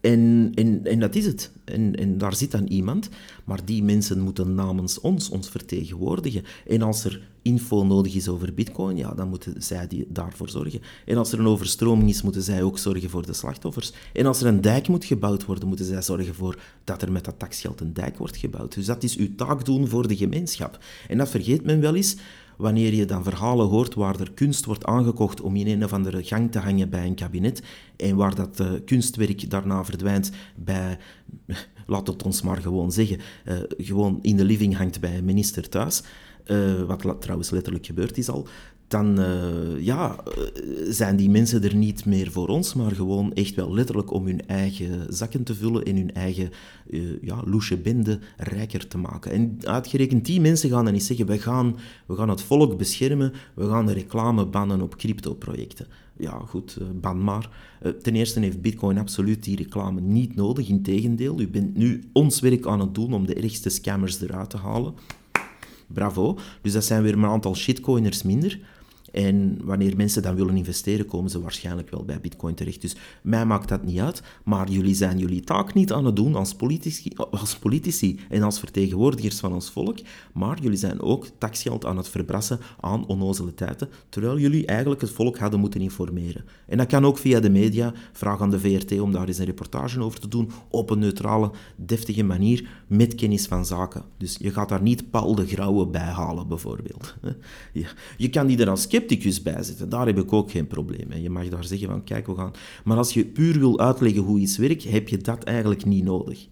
en, 0.04 0.52
en, 0.56 0.86
en 0.86 1.00
dat 1.00 1.16
is 1.16 1.26
het. 1.26 1.52
En, 1.66 1.96
en 1.96 2.18
daar 2.18 2.36
zit 2.36 2.52
dan 2.52 2.68
iemand, 2.68 3.10
maar 3.44 3.66
die 3.66 3.84
mensen 3.84 4.20
moeten 4.20 4.56
namens 4.56 5.00
ons 5.00 5.30
ons 5.30 5.50
vertegenwoordigen. 5.50 6.44
En 6.68 6.82
als 6.82 7.04
er 7.06 7.22
info 7.42 7.84
nodig 7.84 8.16
is 8.16 8.28
over 8.28 8.54
bitcoin, 8.54 8.98
ja, 8.98 9.14
dan 9.14 9.30
moeten 9.30 9.64
zij 9.64 9.88
die 9.88 10.06
daarvoor 10.10 10.50
zorgen. 10.50 10.82
En 11.06 11.18
als 11.18 11.32
er 11.32 11.40
een 11.40 11.48
overstroming 11.48 12.10
is, 12.10 12.22
moeten 12.22 12.42
zij 12.42 12.64
ook 12.64 12.78
zorgen 12.78 13.10
voor 13.10 13.26
de 13.26 13.34
slachtoffers. 13.34 13.94
En 14.14 14.26
als 14.26 14.42
er 14.42 14.48
een 14.48 14.62
dijk 14.62 14.88
moet 14.88 15.06
gebouwd 15.06 15.46
worden, 15.46 15.68
moeten 15.68 15.86
zij 15.86 16.02
zorgen 16.02 16.36
voor 16.36 16.60
dat 16.84 17.02
er 17.02 17.12
met 17.12 17.26
dat 17.26 17.40
taxgeld 17.40 17.82
een 17.82 17.94
dijk 17.94 18.18
wordt 18.18 18.38
gebouwd. 18.38 18.74
Dus 18.74 18.86
dat 18.86 19.04
is 19.04 19.18
uw 19.18 19.36
taak 19.36 19.66
doen 19.66 19.88
voor 19.88 20.08
de 20.08 20.16
gemeenschap. 20.16 20.84
En 21.08 21.18
dat 21.18 21.30
vergeet 21.30 21.64
men 21.64 21.80
wel 21.80 21.96
eens 21.96 22.16
wanneer 22.58 22.94
je 22.94 23.06
dan 23.06 23.24
verhalen 23.24 23.68
hoort 23.68 23.94
waar 23.94 24.20
er 24.20 24.32
kunst 24.32 24.66
wordt 24.66 24.86
aangekocht 24.86 25.42
om 25.42 25.56
in 25.56 25.68
een 25.68 25.84
of 25.84 25.94
andere 25.94 26.24
gang 26.24 26.52
te 26.52 26.60
hangen 26.60 26.90
bij 26.90 27.06
een 27.06 27.16
kabinet 27.16 27.64
en 27.96 28.16
waar 28.16 28.36
dat 28.36 28.60
uh, 28.60 28.72
kunstwerk 28.86 29.50
daarna 29.50 29.86
verdwijnt 29.86 30.32
bij, 30.56 30.98
laat 31.88 32.08
het 32.08 32.24
ons 32.24 32.42
maar 32.42 32.58
gewoon 32.58 32.92
zeggen, 32.92 33.20
uh, 33.46 33.58
gewoon 33.78 34.20
in 34.22 34.38
de 34.38 34.46
living 34.46 34.78
hangt 34.78 35.00
bij 35.00 35.18
een 35.18 35.26
minister 35.26 35.70
thuis, 35.70 36.04
uh, 36.46 36.82
wat 36.82 37.22
trouwens 37.22 37.50
letterlijk 37.50 37.86
gebeurd 37.86 38.18
is 38.18 38.30
al, 38.30 38.48
dan 38.94 39.20
uh, 39.20 39.86
ja, 39.86 40.16
eh, 40.16 40.62
zijn 40.90 41.16
die 41.16 41.30
mensen 41.30 41.64
er 41.64 41.76
niet 41.76 42.06
meer 42.06 42.32
voor 42.32 42.48
ons, 42.48 42.74
maar 42.74 42.92
gewoon 42.92 43.34
echt 43.34 43.56
wel 43.56 43.74
letterlijk 43.74 44.12
om 44.12 44.26
hun 44.26 44.48
eigen 44.48 45.14
zakken 45.14 45.44
te 45.44 45.56
vullen 45.56 45.84
en 45.84 45.96
hun 45.96 46.14
eigen 46.14 46.50
uh, 46.90 47.22
ja, 47.22 47.42
loesje 47.46 47.78
bende 47.78 48.20
rijker 48.38 48.88
te 48.88 48.98
maken. 48.98 49.32
En 49.32 49.58
uitgerekend 49.64 50.26
die 50.26 50.42
mensen 50.42 50.70
gaan 50.70 50.84
dan 50.84 50.94
niet 50.94 51.04
zeggen, 51.04 51.26
we 51.26 51.40
gaan, 51.40 51.76
we 52.06 52.16
gaan 52.16 52.30
het 52.30 52.42
volk 52.42 52.78
beschermen, 52.78 53.34
we 53.56 53.68
gaan 53.68 53.86
de 53.86 53.94
reclame 53.94 54.46
bannen 54.46 54.82
op 54.82 54.98
crypto-projecten. 54.98 55.88
Ja, 56.18 56.42
goed, 56.48 56.78
ban 57.02 57.24
maar. 57.24 57.50
ten 58.02 58.16
eerste 58.16 58.40
heeft 58.40 58.62
Bitcoin 58.62 58.98
absoluut 58.98 59.44
die 59.44 59.56
reclame 59.56 60.02
niet 60.02 60.36
nodig, 60.36 60.70
integendeel. 60.70 61.40
U 61.40 61.48
bent 61.48 61.76
nu 61.76 62.04
ons 62.12 62.40
werk 62.40 62.66
aan 62.68 62.80
het 62.80 62.96
doen 62.96 63.14
om 63.14 63.26
de 63.26 63.34
ergste 63.34 63.70
scammers 63.70 64.22
eruit 64.22 64.50
te 64.50 64.58
halen. 64.58 64.94
Bravo. 65.88 66.38
Dus 66.62 66.74
dat 66.74 66.84
zijn 66.84 67.04
weer 67.04 67.14
een 67.14 67.26
aantal 67.26 67.56
shitcoiners 67.56 68.24
minder. 68.24 68.60
En 69.14 69.60
wanneer 69.64 69.96
mensen 69.96 70.22
dan 70.22 70.36
willen 70.36 70.56
investeren, 70.56 71.06
komen 71.06 71.30
ze 71.30 71.42
waarschijnlijk 71.42 71.90
wel 71.90 72.06
bij 72.06 72.20
Bitcoin 72.22 72.56
terecht. 72.56 72.82
Dus 72.82 72.96
mij 73.22 73.46
maakt 73.46 73.70
dat 73.70 73.84
niet 73.84 74.00
uit, 74.00 74.22
maar 74.44 74.70
jullie 74.70 74.96
zijn 74.96 75.18
jullie 75.18 75.42
taak 75.42 75.74
niet 75.74 75.92
aan 75.92 76.06
het 76.06 76.16
doen 76.16 76.36
als 76.36 76.56
politici, 76.56 77.12
als 77.42 77.58
politici 77.58 78.20
en 78.30 78.44
als 78.44 78.60
vertegenwoordigers 78.60 79.40
van 79.40 79.54
ons 79.54 79.72
volk, 79.72 79.98
maar 80.34 80.62
jullie 80.62 80.78
zijn 80.78 81.02
ook 81.02 81.28
taxgeld 81.38 81.86
aan 81.86 81.98
het 81.98 82.08
verbrassen 82.08 82.60
aan 82.80 83.08
onnozele 83.08 83.54
tijden, 83.54 83.90
terwijl 84.10 84.40
jullie 84.40 84.66
eigenlijk 84.66 85.02
het 85.02 85.10
volk 85.10 85.38
hadden 85.38 85.60
moeten 85.60 85.82
informeren. 85.82 86.46
En 86.68 86.78
dat 86.78 86.88
kan 86.88 87.06
ook 87.06 87.18
via 87.18 87.40
de 87.40 87.50
media. 87.50 87.94
Vraag 88.12 88.42
aan 88.42 88.50
de 88.50 88.60
VRT 88.60 89.00
om 89.00 89.12
daar 89.12 89.28
eens 89.28 89.38
een 89.38 89.46
reportage 89.46 90.00
over 90.00 90.20
te 90.20 90.28
doen, 90.28 90.52
op 90.70 90.90
een 90.90 91.00
neutrale, 91.00 91.52
deftige 91.76 92.24
manier, 92.24 92.70
met 92.88 93.16
kennis 93.16 93.46
van 93.46 93.66
zaken. 93.66 94.04
Dus 94.18 94.38
je 94.40 94.52
gaat 94.52 94.70
daar 94.70 94.82
niet 94.82 95.10
Paul 95.10 95.36
de 95.36 95.48
Grauwe 95.48 95.88
bij 95.88 96.02
halen, 96.02 96.48
bijvoorbeeld. 96.48 97.16
Je 98.18 98.30
kan 98.30 98.48
die 98.48 98.58
er 98.58 98.70
als 98.70 98.88
scepticus 99.04 99.42
bij 99.42 99.64
zetten, 99.64 99.90
daar 99.90 100.06
heb 100.06 100.18
ik 100.18 100.34
ook 100.34 100.52
geen 100.52 100.68
probleem 100.68 101.08
mee. 101.08 101.22
Je 101.22 101.30
mag 101.30 101.50
daar 101.50 101.64
zeggen 101.64 101.88
van, 101.88 102.04
kijk, 102.04 102.28
we 102.28 102.36
gaan... 102.36 102.52
Maar 102.84 102.98
als 102.98 103.14
je 103.14 103.26
puur 103.26 103.60
wil 103.60 103.80
uitleggen 103.80 104.22
hoe 104.22 104.40
iets 104.40 104.58
werkt, 104.58 104.84
heb 104.84 105.08
je 105.08 105.18
dat 105.18 105.44
eigenlijk 105.44 105.86
niet 105.86 106.04
nodig. 106.04 106.48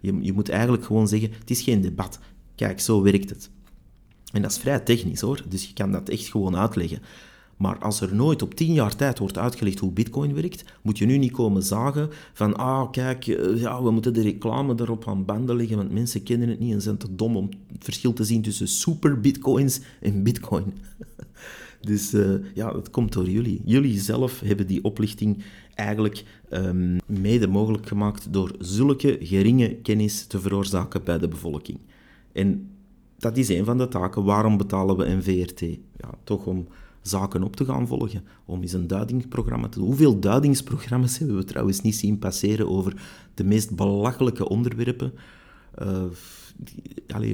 Je, 0.00 0.18
je 0.20 0.32
moet 0.32 0.48
eigenlijk 0.48 0.84
gewoon 0.84 1.08
zeggen, 1.08 1.30
het 1.38 1.50
is 1.50 1.60
geen 1.60 1.80
debat. 1.80 2.18
Kijk, 2.54 2.80
zo 2.80 3.02
werkt 3.02 3.30
het. 3.30 3.50
En 4.32 4.42
dat 4.42 4.50
is 4.50 4.58
vrij 4.58 4.80
technisch 4.80 5.20
hoor, 5.20 5.42
dus 5.48 5.66
je 5.66 5.72
kan 5.72 5.92
dat 5.92 6.08
echt 6.08 6.26
gewoon 6.26 6.56
uitleggen. 6.56 6.98
Maar 7.56 7.78
als 7.78 8.00
er 8.00 8.14
nooit 8.14 8.42
op 8.42 8.54
tien 8.54 8.72
jaar 8.72 8.96
tijd 8.96 9.18
wordt 9.18 9.38
uitgelegd 9.38 9.78
hoe 9.78 9.92
bitcoin 9.92 10.34
werkt, 10.34 10.64
moet 10.82 10.98
je 10.98 11.06
nu 11.06 11.18
niet 11.18 11.32
komen 11.32 11.62
zagen 11.62 12.08
van, 12.32 12.56
ah, 12.56 12.90
kijk, 12.90 13.26
eh, 13.26 13.60
ja, 13.60 13.82
we 13.82 13.90
moeten 13.90 14.14
de 14.14 14.22
reclame 14.22 14.74
erop 14.76 15.08
aan 15.08 15.24
banden 15.24 15.56
leggen, 15.56 15.76
want 15.76 15.92
mensen 15.92 16.22
kennen 16.22 16.48
het 16.48 16.58
niet 16.58 16.72
en 16.72 16.82
zijn 16.82 16.96
te 16.96 17.14
dom 17.14 17.36
om 17.36 17.48
het 17.72 17.84
verschil 17.84 18.12
te 18.12 18.24
zien 18.24 18.42
tussen 18.42 18.68
super 18.68 19.20
bitcoins 19.20 19.80
en 20.00 20.22
bitcoin. 20.22 20.74
Dus 21.80 22.14
uh, 22.14 22.34
ja, 22.54 22.72
dat 22.72 22.90
komt 22.90 23.12
door 23.12 23.28
jullie. 23.28 23.60
Jullie 23.64 24.00
zelf 24.00 24.40
hebben 24.40 24.66
die 24.66 24.84
oplichting 24.84 25.44
eigenlijk 25.74 26.24
um, 26.50 26.98
mede 27.06 27.46
mogelijk 27.46 27.86
gemaakt 27.86 28.32
door 28.32 28.54
zulke 28.58 29.18
geringe 29.20 29.74
kennis 29.74 30.26
te 30.26 30.40
veroorzaken 30.40 31.04
bij 31.04 31.18
de 31.18 31.28
bevolking. 31.28 31.78
En 32.32 32.70
dat 33.18 33.36
is 33.36 33.48
een 33.48 33.64
van 33.64 33.78
de 33.78 33.88
taken. 33.88 34.24
Waarom 34.24 34.56
betalen 34.56 34.96
we 34.96 35.04
een 35.04 35.22
VRT? 35.22 35.60
Ja, 35.96 36.10
toch 36.24 36.46
om 36.46 36.66
zaken 37.02 37.42
op 37.42 37.56
te 37.56 37.64
gaan 37.64 37.86
volgen, 37.86 38.24
om 38.44 38.62
eens 38.62 38.72
een 38.72 38.86
duidingsprogramma 38.86 39.68
te 39.68 39.78
doen. 39.78 39.86
Hoeveel 39.86 40.20
duidingsprogramma's 40.20 41.18
hebben 41.18 41.36
we 41.36 41.44
trouwens 41.44 41.80
niet 41.80 41.96
zien 41.96 42.18
passeren 42.18 42.68
over 42.68 43.02
de 43.34 43.44
meest 43.44 43.76
belachelijke 43.76 44.48
onderwerpen? 44.48 45.12
Uh, 45.82 46.02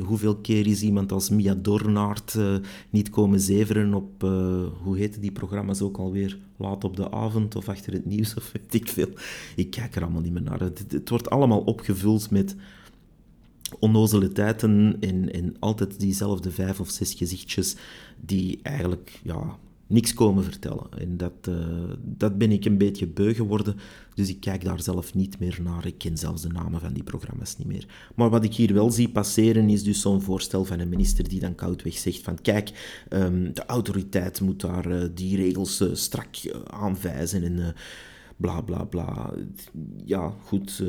hoeveel 0.05 0.37
keer 0.37 0.66
is 0.66 0.83
iemand 0.83 1.12
als 1.12 1.31
Mia 1.31 1.55
Dornaert 1.55 2.35
uh, 2.35 2.57
niet 2.91 3.11
komen 3.11 3.41
zeveren 3.41 3.95
op, 3.95 4.23
uh, 4.23 4.64
hoe 4.83 4.97
heette 4.97 5.20
die 5.20 5.33
programma's 5.33 5.81
ook 5.81 5.97
alweer, 5.97 6.39
laat 6.57 6.85
op 6.85 6.97
de 6.97 7.11
avond 7.11 7.57
of 7.57 7.68
achter 7.68 7.93
het 7.93 8.07
nieuws 8.07 8.35
of 8.35 8.53
weet 8.53 8.75
ik 8.75 8.89
veel. 8.89 9.09
Ik 9.57 9.70
kijk 9.70 9.97
er 9.97 10.03
allemaal 10.03 10.23
niet 10.23 10.33
meer 10.33 10.43
naar. 10.43 10.61
Het, 10.61 11.09
wordt 11.09 11.31
allemaal 11.31 11.61
opgevuld 11.61 12.31
met 12.31 12.57
onnozeliteiten 13.79 14.97
en, 15.01 15.33
en 15.33 15.57
altijd 15.59 16.01
diezelfde 16.01 16.51
vijf 16.51 16.81
of 16.81 16.91
zes 16.91 17.14
gezichtjes 17.14 17.77
die 18.20 18.59
eigenlijk 18.62 19.20
ja, 19.23 19.59
niks 19.93 20.14
komen 20.14 20.45
vertellen. 20.45 20.86
En 20.99 21.16
dat, 21.16 21.49
uh, 21.49 21.57
dat 22.01 22.38
ben 22.38 22.53
ik 22.53 22.64
een 22.64 22.78
beetje 22.78 23.07
beu 23.07 23.34
geworden, 23.34 23.76
dus 24.14 24.28
ik 24.28 24.40
kijk 24.40 24.64
daar 24.64 24.82
zelf 24.82 25.14
niet 25.14 25.38
meer 25.38 25.59
naar. 25.62 25.86
Ik 25.86 25.99
ken 25.99 26.16
zelfs 26.16 26.43
de 26.43 26.49
namen 26.49 26.80
van 26.80 26.93
die 26.93 27.03
programma's 27.03 27.57
niet 27.57 27.66
meer. 27.66 27.86
Maar 28.14 28.30
wat 28.30 28.45
ik 28.45 28.55
hier 28.55 28.74
wel 28.74 28.90
zie 28.90 29.09
passeren 29.09 29.68
is 29.68 29.82
dus 29.82 30.01
zo'n 30.01 30.22
voorstel 30.22 30.64
van 30.64 30.78
een 30.78 30.88
minister 30.88 31.28
die 31.28 31.40
dan 31.40 31.55
koudweg 31.55 31.95
zegt 31.95 32.22
van 32.22 32.40
kijk, 32.43 33.03
um, 33.11 33.55
de 33.55 33.66
autoriteit 33.66 34.40
moet 34.40 34.61
daar 34.61 34.86
uh, 34.86 35.05
die 35.14 35.36
regels 35.36 35.80
uh, 35.80 35.88
strak 35.93 36.36
aanwijzen 36.66 37.43
en 37.43 37.74
bla 38.36 38.61
bla 38.61 38.84
bla. 38.84 39.34
Ja, 40.05 40.34
goed 40.45 40.82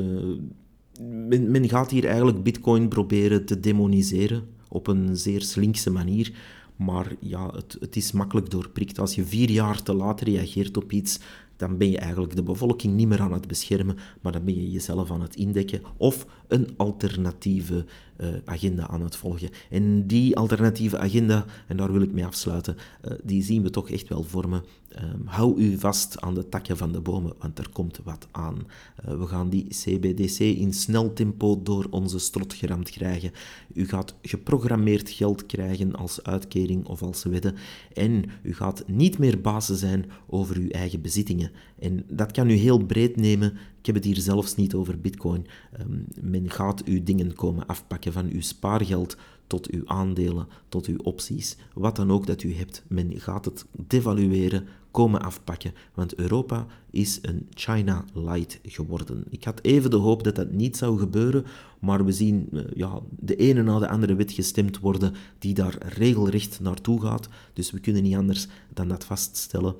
men, 1.00 1.68
gaat 1.68 1.90
hier 1.90 2.04
eigenlijk 2.04 2.42
Bitcoin 2.42 2.88
proberen 2.88 3.44
te 3.44 3.60
demoniseren 3.60 4.42
op 4.68 4.86
een 4.86 5.16
zeer 5.16 5.42
slinkse 5.42 5.90
manier. 5.90 6.32
Maar 6.76 7.12
ja, 7.20 7.50
het, 7.54 7.76
het 7.80 7.96
is 7.96 8.12
makkelijk 8.12 8.50
doorprikt. 8.50 8.98
Als 8.98 9.14
je 9.14 9.24
vier 9.24 9.50
jaar 9.50 9.82
te 9.82 9.94
laat 9.94 10.20
reageert 10.20 10.76
op 10.76 10.92
iets, 10.92 11.20
dan 11.56 11.78
ben 11.78 11.90
je 11.90 11.98
eigenlijk 11.98 12.36
de 12.36 12.42
bevolking 12.42 12.94
niet 12.94 13.08
meer 13.08 13.20
aan 13.20 13.32
het 13.32 13.46
beschermen, 13.46 13.96
maar 14.20 14.32
dan 14.32 14.44
ben 14.44 14.54
je 14.54 14.70
jezelf 14.70 15.10
aan 15.10 15.20
het 15.22 15.36
indekken 15.36 15.82
of 15.96 16.26
een 16.54 16.68
alternatieve 16.76 17.84
uh, 18.16 18.28
agenda 18.44 18.88
aan 18.88 19.02
het 19.02 19.16
volgen. 19.16 19.48
En 19.70 20.06
die 20.06 20.36
alternatieve 20.36 20.98
agenda, 20.98 21.44
en 21.66 21.76
daar 21.76 21.92
wil 21.92 22.02
ik 22.02 22.12
mee 22.12 22.26
afsluiten, 22.26 22.76
uh, 22.76 23.12
die 23.22 23.42
zien 23.42 23.62
we 23.62 23.70
toch 23.70 23.90
echt 23.90 24.08
wel 24.08 24.22
vormen. 24.22 24.64
Um, 25.02 25.26
hou 25.26 25.60
u 25.60 25.78
vast 25.78 26.20
aan 26.20 26.34
de 26.34 26.48
takken 26.48 26.76
van 26.76 26.92
de 26.92 27.00
bomen, 27.00 27.32
want 27.38 27.58
er 27.58 27.68
komt 27.72 28.00
wat 28.04 28.28
aan. 28.30 28.66
Uh, 29.08 29.18
we 29.18 29.26
gaan 29.26 29.48
die 29.48 29.66
CBDC 29.68 30.38
in 30.38 30.72
snel 30.72 31.12
tempo 31.12 31.62
door 31.62 31.86
onze 31.90 32.18
strot 32.18 32.54
geramd 32.54 32.90
krijgen. 32.90 33.32
U 33.72 33.88
gaat 33.88 34.14
geprogrammeerd 34.22 35.10
geld 35.10 35.46
krijgen 35.46 35.94
als 35.94 36.22
uitkering 36.22 36.86
of 36.86 37.02
als 37.02 37.24
wedde. 37.24 37.54
En 37.92 38.24
u 38.42 38.54
gaat 38.54 38.84
niet 38.86 39.18
meer 39.18 39.40
bazen 39.40 39.76
zijn 39.76 40.10
over 40.26 40.56
uw 40.56 40.68
eigen 40.68 41.00
bezittingen. 41.00 41.50
En 41.78 42.04
dat 42.08 42.32
kan 42.32 42.50
u 42.50 42.54
heel 42.54 42.78
breed 42.78 43.16
nemen. 43.16 43.56
Ik 43.84 43.94
heb 43.94 44.02
het 44.02 44.14
hier 44.14 44.22
zelfs 44.22 44.54
niet 44.54 44.74
over 44.74 45.00
bitcoin. 45.00 45.46
Um, 45.80 46.04
men 46.20 46.50
gaat 46.50 46.84
uw 46.84 47.02
dingen 47.02 47.34
komen 47.34 47.66
afpakken 47.66 48.12
van 48.12 48.28
uw 48.30 48.40
spaargeld 48.40 49.16
tot 49.46 49.70
uw 49.70 49.82
aandelen, 49.88 50.48
tot 50.68 50.86
uw 50.86 50.96
opties. 50.96 51.56
Wat 51.74 51.96
dan 51.96 52.10
ook 52.10 52.26
dat 52.26 52.42
u 52.42 52.54
hebt, 52.54 52.82
men 52.88 53.20
gaat 53.20 53.44
het 53.44 53.64
devalueren, 53.86 54.66
komen 54.90 55.22
afpakken. 55.22 55.72
Want 55.94 56.14
Europa 56.14 56.66
is 56.90 57.18
een 57.22 57.46
China 57.50 58.04
light 58.14 58.60
geworden. 58.62 59.24
Ik 59.28 59.44
had 59.44 59.62
even 59.62 59.90
de 59.90 59.96
hoop 59.96 60.24
dat 60.24 60.34
dat 60.34 60.52
niet 60.52 60.76
zou 60.76 60.98
gebeuren, 60.98 61.44
maar 61.80 62.04
we 62.04 62.12
zien 62.12 62.48
uh, 62.52 62.62
ja, 62.74 63.00
de 63.10 63.36
ene 63.36 63.62
na 63.62 63.78
de 63.78 63.88
andere 63.88 64.14
wet 64.14 64.32
gestemd 64.32 64.78
worden 64.78 65.14
die 65.38 65.54
daar 65.54 65.76
regelrecht 65.88 66.60
naartoe 66.60 67.00
gaat. 67.00 67.28
Dus 67.52 67.70
we 67.70 67.80
kunnen 67.80 68.02
niet 68.02 68.16
anders 68.16 68.46
dan 68.72 68.88
dat 68.88 69.04
vaststellen. 69.04 69.74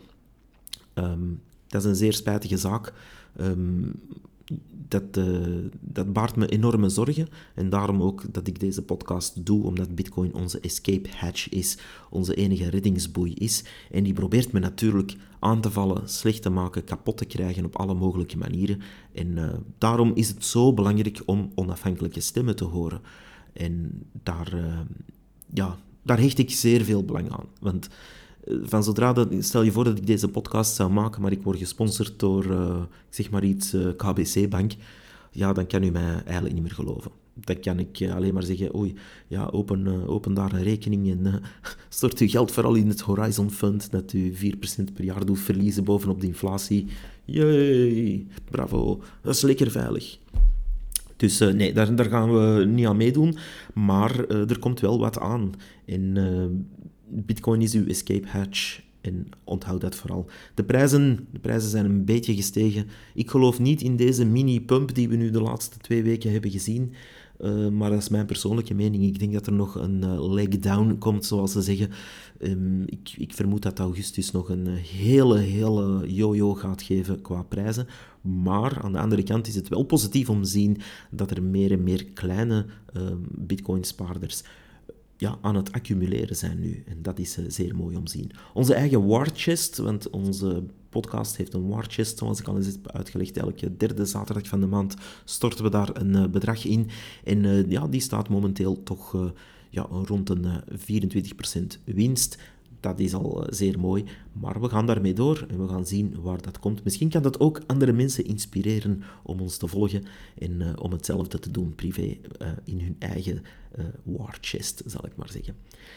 Um, 0.94 1.40
dat 1.74 1.82
is 1.82 1.88
een 1.88 1.96
zeer 1.96 2.12
spijtige 2.12 2.56
zaak. 2.56 2.92
Um, 3.40 3.92
dat, 4.88 5.16
uh, 5.16 5.58
dat 5.80 6.12
baart 6.12 6.36
me 6.36 6.46
enorme 6.46 6.88
zorgen. 6.88 7.28
En 7.54 7.70
daarom 7.70 8.02
ook 8.02 8.22
dat 8.32 8.46
ik 8.46 8.60
deze 8.60 8.82
podcast 8.82 9.46
doe, 9.46 9.64
omdat 9.64 9.94
Bitcoin 9.94 10.34
onze 10.34 10.60
escape 10.60 11.08
hatch 11.16 11.48
is, 11.48 11.78
onze 12.10 12.34
enige 12.34 12.70
reddingsboei 12.70 13.34
is. 13.34 13.64
En 13.90 14.04
die 14.04 14.12
probeert 14.12 14.52
me 14.52 14.58
natuurlijk 14.58 15.16
aan 15.38 15.60
te 15.60 15.70
vallen, 15.70 16.08
slecht 16.08 16.42
te 16.42 16.50
maken, 16.50 16.84
kapot 16.84 17.16
te 17.16 17.24
krijgen 17.24 17.64
op 17.64 17.76
alle 17.76 17.94
mogelijke 17.94 18.36
manieren. 18.36 18.80
En 19.12 19.28
uh, 19.28 19.52
daarom 19.78 20.12
is 20.14 20.28
het 20.28 20.44
zo 20.44 20.72
belangrijk 20.72 21.22
om 21.26 21.50
onafhankelijke 21.54 22.20
stemmen 22.20 22.56
te 22.56 22.64
horen. 22.64 23.00
En 23.52 24.02
daar, 24.22 24.54
uh, 24.54 24.80
ja, 25.54 25.78
daar 26.02 26.20
hecht 26.20 26.38
ik 26.38 26.50
zeer 26.50 26.84
veel 26.84 27.04
belang 27.04 27.30
aan. 27.30 27.46
Want 27.60 27.88
van 28.46 28.84
zodra 28.84 29.26
stel 29.38 29.62
je 29.62 29.72
voor 29.72 29.84
dat 29.84 29.98
ik 29.98 30.06
deze 30.06 30.28
podcast 30.28 30.74
zou 30.74 30.90
maken, 30.90 31.22
maar 31.22 31.32
ik 31.32 31.42
word 31.42 31.58
gesponsord 31.58 32.18
door, 32.18 32.44
uh, 32.44 32.82
zeg 33.08 33.30
maar 33.30 33.44
iets, 33.44 33.72
eh, 33.72 33.88
KBC-bank, 33.96 34.72
ja, 35.30 35.52
dan 35.52 35.66
kan 35.66 35.82
u 35.82 35.90
mij 35.90 36.22
eigenlijk 36.24 36.54
niet 36.54 36.62
meer 36.62 36.72
geloven. 36.74 37.10
Dan 37.34 37.60
kan 37.60 37.78
ik 37.78 38.10
alleen 38.14 38.34
maar 38.34 38.42
zeggen, 38.42 38.76
oei, 38.76 38.94
ja, 39.26 39.48
open, 39.52 40.06
open 40.06 40.34
daar 40.34 40.52
een 40.52 40.62
rekening 40.62 41.10
en 41.10 41.42
stort 41.88 42.18
uw 42.18 42.28
geld 42.28 42.52
vooral 42.52 42.74
in 42.74 42.88
het 42.88 43.00
Horizon 43.00 43.50
Fund, 43.50 43.90
dat 43.90 44.12
u 44.12 44.34
4% 44.34 44.92
per 44.94 45.04
jaar 45.04 45.24
doet 45.24 45.40
verliezen 45.40 45.84
bovenop 45.84 46.20
de 46.20 46.26
inflatie. 46.26 46.86
Jee, 47.24 48.26
bravo, 48.50 49.02
dat 49.22 49.34
is 49.34 49.42
lekker 49.42 49.70
veilig. 49.70 50.18
Dus 51.16 51.38
nee, 51.38 51.72
daar, 51.72 51.94
daar, 51.94 52.08
gaan 52.08 52.32
we 52.32 52.64
niet 52.64 52.86
aan 52.86 52.96
meedoen, 52.96 53.36
maar 53.74 54.28
er 54.28 54.58
komt 54.58 54.80
wel 54.80 54.98
wat 54.98 55.18
aan. 55.18 55.52
En 55.84 56.16
Bitcoin 57.14 57.62
is 57.62 57.74
uw 57.74 57.86
escape 57.86 58.28
hatch. 58.28 58.82
En 59.00 59.26
onthoud 59.44 59.80
dat 59.80 59.94
vooral. 59.94 60.26
De 60.54 60.64
prijzen, 60.64 61.26
de 61.32 61.38
prijzen 61.38 61.70
zijn 61.70 61.84
een 61.84 62.04
beetje 62.04 62.34
gestegen. 62.34 62.86
Ik 63.14 63.30
geloof 63.30 63.58
niet 63.58 63.82
in 63.82 63.96
deze 63.96 64.24
mini-pump 64.24 64.94
die 64.94 65.08
we 65.08 65.16
nu 65.16 65.30
de 65.30 65.40
laatste 65.40 65.78
twee 65.78 66.02
weken 66.02 66.32
hebben 66.32 66.50
gezien. 66.50 66.92
Uh, 67.40 67.68
maar 67.68 67.90
dat 67.90 67.98
is 67.98 68.08
mijn 68.08 68.26
persoonlijke 68.26 68.74
mening. 68.74 69.04
Ik 69.04 69.18
denk 69.18 69.32
dat 69.32 69.46
er 69.46 69.52
nog 69.52 69.74
een 69.74 70.02
uh, 70.04 70.32
leg 70.32 70.48
down 70.48 70.96
komt, 70.98 71.24
zoals 71.24 71.52
ze 71.52 71.62
zeggen. 71.62 71.90
Um, 72.40 72.82
ik, 72.86 73.14
ik, 73.16 73.32
vermoed 73.32 73.62
dat 73.62 73.78
augustus 73.78 74.30
nog 74.30 74.48
een 74.48 74.68
uh, 74.68 74.74
hele, 74.74 75.38
hele 75.38 76.12
yo-yo 76.12 76.54
gaat 76.54 76.82
geven 76.82 77.20
qua 77.20 77.42
prijzen. 77.42 77.86
Maar 78.20 78.82
aan 78.82 78.92
de 78.92 78.98
andere 78.98 79.22
kant 79.22 79.46
is 79.46 79.54
het 79.54 79.68
wel 79.68 79.82
positief 79.82 80.30
om 80.30 80.42
te 80.42 80.48
zien 80.48 80.76
dat 81.10 81.30
er 81.30 81.42
meer 81.42 81.72
en 81.72 81.82
meer 81.82 82.04
kleine 82.04 82.66
ehm, 82.92 83.18
bitcoin-spaarders 83.30 84.42
ja, 85.24 85.38
aan 85.40 85.54
het 85.54 85.72
accumuleren 85.72 86.36
zijn 86.36 86.60
nu. 86.60 86.82
En 86.86 87.02
dat 87.02 87.18
is 87.18 87.38
uh, 87.38 87.44
zeer 87.48 87.76
mooi 87.76 87.96
om 87.96 88.04
te 88.04 88.10
zien. 88.10 88.30
Onze 88.54 88.74
eigen 88.74 89.06
war 89.06 89.28
chest, 89.34 89.76
want 89.76 90.10
onze 90.10 90.64
podcast 90.88 91.36
heeft 91.36 91.54
een 91.54 91.68
war 91.68 91.84
chest, 91.88 92.18
zoals 92.18 92.40
ik 92.40 92.48
al 92.48 92.56
eens 92.56 92.66
heb 92.66 92.90
uitgelegd. 92.90 93.36
Elke 93.36 93.76
derde 93.76 94.04
zaterdag 94.04 94.46
van 94.46 94.60
de 94.60 94.66
maand 94.66 94.94
storten 95.24 95.64
we 95.64 95.70
daar 95.70 95.90
een 95.92 96.16
uh, 96.16 96.26
bedrag 96.26 96.64
in. 96.64 96.88
En 97.24 97.44
uh, 97.44 97.70
ja, 97.70 97.86
die 97.86 98.00
staat 98.00 98.28
momenteel 98.28 98.82
toch 98.82 99.32
ja, 99.70 99.86
rond 99.90 100.30
een 100.30 100.46
24% 100.92 101.58
winst. 101.84 102.38
Dat 102.84 103.00
is 103.00 103.14
al 103.14 103.46
zeer 103.48 103.78
mooi, 103.78 104.04
maar 104.32 104.60
we 104.60 104.68
gaan 104.68 104.86
daarmee 104.86 105.12
door 105.12 105.46
en 105.48 105.62
we 105.62 105.68
gaan 105.68 105.86
zien 105.86 106.14
waar 106.22 106.42
dat 106.42 106.58
komt. 106.58 106.84
Misschien 106.84 107.08
kan 107.08 107.22
dat 107.22 107.40
ook 107.40 107.60
andere 107.66 107.92
mensen 107.92 108.24
inspireren 108.24 109.02
om 109.22 109.40
ons 109.40 109.56
te 109.56 109.66
volgen 109.66 110.04
en 110.38 110.78
om 110.78 110.92
hetzelfde 110.92 111.38
te 111.38 111.50
doen 111.50 111.74
privé 111.74 112.16
in 112.64 112.80
hun 112.80 112.96
eigen 112.98 113.42
war 114.02 114.38
chest, 114.40 114.82
zal 114.86 115.06
ik 115.06 115.16
maar 115.16 115.30
zeggen. 115.30 115.56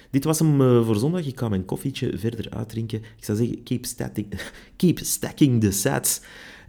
Dit 0.09 0.23
was 0.23 0.39
hem 0.39 0.83
voor 0.83 0.95
zondag. 0.95 1.25
Ik 1.25 1.39
ga 1.39 1.49
mijn 1.49 1.65
koffietje 1.65 2.17
verder 2.17 2.49
uitdrinken. 2.49 2.99
Ik 2.99 3.23
zou 3.23 3.37
zeggen, 3.37 3.63
keep, 3.63 3.85
static, 3.85 4.51
keep 4.75 4.99
stacking 4.99 5.61
the 5.61 5.71
sets. 5.71 6.21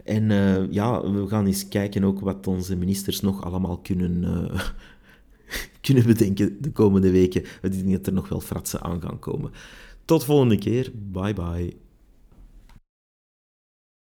En 0.03 0.29
ja, 0.71 1.11
we 1.11 1.27
gaan 1.27 1.45
eens 1.45 1.67
kijken 1.67 2.03
ook 2.03 2.19
wat 2.19 2.47
onze 2.47 2.75
ministers 2.75 3.21
nog 3.21 3.43
allemaal 3.43 3.77
kunnen, 3.77 4.25
kunnen 5.81 6.05
bedenken 6.05 6.61
de 6.61 6.71
komende 6.71 7.11
weken. 7.11 7.43
We 7.61 7.69
denken 7.69 7.91
dat 7.91 8.07
er 8.07 8.13
nog 8.13 8.29
wel 8.29 8.41
fratsen 8.41 8.81
aan 8.81 9.01
gaan 9.01 9.19
komen. 9.19 9.51
Tot 10.09 10.23
volgende 10.23 10.57
keer. 10.57 10.91
Bye 10.93 11.33
bye. 11.33 11.88